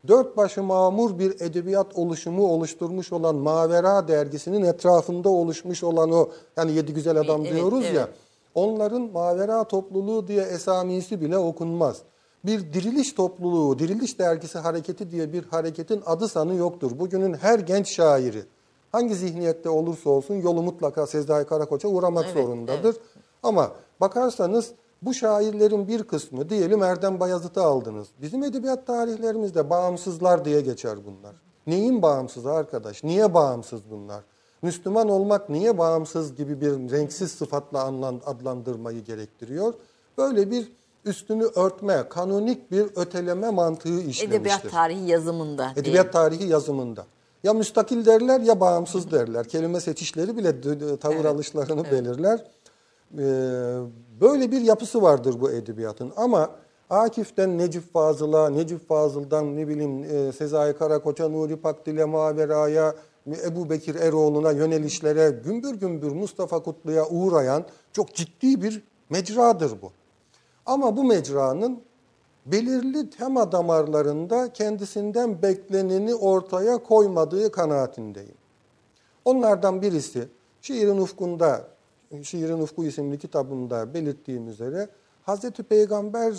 Dört 0.08 0.38
başı 0.38 0.64
mamur 0.64 1.20
bir 1.20 1.41
edebiyat 1.41 1.88
oluşumu 1.96 2.48
oluşturmuş 2.48 3.12
olan 3.12 3.36
Mavera 3.36 4.08
dergisinin 4.08 4.62
etrafında 4.62 5.30
oluşmuş 5.30 5.84
olan 5.84 6.12
o 6.12 6.30
yani 6.58 6.72
yedi 6.72 6.93
güzel 6.93 7.18
adam 7.18 7.41
Evet, 7.41 7.54
diyoruz 7.54 7.84
ya 7.84 7.91
evet. 7.91 8.25
Onların 8.56 9.12
Mavera 9.12 9.64
topluluğu 9.64 10.28
diye 10.28 10.43
esamisi 10.43 11.22
bile 11.22 11.38
okunmaz. 11.38 12.01
Bir 12.45 12.74
diriliş 12.74 13.14
topluluğu, 13.14 13.80
diriliş 13.80 14.20
dergisi 14.20 14.60
hareketi 14.60 15.12
diye 15.12 15.34
bir 15.34 15.43
hareketin 15.43 16.01
adı 16.06 16.28
sanı 16.28 16.56
yoktur. 16.56 16.99
Bugünün 16.99 17.34
her 17.34 17.60
genç 17.60 17.88
şairi 17.95 18.43
hangi 18.91 19.16
zihniyette 19.16 19.70
olursa 19.70 20.10
olsun 20.10 20.36
yolu 20.36 20.64
mutlaka 20.64 21.08
Sezai 21.08 21.45
Karakoç'a 21.45 21.88
uğramak 21.88 22.26
Evet, 22.26 22.34
zorundadır. 22.34 22.95
Ama 23.43 23.72
bakarsanız 24.01 24.72
bu 25.01 25.14
şairlerin 25.14 25.88
bir 25.88 26.03
kısmı 26.03 26.49
diyelim 26.49 26.84
Erdem 26.84 27.20
Bayazıt'ı 27.20 27.64
aldınız. 27.64 28.08
Bizim 28.22 28.43
edebiyat 28.43 28.88
tarihlerimizde 28.88 29.70
bağımsızlar 29.70 30.45
diye 30.45 30.62
geçer 30.62 30.97
bunlar. 31.06 31.36
Neyin 31.68 32.01
bağımsız 32.01 32.45
arkadaş? 32.45 33.03
Niye 33.03 33.34
bağımsız 33.34 33.82
bunlar? 33.91 34.24
Müslüman 34.66 35.09
olmak 35.09 35.49
niye 35.49 35.78
bağımsız 35.78 36.36
gibi 36.36 36.61
bir 36.61 36.91
renksiz 36.91 37.32
sıfatla 37.32 37.84
adlandırmayı 38.26 39.03
gerektiriyor? 39.03 39.74
Böyle 40.18 40.51
bir 40.51 40.72
üstünü 41.05 41.43
örtme, 41.43 42.03
kanonik 42.09 42.72
bir 42.72 42.86
öteleme 42.95 43.49
mantığı 43.49 43.99
işlemiştir. 43.99 44.30
Edebiyat 44.30 44.72
tarihi 44.72 45.09
yazımında. 45.09 45.72
Edebiyat 45.76 46.13
tarihi 46.13 46.47
yazımında. 46.47 47.05
Ya 47.43 47.53
müstakil 47.53 48.05
derler 48.05 48.39
ya 48.39 48.59
bağımsız 48.59 49.11
derler. 49.11 49.47
Kelime 49.47 49.80
seçişleri 49.80 50.38
bile 50.38 50.61
tavır 50.97 51.16
Evet, 51.16 51.26
alışlarını 51.26 51.84
belirler. 51.84 52.43
Ee, 53.18 53.22
böyle 54.22 54.51
bir 54.51 54.61
yapısı 54.61 55.01
vardır 55.01 55.36
bu 55.41 55.51
edebiyatın. 55.51 56.11
Ama 56.18 56.49
Akif'ten 56.89 57.57
Necip 57.57 57.93
Fazıl'a, 57.93 58.49
Necip 58.49 58.88
Fazıl'dan 58.88 59.55
ne 59.55 59.68
bileyim 59.68 60.03
e, 60.03 60.32
Sezai 60.32 60.78
Karakoç'a, 60.78 61.30
Nuri 61.30 61.55
Pakdil'e, 61.55 62.05
Mavera'ya, 62.05 62.95
Ebu 63.28 63.70
Bekir 63.70 63.96
Eroğlu'na 63.96 64.52
yönelişlere, 64.52 65.30
gümbür 65.30 65.76
gümbür 65.76 66.12
Mustafa 66.12 66.64
Kutlu'ya 66.64 67.10
uğrayan 67.10 67.66
çok 67.94 68.16
ciddi 68.16 68.62
bir 68.62 68.84
mecradır 69.10 69.82
bu. 69.82 69.92
Ama 70.66 70.98
bu 70.98 71.04
mecranın 71.04 71.82
belirli 72.46 73.10
tema 73.10 73.52
damarlarında 73.52 74.54
kendisinden 74.54 75.42
bekleneni 75.42 76.16
ortaya 76.16 76.84
koymadığı 76.84 77.52
kanaatindeyim. 77.52 78.36
Onlardan 79.26 79.82
birisi 79.82 80.28
Şiirin 80.62 80.98
Ufkunda, 80.98 81.68
Şiirin 82.24 82.62
Ufku 82.62 82.86
isimli 82.86 83.20
kitabımda 83.20 83.94
belirttiğim 83.94 84.50
üzere 84.50 84.90
Hazreti 85.24 85.64
Peygamber'i 85.64 86.36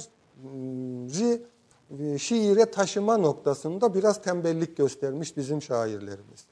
e, 2.01 2.19
şiire 2.19 2.71
taşıma 2.71 3.17
noktasında 3.17 3.95
biraz 3.95 4.23
tembellik 4.23 4.77
göstermiş 4.77 5.37
bizim 5.37 5.63
şairlerimiz. 5.63 6.47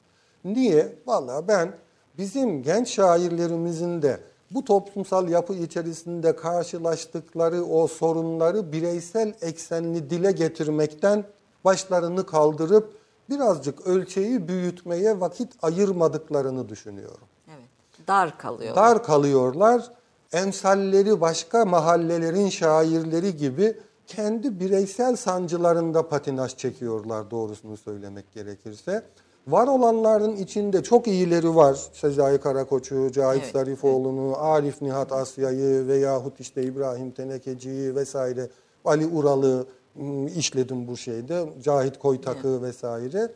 Niye? 0.44 0.98
Vallahi 1.06 1.48
ben 1.48 1.72
bizim 2.18 2.62
genç 2.62 2.88
şairlerimizin 2.88 4.02
de 4.02 4.20
bu 4.50 4.64
toplumsal 4.64 5.28
yapı 5.28 5.54
içerisinde 5.54 6.36
karşılaştıkları 6.36 7.64
o 7.64 7.86
sorunları 7.86 8.72
bireysel 8.72 9.34
eksenli 9.40 10.10
dile 10.10 10.32
getirmekten 10.32 11.24
başlarını 11.64 12.26
kaldırıp 12.26 12.98
birazcık 13.30 13.86
ölçeği 13.86 14.48
büyütmeye 14.48 15.20
vakit 15.20 15.52
ayırmadıklarını 15.62 16.68
düşünüyorum. 16.68 17.28
Evet. 17.48 18.08
Dar 18.08 18.38
kalıyor. 18.38 18.76
Dar 18.76 19.02
kalıyorlar. 19.02 19.92
Emsalleri 20.32 21.20
başka 21.20 21.64
mahallelerin 21.64 22.48
şairleri 22.48 23.36
gibi 23.36 23.76
kendi 24.06 24.60
bireysel 24.60 25.16
sancılarında 25.16 26.08
patinaj 26.08 26.56
çekiyorlar 26.56 27.30
doğrusunu 27.30 27.76
söylemek 27.76 28.32
gerekirse. 28.32 29.02
Var 29.46 29.66
olanların 29.66 30.36
içinde 30.36 30.82
çok 30.82 31.06
iyileri 31.06 31.54
var. 31.54 31.74
Sezai 31.92 32.40
Karakoç'u, 32.40 33.12
Cahit 33.12 33.42
Evet, 33.42 33.52
Zarifoğlu'nu, 33.52 34.36
Arif 34.38 34.82
Nihat 34.82 35.12
Asya'yı 35.12 35.88
veyahut 35.88 36.40
işte 36.40 36.62
İbrahim 36.62 37.10
Tenekeci'yi 37.10 37.94
vesaire. 37.94 38.48
Ali 38.84 39.06
Ural'ı 39.06 39.66
ım, 40.00 40.26
işledim 40.26 40.88
bu 40.88 40.96
şeyde. 40.96 41.44
Cahit 41.62 41.98
Koytak'ı 41.98 42.62
vesaire. 42.62 43.32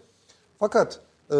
Fakat 0.58 1.00
e, 1.30 1.36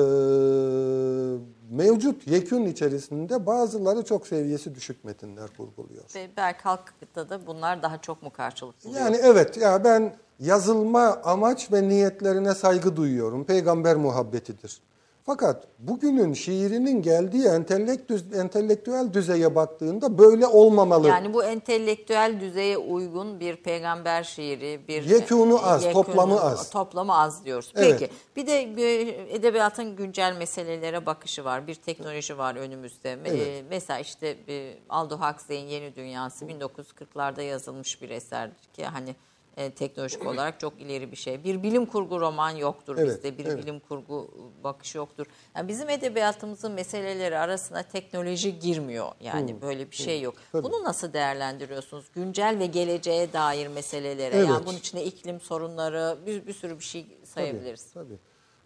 mevcut 1.71 2.27
yekün 2.27 2.67
içerisinde 2.67 3.47
bazıları 3.47 4.05
çok 4.05 4.27
seviyesi 4.27 4.75
düşük 4.75 5.05
metinler 5.05 5.49
kurguluyor. 5.57 6.05
Ve 6.15 6.29
belki 6.37 6.63
halkta 6.63 7.29
da 7.29 7.47
bunlar 7.47 7.83
daha 7.83 8.01
çok 8.01 8.23
mu 8.23 8.31
karşılık 8.31 8.85
buluyor? 8.85 9.01
Yani 9.01 9.19
evet 9.23 9.57
ya 9.57 9.85
ben 9.85 10.17
yazılma 10.41 11.21
amaç 11.25 11.73
ve 11.73 11.89
niyetlerine 11.89 12.55
saygı 12.55 12.97
duyuyorum. 12.97 13.45
Peygamber 13.45 13.97
muhabbetidir. 13.97 14.81
Fakat 15.27 15.65
bugünün 15.79 16.33
şiirinin 16.33 17.03
geldiği 17.03 17.45
entelektü- 17.47 18.41
entelektüel 18.41 19.13
düzeye 19.13 19.55
baktığında 19.55 20.19
böyle 20.19 20.47
olmamalı. 20.47 21.09
Yani 21.09 21.35
bu 21.35 21.45
entelektüel 21.45 22.41
düzeye 22.41 22.79
uygun 22.79 23.41
bir 23.41 23.57
peygamber 23.57 24.23
şiiri, 24.23 24.81
bir 24.89 25.03
Yekûnu 25.03 25.61
az, 25.69 25.85
yekûnu- 25.85 25.93
toplamı 25.93 26.41
az. 26.41 26.71
Toplamı 26.71 27.19
az 27.19 27.45
diyoruz. 27.45 27.73
Evet. 27.77 27.97
Peki. 28.01 28.13
Bir 28.37 28.47
de 28.47 28.77
bir 28.77 29.09
edebiyatın 29.29 29.97
güncel 29.97 30.37
meselelere 30.37 31.07
bakışı 31.07 31.45
var. 31.45 31.67
Bir 31.67 31.75
teknoloji 31.75 32.39
var 32.39 32.57
önümüzde. 32.57 33.19
Ee, 33.27 33.63
mesela 33.71 33.99
işte 34.01 34.37
bir 34.49 34.79
Aldo 34.89 35.19
Huxley'in 35.19 35.67
Yeni 35.67 35.97
Dünyası 35.97 36.45
1940'larda 36.45 37.43
yazılmış 37.43 38.03
bir 38.03 38.11
eser 38.11 38.51
ki 38.73 38.85
hani 38.85 39.17
e, 39.59 39.71
teknolojik 39.71 40.27
olarak 40.27 40.61
çok 40.61 40.81
ileri 40.81 41.11
bir 41.13 41.17
şey. 41.17 41.45
Bir 41.45 41.63
bilim 41.63 41.87
kurgu 41.87 42.21
roman 42.21 42.51
yoktur 42.51 42.97
Evet, 42.99 43.09
bizde. 43.09 43.39
Bir 43.39 43.45
evet. 43.47 43.63
bilim 43.63 43.81
kurgu 43.81 44.31
bakışı 44.65 44.99
yoktur. 44.99 45.27
Yani 45.57 45.69
bizim 45.69 45.89
edebiyatımızın 45.91 46.73
meseleleri 46.73 47.39
arasına 47.39 47.83
teknoloji 47.83 48.59
girmiyor. 48.59 49.13
Yani 49.21 49.63
böyle 49.63 49.91
bir 49.91 49.97
şey 49.97 50.21
yok. 50.21 50.35
tabii. 50.53 50.63
Bunu 50.63 50.85
nasıl 50.85 51.13
değerlendiriyorsunuz? 51.13 52.05
Güncel 52.15 52.59
ve 52.59 52.67
geleceğe 52.67 53.33
dair 53.33 53.69
meselelere. 53.69 54.37
Evet. 54.37 54.49
Yani 54.49 54.67
bunun 54.67 54.77
içine 54.77 55.05
iklim 55.05 55.41
sorunları, 55.41 56.19
bir, 56.27 56.47
bir 56.47 56.53
sürü 56.53 56.79
bir 56.79 56.85
şey 56.85 57.19
sayabiliriz. 57.25 57.93
Tabii. 57.95 58.19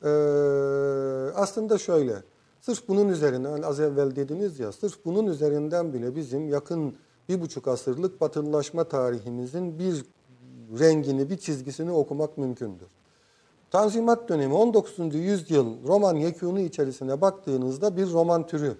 Ee, 0.05 0.09
aslında 1.35 1.78
şöyle, 1.78 2.14
sırf 2.60 2.89
bunun 2.89 3.09
üzerine, 3.09 3.48
hani 3.48 3.66
az 3.66 3.81
evvel 3.81 4.16
dediniz 4.16 4.60
ya, 4.60 4.73
sırf 4.73 5.05
bunun 5.05 5.27
üzerinden 5.27 5.93
bile 5.93 6.16
bizim 6.16 6.48
yakın 6.48 6.97
bir 7.28 7.40
buçuk 7.40 7.69
asırlık 7.69 8.20
batılılaşma 8.20 8.85
tarihimizin 8.85 9.78
bir 9.78 10.05
rengini, 10.78 11.31
bir 11.31 11.36
çizgisini 11.36 11.90
okumak 11.90 12.39
mümkündür. 12.39 12.89
Tanzimat 13.70 14.28
dönemi 14.28 14.55
19. 14.55 15.15
yüzyıl 15.15 15.86
roman 15.86 16.16
yekûnu 16.16 16.61
içerisine 16.61 17.20
baktığınızda 17.20 17.97
bir 17.97 18.11
roman 18.11 18.47
türü 18.47 18.77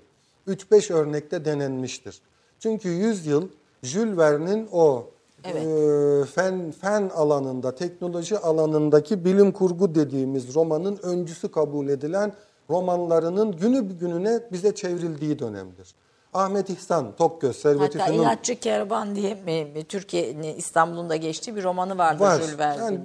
3-5 0.49 0.93
örnekte 0.93 1.45
denenmiştir. 1.45 2.23
Çünkü 2.59 2.89
yüzyıl 2.89 3.49
Jules 3.83 4.17
Verne'in 4.19 4.69
o 4.73 5.11
Evet. 5.45 5.67
e, 5.67 6.25
fen, 6.25 6.71
fen 6.81 7.11
alanında, 7.15 7.75
teknoloji 7.75 8.39
alanındaki 8.39 9.25
bilim 9.25 9.53
kurgu 9.53 9.95
dediğimiz 9.95 10.55
romanın 10.55 10.99
öncüsü 11.03 11.51
kabul 11.51 11.89
edilen 11.89 12.33
romanlarının 12.71 13.53
günü 13.53 13.99
gününe 13.99 14.41
bize 14.53 14.75
çevrildiği 14.75 15.39
dönemdir. 15.39 15.95
Ahmet 16.33 16.71
İhsan, 16.71 17.17
Tokgöz, 17.17 17.57
Servet 17.57 17.95
Hatta 17.95 18.13
İnatçı 18.13 18.61
Kervan 18.61 19.15
diye 19.15 19.35
mi, 19.35 19.65
mi 19.65 19.85
Türkiye 19.85 20.55
İstanbul'un 20.57 21.11
da 21.11 21.17
geçtiği 21.17 21.57
bir 21.57 21.63
romanı 21.65 21.99
vardı 21.99 22.21
var. 22.21 22.41
Jules 22.41 22.59
Verne'in. 22.59 22.85
Yani 22.85 23.01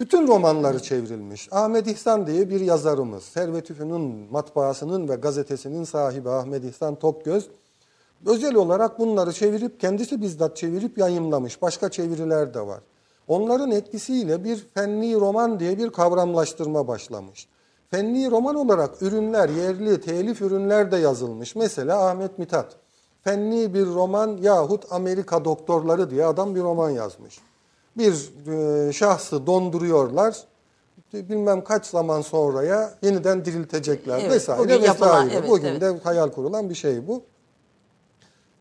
bütün 0.00 0.28
romanları 0.28 0.82
çevrilmiş. 0.82 1.48
Ahmet 1.50 1.86
İhsan 1.86 2.26
diye 2.26 2.50
bir 2.50 2.60
yazarımız. 2.60 3.24
Servet 3.24 3.70
Üfün'ün 3.70 4.32
matbaasının 4.32 5.08
ve 5.08 5.14
gazetesinin 5.14 5.84
sahibi 5.84 6.30
Ahmet 6.30 6.64
İhsan 6.64 6.94
Tokgöz. 6.94 7.48
Özel 8.26 8.54
olarak 8.54 8.98
bunları 8.98 9.32
çevirip, 9.32 9.80
kendisi 9.80 10.22
bizzat 10.22 10.56
çevirip 10.56 10.98
yayımlamış. 10.98 11.62
Başka 11.62 11.90
çeviriler 11.90 12.54
de 12.54 12.60
var. 12.60 12.80
Onların 13.28 13.70
etkisiyle 13.70 14.44
bir 14.44 14.66
fenni 14.74 15.14
roman 15.14 15.60
diye 15.60 15.78
bir 15.78 15.90
kavramlaştırma 15.90 16.88
başlamış. 16.88 17.48
Fenni 17.90 18.30
roman 18.30 18.54
olarak 18.54 19.02
ürünler, 19.02 19.48
yerli, 19.48 20.00
telif 20.00 20.42
ürünler 20.42 20.92
de 20.92 20.96
yazılmış. 20.96 21.56
Mesela 21.56 22.06
Ahmet 22.08 22.38
Mithat. 22.38 22.76
Fenni 23.24 23.74
bir 23.74 23.86
roman 23.86 24.36
yahut 24.42 24.92
Amerika 24.92 25.44
doktorları 25.44 26.10
diye 26.10 26.24
adam 26.26 26.54
bir 26.54 26.60
roman 26.60 26.90
yazmış. 26.90 27.38
Bir 27.96 28.30
e, 28.88 28.92
şahsı 28.92 29.46
donduruyorlar. 29.46 30.36
Bilmem 31.12 31.64
kaç 31.64 31.86
zaman 31.86 32.20
sonraya 32.20 32.94
yeniden 33.02 33.44
diriltecekler 33.44 34.18
Evet, 34.20 34.30
vesaire 34.30 34.60
bugün 34.62 34.80
yapılan, 34.80 35.26
vesaire. 35.26 35.38
evet, 35.40 35.50
Bugün 35.50 35.68
evet. 35.68 35.80
de 35.80 35.98
hayal 36.04 36.28
kurulan 36.28 36.70
bir 36.70 36.74
şey 36.74 37.06
bu. 37.08 37.22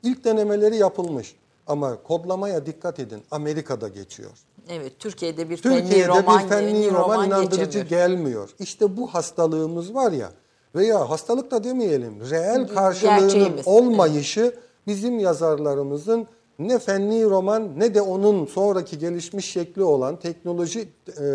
İlk 0.03 0.23
denemeleri 0.23 0.77
yapılmış 0.77 1.35
ama 1.67 2.03
kodlamaya 2.03 2.65
dikkat 2.65 2.99
edin. 2.99 3.23
Amerika'da 3.31 3.87
geçiyor. 3.87 4.31
Evet, 4.69 4.99
Türkiye'de 4.99 5.49
bir 5.49 5.57
Türkiye'de 5.57 6.07
roman, 6.07 6.43
bir 6.43 6.49
fenni 6.49 6.81
yeni 6.81 6.93
roman, 6.93 7.27
inandırıcı 7.27 7.79
geçemiyor. 7.79 7.89
gelmiyor. 7.89 8.49
İşte 8.59 8.97
bu 8.97 9.07
hastalığımız 9.07 9.95
var 9.95 10.11
ya 10.11 10.31
veya 10.75 11.09
hastalık 11.09 11.51
da 11.51 11.63
demeyelim, 11.63 12.29
reel 12.29 12.67
karşılığının 12.67 13.19
gerçeğimiz, 13.19 13.67
olmayışı 13.67 14.55
bizim 14.87 15.19
yazarlarımızın 15.19 16.27
ne 16.59 16.79
fenni 16.79 17.23
roman 17.25 17.79
ne 17.79 17.93
de 17.93 18.01
onun 18.01 18.45
sonraki 18.45 18.99
gelişmiş 18.99 19.51
şekli 19.51 19.83
olan 19.83 20.19
teknoloji 20.19 20.79
e, 20.79 21.25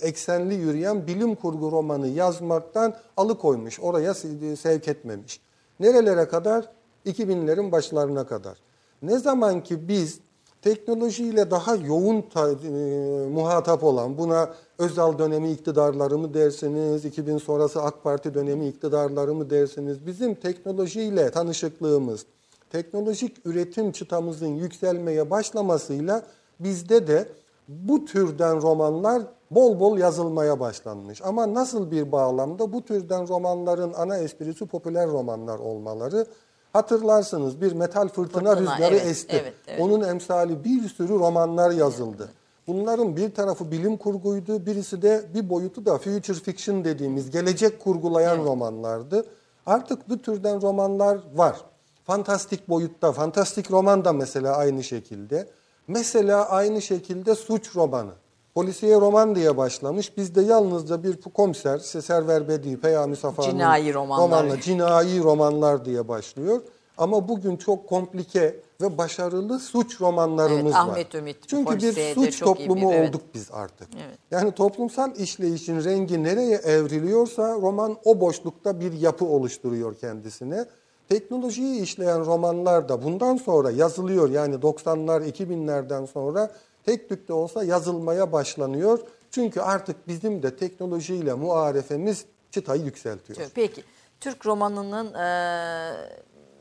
eksenli 0.00 0.54
yürüyen 0.54 1.06
bilim 1.06 1.34
kurgu 1.34 1.72
romanı 1.72 2.08
yazmaktan 2.08 2.96
alıkoymuş. 3.16 3.80
Oraya 3.80 4.10
se- 4.10 4.56
sevk 4.56 4.88
etmemiş. 4.88 5.40
Nerelere 5.80 6.28
kadar? 6.28 6.68
2000'lerin 7.06 7.72
başlarına 7.72 8.26
kadar. 8.26 8.58
Ne 9.02 9.18
zaman 9.18 9.62
ki 9.62 9.88
biz 9.88 10.18
teknolojiyle 10.62 11.50
daha 11.50 11.76
yoğun 11.76 12.22
ta- 12.22 12.50
e, 12.50 13.28
muhatap 13.28 13.84
olan 13.84 14.18
buna 14.18 14.50
Özal 14.78 15.18
dönemi 15.18 15.50
iktidarları 15.50 16.18
mı 16.18 16.34
dersiniz, 16.34 17.04
2000 17.04 17.38
sonrası 17.38 17.82
AK 17.82 18.02
Parti 18.04 18.34
dönemi 18.34 18.68
iktidarları 18.68 19.34
mı 19.34 19.50
dersiniz, 19.50 20.06
bizim 20.06 20.34
teknolojiyle 20.34 21.30
tanışıklığımız, 21.30 22.26
teknolojik 22.70 23.46
üretim 23.46 23.92
çıtamızın 23.92 24.46
yükselmeye 24.46 25.30
başlamasıyla 25.30 26.22
bizde 26.60 27.06
de 27.06 27.28
bu 27.68 28.04
türden 28.04 28.62
romanlar 28.62 29.22
bol 29.50 29.80
bol 29.80 29.98
yazılmaya 29.98 30.60
başlanmış. 30.60 31.22
Ama 31.24 31.54
nasıl 31.54 31.90
bir 31.90 32.12
bağlamda 32.12 32.72
bu 32.72 32.82
türden 32.84 33.28
romanların 33.28 33.92
ana 33.96 34.18
esprisi 34.18 34.66
popüler 34.66 35.08
romanlar 35.08 35.58
olmaları. 35.58 36.26
Hatırlarsınız 36.72 37.60
bir 37.60 37.72
metal 37.72 38.08
fırtına, 38.08 38.54
Fırtına, 38.54 38.56
rüzgarı 38.56 38.94
evet, 38.94 39.06
esti. 39.06 39.36
evet, 39.42 39.54
evet. 39.66 39.80
Onun 39.80 40.08
emsali 40.08 40.64
bir 40.64 40.88
sürü 40.88 41.18
romanlar 41.18 41.70
yazıldı. 41.70 42.28
Bunların 42.66 43.16
bir 43.16 43.34
tarafı 43.34 43.70
bilim 43.70 43.96
kurguydu, 43.96 44.66
birisi 44.66 45.02
de 45.02 45.24
bir 45.34 45.50
boyutu 45.50 45.86
da 45.86 45.98
future 45.98 46.38
fiction 46.38 46.84
dediğimiz 46.84 47.30
gelecek 47.30 47.80
kurgulayan 47.80 48.38
romanlardı. 48.38 49.26
Artık 49.66 50.08
bu 50.08 50.22
türden 50.22 50.62
romanlar 50.62 51.18
var. 51.34 51.56
Fantastik 52.04 52.68
boyutta, 52.68 53.12
fantastik 53.12 53.70
roman 53.70 54.04
da 54.04 54.12
mesela 54.12 54.56
aynı 54.56 54.82
şekilde. 54.84 55.48
Mesela 55.88 56.48
aynı 56.48 56.82
şekilde 56.82 57.34
suç 57.34 57.76
romanı. 57.76 58.12
Polisiye 58.54 59.00
roman 59.00 59.34
diye 59.34 59.56
başlamış. 59.56 60.16
Bizde 60.16 60.42
yalnızca 60.42 61.02
bir 61.02 61.20
komiser, 61.20 61.78
Server 61.78 62.48
Bedi, 62.48 62.80
Peyami 62.80 63.16
Safa'nın 63.16 63.50
Cinayi 63.50 63.94
romanlar. 63.94 64.42
romanla, 64.42 64.60
cinayi 64.60 65.22
romanlar 65.22 65.84
diye 65.84 66.08
başlıyor. 66.08 66.60
Ama 66.98 67.28
bugün 67.28 67.56
çok 67.56 67.88
komplike 67.88 68.56
ve 68.80 68.98
başarılı 68.98 69.58
suç 69.58 70.00
romanlarımız 70.00 70.62
Evet, 70.62 70.74
var. 70.74 70.88
Ahmet 70.88 71.14
Ümit 71.14 71.36
Çünkü 71.46 71.76
bir 71.78 72.14
suç 72.14 72.40
toplumu 72.40 72.90
bir, 72.90 72.96
evet. 72.96 73.08
olduk 73.08 73.22
biz 73.34 73.48
artık. 73.52 73.88
Evet. 74.06 74.18
Yani 74.30 74.52
toplumsal 74.52 75.16
işleyişin 75.16 75.84
rengi 75.84 76.22
nereye 76.22 76.56
evriliyorsa 76.56 77.54
roman 77.54 77.96
o 78.04 78.20
boşlukta 78.20 78.80
bir 78.80 78.92
yapı 78.92 79.24
oluşturuyor 79.24 79.94
kendisine. 79.94 80.64
Teknolojiyi 81.08 81.80
işleyen 81.82 82.26
romanlar 82.26 82.88
da 82.88 83.02
bundan 83.02 83.36
sonra 83.36 83.70
yazılıyor. 83.70 84.30
Yani 84.30 84.54
90'lar 84.54 85.30
2000'lerden 85.32 86.06
sonra 86.06 86.50
tek 86.84 87.08
tük 87.08 87.28
de 87.28 87.32
olsa 87.32 87.64
yazılmaya 87.64 88.32
başlanıyor. 88.32 88.98
Çünkü 89.30 89.60
artık 89.60 90.08
bizim 90.08 90.42
de 90.42 90.56
teknolojiyle 90.56 91.34
muarefemiz 91.34 92.24
çıtayı 92.50 92.82
yükseltiyor. 92.82 93.48
Peki, 93.54 93.84
Türk 94.20 94.46
romanının 94.46 95.14
e, 95.14 95.28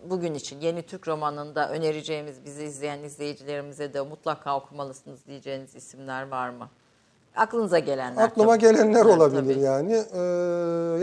bugün 0.10 0.34
için 0.34 0.60
yeni 0.62 0.82
Türk 0.84 1.08
romanında 1.08 1.70
önereceğimiz 1.70 2.46
bizi 2.46 2.64
izleyen 2.64 3.04
izleyicilerimize 3.04 3.94
de 3.94 4.02
mutlaka 4.02 4.58
okumalısınız 4.58 5.26
diyeceğiniz 5.28 5.76
isimler 5.76 6.28
var 6.28 6.50
mı? 6.50 6.70
Aklınıza 7.36 7.80
gelenler. 7.80 8.24
Aklıma 8.24 8.52
tabii. 8.52 8.62
gelenler 8.62 9.06
Evet, 9.06 9.18
olabilir 9.18 9.54
tabii. 9.54 9.64
yani. 9.64 9.94
Ee, 10.14 10.20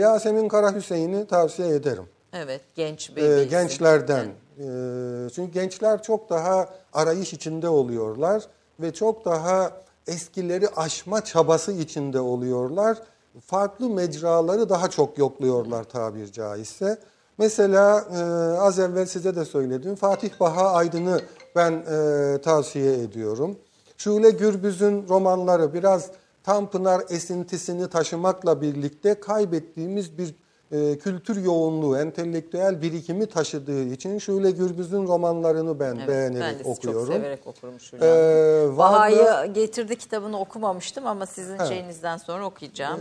Yasemin 0.01 0.47
Kara 0.47 0.75
Hüseyin'i 0.75 1.27
tavsiye 1.27 1.69
ederim. 1.69 2.05
Evet, 2.33 2.61
genç 2.75 3.15
bir 3.15 3.21
Ee, 3.21 3.43
gençlerden. 3.43 4.25
Ee, 4.25 5.29
çünkü 5.35 5.51
gençler 5.53 6.03
çok 6.03 6.29
daha 6.29 6.69
arayış 6.93 7.33
içinde 7.33 7.69
oluyorlar 7.69 8.43
ve 8.79 8.93
çok 8.93 9.25
daha 9.25 9.71
eskileri 10.07 10.67
aşma 10.69 11.23
çabası 11.23 11.71
içinde 11.71 12.19
oluyorlar. 12.19 12.97
Farklı 13.45 13.89
mecraları 13.89 14.69
daha 14.69 14.89
çok 14.89 15.17
yokluyorlar 15.17 15.83
tabir 15.83 16.31
caizse. 16.31 16.99
Mesela 17.37 17.99
e, 17.99 18.19
az 18.59 18.79
evvel 18.79 19.05
size 19.05 19.35
de 19.35 19.45
söyledim. 19.45 19.95
Fatih 19.95 20.29
Baha 20.39 20.71
Aydın'ı 20.71 21.21
ben 21.55 21.71
e, 21.71 22.41
tavsiye 22.41 22.93
ediyorum. 22.93 23.57
Şule 23.97 24.29
Gürbüz'ün 24.29 25.09
romanları 25.09 25.73
biraz 25.73 26.11
Tanpınar 26.43 27.03
esintisini 27.09 27.89
taşımakla 27.89 28.61
birlikte 28.61 29.19
kaybettiğimiz 29.19 30.17
bir 30.17 30.35
e, 30.71 30.97
kültür 30.97 31.43
yoğunluğu, 31.43 31.97
entelektüel 31.97 32.81
birikimi 32.81 33.25
taşıdığı 33.25 33.83
için 33.83 34.17
Şule 34.17 34.51
Gürbüz'ün 34.51 35.07
romanlarını 35.07 35.79
ben 35.79 35.95
Evet, 35.95 36.07
beğenerek 36.07 36.41
ben 36.59 36.65
de 36.65 36.69
okuyorum. 36.69 37.05
çok 37.05 37.15
severek 37.15 37.47
okurum 37.47 37.79
Şule 37.79 38.05
Ee, 38.05 38.67
vardı- 38.67 38.77
Baha'yı 38.77 39.53
getirdi 39.53 39.95
kitabını 39.97 40.39
okumamıştım 40.39 41.07
ama 41.07 41.25
sizin 41.25 41.57
şeyinizden 41.63 42.17
sonra 42.17 42.45
okuyacağım. 42.45 42.99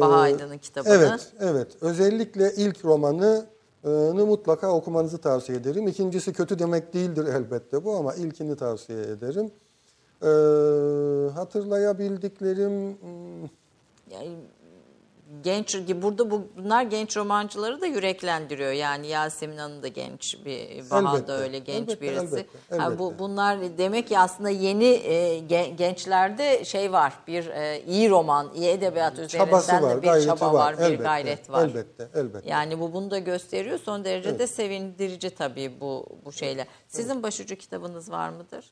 Baha 0.00 0.16
Aydın'ın 0.20 0.58
kitabını. 0.58 0.92
Ee, 0.92 0.96
Evet, 0.96 1.32
evet. 1.40 1.68
Özellikle 1.80 2.52
ilk 2.56 2.84
romanı 2.84 3.46
mutlaka 4.26 4.70
okumanızı 4.72 5.18
tavsiye 5.18 5.58
ederim. 5.58 5.88
İkincisi 5.88 6.32
kötü 6.32 6.58
demek 6.58 6.94
değildir 6.94 7.26
elbette 7.26 7.84
bu 7.84 7.96
ama 7.96 8.14
ilkini 8.14 8.56
tavsiye 8.56 9.00
ederim. 9.02 9.50
Ee, 10.22 10.26
hatırlayabildiklerim 11.34 12.96
Yani 14.10 14.28
genç 15.44 15.76
burada 16.02 16.30
bu- 16.30 16.48
bunlar 16.56 16.82
genç 16.82 17.16
romancıları 17.16 17.80
da 17.80 17.86
yüreklendiriyor. 17.86 18.72
Yani 18.72 19.06
Yasemin 19.06 19.56
Hanım 19.56 19.82
da 19.82 19.88
genç 19.88 20.36
bir 20.44 20.90
Baha 20.90 21.10
Elbette, 21.16 21.28
da 21.28 21.38
öyle 21.38 21.58
genç 21.58 21.78
elbette, 21.88 22.00
birisi. 22.00 22.24
elbette, 22.36 22.76
Ha, 22.76 22.98
bu 22.98 23.04
elbette. 23.04 23.18
bunlar 23.18 23.78
demek 23.78 24.08
ki 24.08 24.18
aslında 24.18 24.50
yeni 24.50 24.84
e, 24.84 25.38
gen- 25.38 25.76
gençlerde 25.76 26.64
şey 26.64 26.92
var. 26.92 27.12
Bir 27.26 27.46
e, 27.46 27.82
iyi 27.86 28.10
roman, 28.10 28.50
iyi 28.54 28.68
edebiyat 28.68 29.18
üzerinden 29.18 29.52
var, 29.82 30.02
de 30.02 30.02
bir 30.02 30.26
çaba 30.26 30.52
var. 30.52 30.72
var, 30.72 30.78
bir 30.78 30.82
elbette, 30.84 31.02
gayret 31.02 31.50
var. 31.50 31.64
Elbette, 31.68 32.08
elbette. 32.14 32.50
Yani 32.50 32.80
bu 32.80 32.92
bunu 32.92 33.10
da 33.10 33.18
gösteriyor. 33.18 33.78
Son 33.78 34.04
derece 34.04 34.38
de 34.38 34.46
sevindirici 34.46 35.30
tabii 35.30 35.72
bu 35.80 36.06
bu 36.24 36.32
şeyler. 36.32 36.66
Sizin 36.88 37.22
başucu 37.22 37.56
kitabınız 37.56 38.10
var 38.10 38.28
mıdır? 38.28 38.64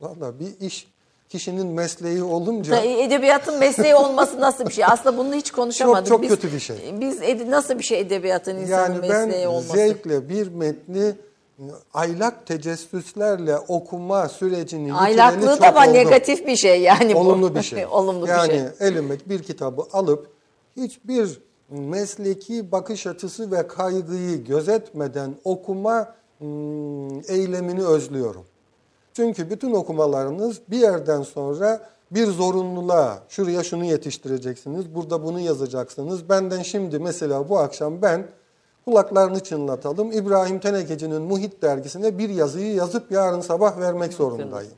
Valla 0.00 0.40
bir 0.40 0.60
iş 0.60 0.86
kişinin 1.30 1.66
mesleği 1.66 2.22
olunca 2.22 2.76
Edebiyatın 2.76 3.58
mesleği 3.58 3.94
olması 3.94 4.40
nasıl 4.40 4.66
bir 4.66 4.72
şey? 4.72 4.84
Aslında 4.84 5.18
bunu 5.18 5.34
hiç 5.34 5.50
konuşamadık. 5.50 6.06
Çok- 6.06 6.08
çok 6.08 6.22
Biz- 6.22 6.28
kötü 6.28 6.52
bir 6.52 6.60
şey. 6.60 6.76
Biz 7.00 7.48
nasıl 7.48 7.78
bir 7.78 7.84
şey 7.84 8.00
edebiyatın 8.00 8.56
insanın 8.56 8.94
yani 8.94 9.08
mesleği 9.08 9.42
ben 9.44 9.48
olması? 9.48 9.72
zevkle 9.72 10.28
bir 10.28 10.48
metni 10.48 11.12
aylak 11.94 12.46
tecessüslerle 12.46 13.58
okuma 13.58 14.28
sürecini 14.28 14.80
yitireni 14.80 14.98
Aylaklığı 14.98 15.60
da 15.60 15.74
var 15.74 15.86
oldu. 15.86 15.94
negatif 15.94 16.46
bir 16.46 16.56
şey 16.56 16.80
yani 16.80 17.14
bu. 17.14 17.18
Olumlu 17.18 17.54
bir 17.54 17.62
şey. 17.62 17.86
Olumlu 17.90 18.26
yani 18.28 18.48
bir 18.48 18.78
şey. 18.78 18.88
elime 18.88 19.16
bir 19.26 19.42
kitabı 19.42 19.82
alıp 19.92 20.26
hiçbir 20.76 21.40
mesleki 21.70 22.72
bakış 22.72 23.06
açısı 23.06 23.50
ve 23.50 23.66
kaygıyı 23.66 24.44
gözetmeden 24.44 25.34
okuma 25.44 26.14
hmm, 26.38 27.20
eylemini 27.28 27.84
özlüyorum. 27.84 28.44
Çünkü 29.20 29.50
bütün 29.50 29.74
okumalarınız 29.74 30.60
bir 30.70 30.78
yerden 30.78 31.22
sonra 31.22 31.80
bir 32.10 32.26
zorunluluğa, 32.26 33.18
şuraya 33.28 33.62
şunu 33.62 33.84
yetiştireceksiniz, 33.84 34.94
burada 34.94 35.24
bunu 35.24 35.40
yazacaksınız. 35.40 36.28
Benden 36.28 36.62
şimdi 36.62 36.98
mesela 36.98 37.48
bu 37.48 37.58
akşam 37.58 38.02
ben 38.02 38.26
kulaklarını 38.84 39.40
çınlatalım. 39.40 40.12
İbrahim 40.12 40.60
Tenekeci'nin 40.60 41.22
Muhit 41.22 41.62
dergisine 41.62 42.18
bir 42.18 42.28
yazıyı 42.28 42.74
yazıp 42.74 43.12
yarın 43.12 43.40
sabah 43.40 43.80
vermek 43.80 44.12
zorundayım. 44.12 44.72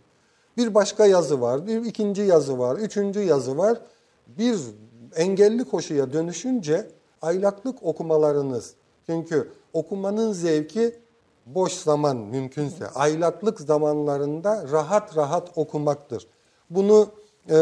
Bir 0.56 0.74
başka 0.74 1.06
yazı 1.06 1.40
var, 1.40 1.66
bir 1.66 1.84
ikinci 1.84 2.22
yazı 2.22 2.58
var, 2.58 2.76
üçüncü 2.76 3.20
yazı 3.20 3.58
var. 3.58 3.78
Bir 4.26 4.58
engelli 5.16 5.64
koşuya 5.64 6.12
dönüşünce 6.12 6.86
aylaklık 7.22 7.82
okumalarınız. 7.82 8.74
Çünkü 9.06 9.48
okumanın 9.72 10.32
zevki 10.32 11.01
boş 11.46 11.72
zaman 11.72 12.16
mümkünse 12.16 12.88
aylaklık 12.88 13.60
zamanlarında 13.60 14.64
rahat 14.72 15.16
rahat 15.16 15.50
okumaktır. 15.56 16.26
Bunu 16.70 17.08
e, 17.48 17.54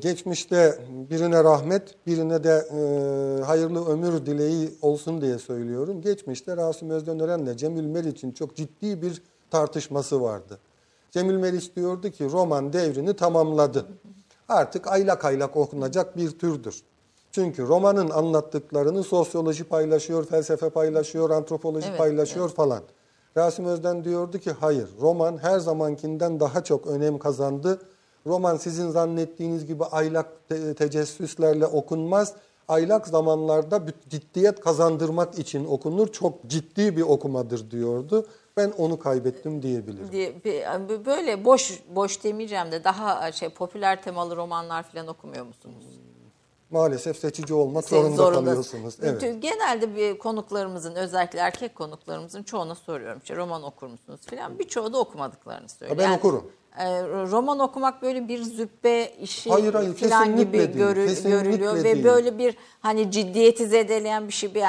geçmişte 0.00 0.78
birine 1.10 1.44
rahmet, 1.44 2.06
birine 2.06 2.44
de 2.44 2.68
e, 2.70 3.42
hayırlı 3.44 3.86
ömür 3.86 4.26
dileği 4.26 4.74
olsun 4.82 5.20
diye 5.20 5.38
söylüyorum. 5.38 6.00
Geçmişte 6.00 6.56
Rasim 6.56 6.90
Özdöneren'le 6.90 7.56
Cemil 7.56 7.84
Meriç'in 7.84 8.32
çok 8.32 8.56
ciddi 8.56 9.02
bir 9.02 9.22
tartışması 9.50 10.22
vardı. 10.22 10.58
Cemil 11.10 11.34
Meriç 11.34 11.76
diyordu 11.76 12.10
ki 12.10 12.30
roman 12.30 12.72
devrini 12.72 13.16
tamamladı. 13.16 13.86
Artık 14.48 14.86
aylak 14.86 15.24
aylak 15.24 15.56
okunacak 15.56 16.16
bir 16.16 16.30
türdür. 16.30 16.82
Çünkü 17.32 17.66
romanın 17.68 18.10
anlattıklarını 18.10 19.02
sosyoloji 19.02 19.64
paylaşıyor, 19.64 20.24
felsefe 20.26 20.70
paylaşıyor, 20.70 21.30
antropoloji 21.30 21.86
Evet, 21.88 21.98
paylaşıyor 21.98 22.48
falan. 22.48 22.82
Rasim 23.36 23.64
Özden 23.64 24.04
diyordu 24.04 24.38
ki 24.38 24.50
hayır, 24.52 24.88
roman 25.00 25.38
her 25.38 25.58
zamankinden 25.58 26.40
daha 26.40 26.64
çok 26.64 26.86
önem 26.86 27.18
kazandı. 27.18 27.78
Roman 28.26 28.56
sizin 28.56 28.90
zannettiğiniz 28.90 29.66
gibi 29.66 29.84
aylak 29.84 30.48
te- 30.48 30.74
tecessüslerle 30.74 31.66
okunmaz. 31.66 32.34
Aylak 32.68 33.06
zamanlarda 33.06 33.82
ciddiyet 34.08 34.60
kazandırmak 34.60 35.38
için 35.38 35.64
okunur. 35.64 36.08
Çok 36.12 36.44
ciddi 36.46 36.96
bir 36.96 37.02
okumadır 37.02 37.70
diyordu. 37.70 38.26
Ben 38.56 38.72
onu 38.78 38.98
kaybettim 38.98 39.62
diyebilirim. 39.62 40.12
diye 40.12 40.44
bir- 40.44 41.06
böyle 41.06 41.44
boş 41.44 41.82
boş 41.94 42.24
demeyeceğim 42.24 42.72
de 42.72 42.84
daha 42.84 43.32
şey 43.32 43.48
popüler 43.48 44.02
temalı 44.02 44.36
romanlar 44.36 44.82
falan 44.82 45.06
okumuyor 45.06 45.44
musunuz? 45.46 45.84
Maalesef 46.70 47.16
seçici 47.18 47.54
olmak 47.54 47.84
zorunda 47.84 48.16
zorunda- 48.16 48.44
kalıyorsunuz. 48.44 48.94
Evet. 49.02 49.20
Genelde 49.42 49.96
bir 49.96 50.18
konuklarımızın 50.18 50.94
özellikle 50.94 51.38
erkek 51.38 51.74
konuklarımızın 51.74 52.42
çoğuna 52.42 52.74
soruyorum. 52.74 53.18
İşte 53.22 53.36
roman 53.36 53.62
okur 53.62 53.86
musunuz 53.86 54.20
falan. 54.30 54.58
Birçoğu 54.58 54.92
da 54.92 54.98
okumadıklarını 54.98 55.68
söylüyor. 55.68 55.98
ben 55.98 56.18
okurum. 56.18 56.50
e, 56.78 57.02
roman 57.08 57.58
okumak 57.58 58.02
böyle 58.02 58.28
bir 58.28 58.42
züppe 58.42 59.12
işi 59.20 59.50
Hayır, 59.50 59.74
hayır, 59.74 59.94
falan 59.94 60.36
gibi 60.36 60.52
değil, 60.58 60.70
görü- 60.72 61.22
görülüyor 61.22 61.74
ve 61.76 61.84
değil. 61.84 62.04
böyle 62.04 62.38
bir 62.38 62.56
hani 62.80 63.10
ciddiyeti 63.10 63.66
zedeleyen 63.66 64.28
bir 64.28 64.32
şey 64.32 64.54
bir, 64.54 64.62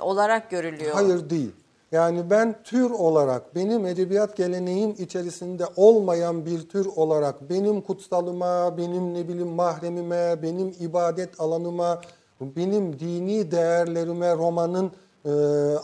olarak 0.00 0.50
görülüyor. 0.50 0.94
Hayır 0.94 1.30
değil. 1.30 1.52
Yani 1.96 2.30
ben 2.30 2.62
tür 2.64 2.90
olarak 2.90 3.54
benim 3.54 3.86
edebiyat 3.86 4.36
geleneğim 4.36 4.94
içerisinde 4.98 5.64
olmayan 5.76 6.46
bir 6.46 6.68
tür 6.68 6.86
olarak 6.96 7.50
benim 7.50 7.80
kutsalıma, 7.80 8.76
benim 8.78 9.14
ne 9.14 9.28
bileyim 9.28 9.48
mahremime, 9.48 10.42
benim 10.42 10.74
ibadet 10.80 11.40
alanıma, 11.40 12.00
benim 12.40 12.98
dini 12.98 13.50
değerlerime 13.50 14.34
romanın 14.34 14.90
e, 15.24 15.30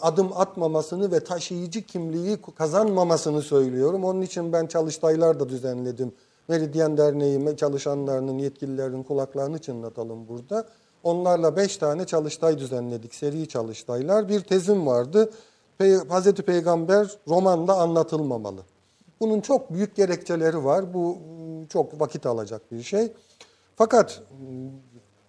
adım 0.03 0.31
atmamasını 0.37 1.13
ve 1.13 1.21
taşıyıcı 1.21 1.83
kimliği 1.83 2.39
kazanmamasını 2.59 3.43
söylüyorum. 3.43 4.05
Onun 4.05 4.23
için 4.23 4.53
ben 4.53 4.67
çalıştaylar 4.67 5.41
da 5.41 5.49
düzenledim. 5.49 6.13
Meridyen 6.49 6.97
Derneği 6.97 7.57
çalışanlarının, 7.57 8.39
yetkililerin 8.39 9.03
kulaklarını 9.03 9.59
çınlatalım 9.59 10.29
burada. 10.29 10.67
Onlarla 11.03 11.57
beş 11.57 11.77
tane 11.77 12.05
çalıştay 12.05 12.59
düzenledik, 12.59 13.15
seri 13.15 13.49
çalıştaylar. 13.49 14.29
Bir 14.29 14.41
tezim 14.41 14.87
vardı. 14.87 15.31
Pey- 15.83 16.09
Hazreti 16.09 16.43
Peygamber 16.43 17.11
romanda 17.29 17.75
anlatılmamalı. 17.77 18.61
Bunun 19.21 19.41
çok 19.41 19.73
büyük 19.73 19.97
gerekçeleri 19.97 20.65
var. 20.65 20.95
Bu 20.95 21.17
mm, 21.17 21.67
çok 21.67 22.01
vakit 22.01 22.27
alacak 22.27 22.73
bir 22.73 22.83
şey. 22.83 23.13
Fakat 23.77 24.23
mm, 24.31 24.71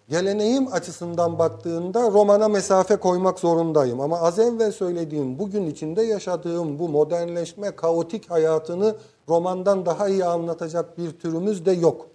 geleneğim 0.08 0.72
açısından 0.72 1.38
baktığında 1.38 2.10
romana 2.10 2.48
mesafe 2.48 2.96
koymak 2.96 3.38
zorundayım. 3.38 4.00
Ama 4.00 4.20
az 4.20 4.38
evvel 4.38 4.72
söylediğim, 4.72 5.38
bugün 5.38 5.66
içinde 5.66 6.02
yaşadığım 6.02 6.78
bu 6.78 6.88
modernleşme, 6.88 7.70
kaotik 7.70 8.30
hayatını 8.30 8.96
romandan 9.28 9.86
daha 9.86 10.08
iyi 10.08 10.24
anlatacak 10.24 10.98
bir 10.98 11.10
türümüz 11.10 11.66
de 11.66 11.72
yok. 11.72 12.06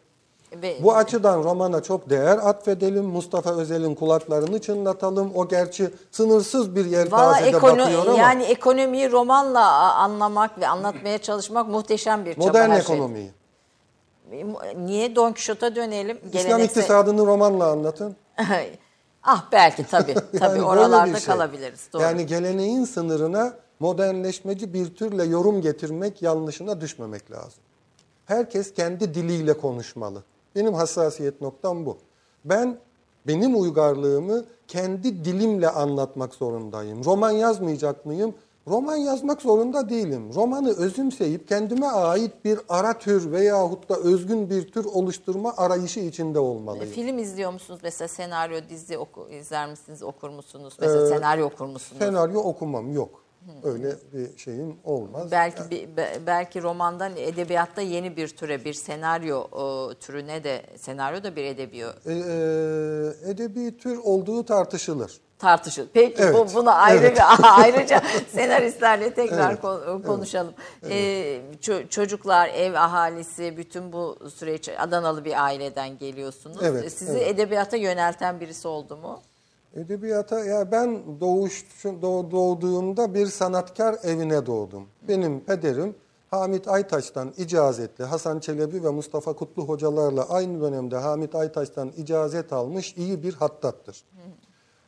Ve 0.53 0.77
Bu 0.83 0.95
açıdan 0.95 1.43
romana 1.43 1.83
çok 1.83 2.09
değer 2.09 2.37
atfedelim. 2.37 3.05
Mustafa 3.05 3.51
Özel'in 3.55 3.95
kulaklarını 3.95 4.61
çınlatalım. 4.61 5.31
O 5.35 5.47
gerçi 5.47 5.89
sınırsız 6.11 6.75
bir 6.75 6.85
yelpazede 6.85 7.49
ekono- 7.49 7.79
bakıyor 7.79 8.07
ama 8.07 8.17
yani 8.17 8.43
ekonomiyi 8.43 9.11
romanla 9.11 9.93
anlamak 9.95 10.59
ve 10.59 10.67
anlatmaya 10.67 11.17
çalışmak 11.21 11.67
muhteşem 11.67 12.25
bir 12.25 12.33
çaba 12.33 12.45
modern 12.45 12.69
her 12.69 12.81
şey. 12.81 12.95
ekonomiyi. 12.95 13.31
Niye 14.75 15.15
Don 15.15 15.31
Quixote'a 15.31 15.75
dönelim? 15.75 16.17
İslam 16.17 16.31
Geleneksel- 16.43 16.63
iktisadını 16.65 17.25
romanla 17.25 17.67
anlatın. 17.71 18.15
ah 19.23 19.45
belki 19.51 19.85
tabii. 19.87 20.13
Tabii 20.39 20.57
Yani 20.57 20.61
oralarda 20.61 21.19
şey. 21.19 21.25
kalabiliriz. 21.25 21.89
Doğru. 21.93 22.01
Yani 22.01 22.25
geleneğin 22.25 22.85
sınırına 22.85 23.53
modernleşmeci 23.79 24.73
bir 24.73 24.95
türle 24.95 25.23
yorum 25.23 25.61
getirmek 25.61 26.21
yanlışına 26.21 26.81
düşmemek 26.81 27.31
lazım. 27.31 27.59
Herkes 28.25 28.73
kendi 28.73 29.13
diliyle 29.13 29.57
konuşmalı. 29.57 30.23
Benim 30.55 30.73
hassasiyet 30.73 31.41
noktam 31.41 31.85
bu. 31.85 31.97
Ben 32.45 32.77
benim 33.27 33.61
uygarlığımı 33.61 34.45
kendi 34.67 35.25
dilimle 35.25 35.69
anlatmak 35.69 36.33
zorundayım. 36.33 37.05
Roman 37.05 37.31
yazmayacak 37.31 38.05
mıyım? 38.05 38.33
Roman 38.67 38.95
yazmak 38.95 39.41
zorunda 39.41 39.89
değilim. 39.89 40.33
Romanı 40.35 40.69
özümseyip 40.77 41.47
kendime 41.47 41.85
ait 41.87 42.45
bir 42.45 42.59
ara 42.69 42.97
tür 42.97 43.31
veyahut 43.31 43.89
da 43.89 43.95
özgün 43.95 44.49
bir 44.49 44.71
tür 44.71 44.85
oluşturma 44.85 45.53
arayışı 45.57 45.99
içinde 45.99 46.39
olmalıyım. 46.39 46.93
Film 46.93 47.17
izliyor 47.17 47.53
musunuz? 47.53 47.79
Mesela 47.83 48.07
senaryo, 48.07 48.59
dizi 48.69 48.97
oku, 48.97 49.29
izler 49.29 49.69
misiniz, 49.69 50.03
okur 50.03 50.29
musunuz? 50.29 50.73
Mesela 50.79 51.07
senaryo 51.07 51.45
okur 51.45 51.65
musunuz? 51.65 51.99
Senaryo 51.99 52.39
okumam 52.39 52.93
yok. 52.93 53.23
Öyle 53.63 53.95
bir 54.13 54.37
şeyim 54.37 54.75
olmaz. 54.83 55.31
Belki 55.31 55.69
bir- 55.71 55.97
be- 55.97 56.19
belki 56.27 56.61
romandan 56.63 57.11
edebiyatta 57.17 57.81
yeni 57.81 58.17
bir 58.17 58.27
türe, 58.27 58.65
bir 58.65 58.73
senaryo 58.73 59.43
e, 59.91 59.95
türüne 59.95 60.43
de 60.43 60.61
senaryo 60.77 61.23
da 61.23 61.35
bir 61.35 61.43
edebiyo 61.43 61.89
E, 62.05 62.13
e, 62.13 63.31
edebi 63.31 63.77
tür 63.77 63.97
olduğu 63.97 64.45
tartışılır. 64.45 65.11
tartışıl. 65.39 65.87
Peki 65.93 66.21
Evet, 66.23 66.35
bu 66.35 66.53
bunu 66.53 66.71
ayrı 66.75 66.97
evet. 67.05 67.17
bir 67.17 67.21
ayrıca 67.43 68.01
senaristlerle 68.31 69.13
tekrar 69.13 69.49
Evet, 69.51 69.61
kon- 69.61 70.01
konuşalım. 70.01 70.53
Ee, 70.89 71.41
ço- 71.61 71.89
çocuklar, 71.89 72.49
ev 72.49 72.73
ahalisi, 72.73 73.57
bütün 73.57 73.93
bu 73.93 74.17
süreç 74.35 74.69
Adanalı 74.69 75.25
bir 75.25 75.43
aileden 75.43 75.97
geliyorsunuz. 75.97 76.57
Evet, 76.63 76.91
Sizi 76.93 77.11
evet. 77.17 77.27
edebiyata 77.27 77.77
yönelten 77.77 78.39
birisi 78.39 78.67
oldu 78.67 78.97
mu? 78.97 79.21
Edebiyata 79.75 80.45
ya 80.45 80.71
ben 80.71 81.01
doğuş 81.21 81.65
doğ- 81.83 82.31
doğduğumda 82.31 83.13
bir 83.13 83.25
sanatkar 83.25 83.95
evine 84.03 84.45
doğdum. 84.45 84.87
Benim 85.07 85.39
pederim 85.39 85.95
Hamit 86.31 86.67
Aytaş'tan 86.67 87.33
icazetli 87.37 88.03
Hasan 88.03 88.39
Çelebi 88.39 88.83
ve 88.83 88.89
Mustafa 88.89 89.33
Kutlu 89.33 89.63
hocalarla 89.63 90.29
aynı 90.29 90.61
dönemde 90.61 90.97
Hamit 90.97 91.35
Aytaş'tan 91.35 91.91
icazet 91.97 92.53
almış 92.53 92.97
iyi 92.97 93.23
bir 93.23 93.33
hattattır. 93.33 94.03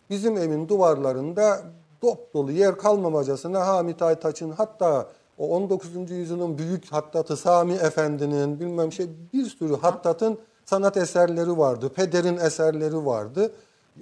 Bizim 0.09 0.37
evin 0.37 0.67
duvarlarında 0.67 1.61
dop 2.01 2.33
dolu 2.33 2.51
yer 2.51 2.77
kalmamacasına 2.77 3.67
Hamit 3.67 4.01
Aytaç'ın 4.01 4.51
hatta 4.51 5.07
o 5.37 5.47
19. 5.55 6.11
yüzyılın 6.11 6.57
büyük 6.57 6.91
hattatı 6.91 7.37
Sami 7.37 7.73
Efendi'nin 7.73 8.59
bilmem 8.59 8.91
şey 8.91 9.09
bir 9.33 9.45
sürü 9.45 9.75
hattatın 9.75 10.39
sanat 10.65 10.97
eserleri 10.97 11.57
vardı. 11.57 11.89
Pederin 11.89 12.37
eserleri 12.37 13.05
vardı. 13.05 13.51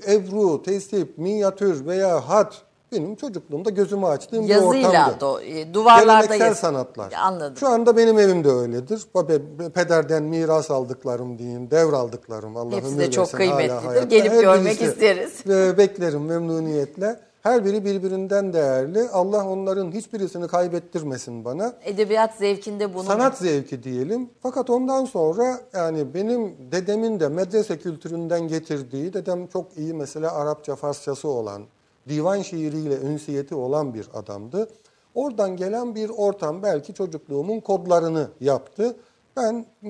Ebru, 0.07 0.63
tesip, 0.63 1.17
minyatür 1.17 1.85
veya 1.85 2.29
hat 2.29 2.61
benim 2.91 3.15
çocukluğumda 3.15 3.69
gözümü 3.69 4.05
açtığım 4.05 4.43
bir 4.43 4.49
Yazıyla, 4.49 4.89
ortamdı. 4.89 5.19
do, 5.21 5.39
e, 5.41 5.73
duvarlarda 5.73 6.21
Geleneksel 6.25 6.47
yaz- 6.47 6.59
sanatlar. 6.59 7.11
Anladım. 7.11 7.57
Şu 7.57 7.67
anda 7.67 7.97
benim 7.97 8.19
evimde 8.19 8.49
öyledir. 8.49 9.01
Pe- 9.15 9.69
Pederden 9.71 10.23
miras 10.23 10.71
aldıklarım 10.71 11.37
diyeyim, 11.39 11.71
devraldıklarım. 11.71 12.57
Allah 12.57 12.75
Hepsi 12.75 12.99
de 12.99 13.11
çok 13.11 13.31
kıymetlidir. 13.31 14.03
Gelip 14.03 14.31
görmek 14.41 14.81
isteriz. 14.81 15.33
Beklerim 15.77 16.21
memnuniyetle. 16.25 17.19
Her 17.49 17.65
biri 17.65 17.85
birbirinden 17.85 18.53
değerli. 18.53 19.09
Allah 19.09 19.49
onların 19.49 19.91
hiçbirisini 19.91 20.47
kaybettirmesin 20.47 21.45
bana. 21.45 21.73
Edebiyat 21.83 22.35
zevkinde 22.35 22.93
bunu 22.93 23.03
Sanat 23.03 23.37
zevki 23.37 23.83
diyelim. 23.83 24.29
Fakat 24.41 24.69
ondan 24.69 25.05
sonra 25.05 25.61
yani 25.73 26.13
benim 26.13 26.71
dedemin 26.71 27.19
de 27.19 27.27
medrese 27.27 27.79
kültüründen 27.79 28.47
getirdiği, 28.47 29.13
dedem 29.13 29.47
çok 29.47 29.77
iyi 29.77 29.93
mesela 29.93 30.31
Arapça, 30.31 30.75
Farsçası 30.75 31.27
olan, 31.27 31.63
divan 32.09 32.41
şiiriyle 32.41 32.95
ünsiyeti 32.95 33.55
olan 33.55 33.93
bir 33.93 34.07
adamdı. 34.13 34.69
Oradan 35.15 35.55
gelen 35.55 35.95
bir 35.95 36.09
ortam 36.09 36.63
belki 36.63 36.93
çocukluğumun 36.93 37.59
kodlarını 37.59 38.27
yaptı. 38.41 38.95
Ben 39.37 39.65
e, 39.83 39.89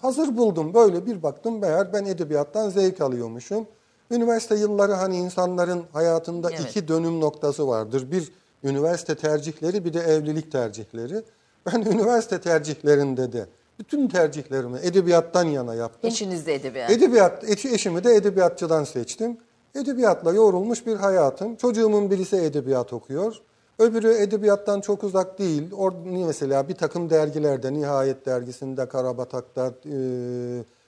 hazır 0.00 0.36
buldum 0.36 0.74
böyle 0.74 1.06
bir 1.06 1.22
baktım 1.22 1.58
meğer 1.58 1.92
ben 1.92 2.04
edebiyattan 2.04 2.68
zevk 2.68 3.00
alıyormuşum. 3.00 3.66
Üniversite 4.10 4.54
yılları 4.54 4.92
hani 4.92 5.16
insanların 5.16 5.82
hayatında 5.92 6.50
Evet. 6.50 6.60
iki 6.60 6.88
dönüm 6.88 7.20
noktası 7.20 7.68
vardır. 7.68 8.10
Bir 8.12 8.32
üniversite 8.64 9.14
tercihleri 9.14 9.84
bir 9.84 9.92
de 9.94 10.00
evlilik 10.00 10.52
tercihleri. 10.52 11.22
Ben 11.66 11.80
üniversite 11.92 12.40
tercihlerinde 12.40 13.32
de 13.32 13.46
bütün 13.78 14.08
tercihlerimi 14.08 14.78
edebiyattan 14.82 15.44
yana 15.44 15.74
yaptım. 15.74 16.10
İçinizde 16.10 16.54
edebiyat. 16.54 16.90
Edebiyat, 16.90 17.44
eşi- 17.44 17.74
eşimi 17.74 18.04
de 18.04 18.14
edebiyatçıdan 18.14 18.84
seçtim. 18.84 19.36
Edebiyatla 19.74 20.32
yoğrulmuş 20.32 20.86
bir 20.86 20.96
hayatım. 20.96 21.56
Çocuğumun 21.56 22.10
birisi 22.10 22.36
edebiyat 22.36 22.92
okuyor. 22.92 23.36
Öbürü 23.78 24.14
edebiyattan 24.14 24.80
çok 24.80 25.04
uzak 25.04 25.38
değil. 25.38 25.72
Or 25.72 25.92
mesela 26.04 26.68
bir 26.68 26.74
takım 26.74 27.10
dergilerde, 27.10 27.72
Nihayet 27.74 28.26
Dergisi'nde, 28.26 28.88
Karabatak'ta, 28.88 29.72
e, 29.92 29.98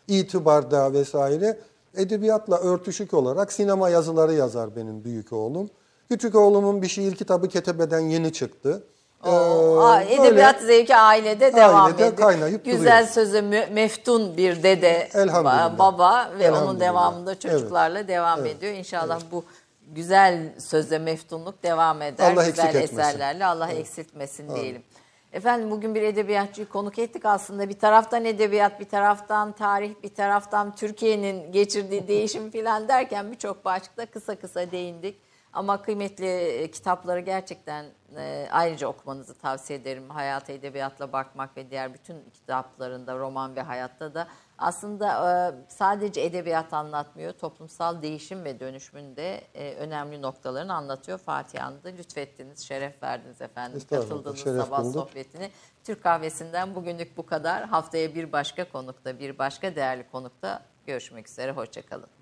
İtibar'da 0.08 0.92
vesaire 0.92 1.58
edebiyatla 1.98 2.58
örtüşük 2.58 3.14
olarak 3.14 3.52
sinema 3.52 3.88
yazıları 3.88 4.34
yazar 4.34 4.76
benim 4.76 5.04
büyük 5.04 5.32
oğlum. 5.32 5.70
Küçük 6.10 6.34
oğlumun 6.34 6.82
bir 6.82 6.88
şiir 6.88 7.14
kitabı 7.16 7.48
Ketebeden 7.48 8.00
yeni 8.00 8.32
çıktı. 8.32 8.82
Oo, 9.26 9.94
Ee, 10.00 10.14
edebiyat 10.14 10.60
zevki 10.60 10.96
ailede 10.96 11.52
devam 11.54 11.84
Ailede 11.84 12.06
ediyor. 12.06 12.16
kaynayıp 12.16 12.64
Güzel 12.64 12.98
duruyor. 13.02 13.08
söze 13.12 13.40
mü- 13.40 13.66
meftun 13.72 14.36
bir 14.36 14.62
dede, 14.62 15.08
baba 15.78 16.30
ve 16.38 16.52
onun 16.52 16.80
devamında 16.80 17.38
çocuklarla 17.38 18.08
devam 18.08 18.40
Evet. 18.40 18.56
ediyor. 18.56 18.72
İnşallah 18.72 19.20
bu 19.32 19.44
güzel 19.88 20.52
söze 20.58 20.98
meftunluk 20.98 21.62
devam 21.62 22.02
eder. 22.02 22.32
Allah 22.32 22.46
güzel 22.48 22.74
eserlerle 22.74 23.46
Allah 23.46 23.68
eksiltmesin 23.68 24.54
diyelim. 24.54 24.82
Efendim 25.32 25.70
bugün 25.70 25.94
bir 25.94 26.02
edebiyatçıyı 26.02 26.68
konuk 26.68 26.98
ettik 26.98 27.24
aslında. 27.24 27.68
Bir 27.68 27.78
taraftan 27.78 28.24
edebiyat, 28.24 28.80
bir 28.80 28.88
taraftan 28.88 29.52
tarih, 29.52 29.94
bir 30.02 30.14
taraftan 30.14 30.74
Türkiye'nin 30.74 31.52
geçirdiği 31.52 32.08
değişim 32.08 32.50
filan 32.50 32.88
derken 32.88 33.32
birçok 33.32 33.64
başlıkta 33.64 34.06
kısa 34.06 34.36
kısa 34.36 34.70
değindik. 34.70 35.20
Ama 35.52 35.82
kıymetli 35.82 36.26
e, 36.26 36.70
kitapları 36.70 37.20
gerçekten 37.20 37.86
e, 38.16 38.48
ayrıca 38.50 38.88
okumanızı 38.88 39.38
tavsiye 39.38 39.78
ederim. 39.78 40.10
Hayata 40.10 40.52
edebiyatla 40.52 41.12
bakmak 41.12 41.56
ve 41.56 41.70
diğer 41.70 41.94
bütün 41.94 42.30
kitaplarında, 42.30 43.18
roman 43.18 43.56
ve 43.56 43.62
hayatta 43.62 44.14
da 44.14 44.28
aslında 44.58 45.08
e, 45.08 45.54
sadece 45.68 46.20
edebiyat 46.20 46.72
anlatmıyor. 46.72 47.32
Toplumsal 47.32 48.02
değişim 48.02 48.44
ve 48.44 48.60
dönüşümün 48.60 49.16
de 49.16 49.40
e, 49.54 49.74
önemli 49.74 50.22
noktalarını 50.22 50.74
anlatıyor. 50.74 51.18
Fatih 51.18 51.60
Hanım 51.60 51.84
da 51.84 51.88
lütfettiniz, 51.88 52.60
şeref 52.60 53.02
verdiniz 53.02 53.40
efendim. 53.40 53.82
Katıldığınız 53.90 54.40
sabah 54.40 54.84
bulduk. 54.84 55.08
sohbetini. 55.08 55.50
Türk 55.84 56.02
kahvesinden 56.02 56.74
bugünlük 56.74 57.16
bu 57.16 57.26
kadar. 57.26 57.64
Haftaya 57.64 58.14
bir 58.14 58.32
başka 58.32 58.68
konukta, 58.68 59.18
bir 59.18 59.38
başka 59.38 59.76
değerli 59.76 60.10
konukta 60.10 60.62
görüşmek 60.86 61.28
üzere. 61.28 61.52
Hoşçakalın. 61.52 62.17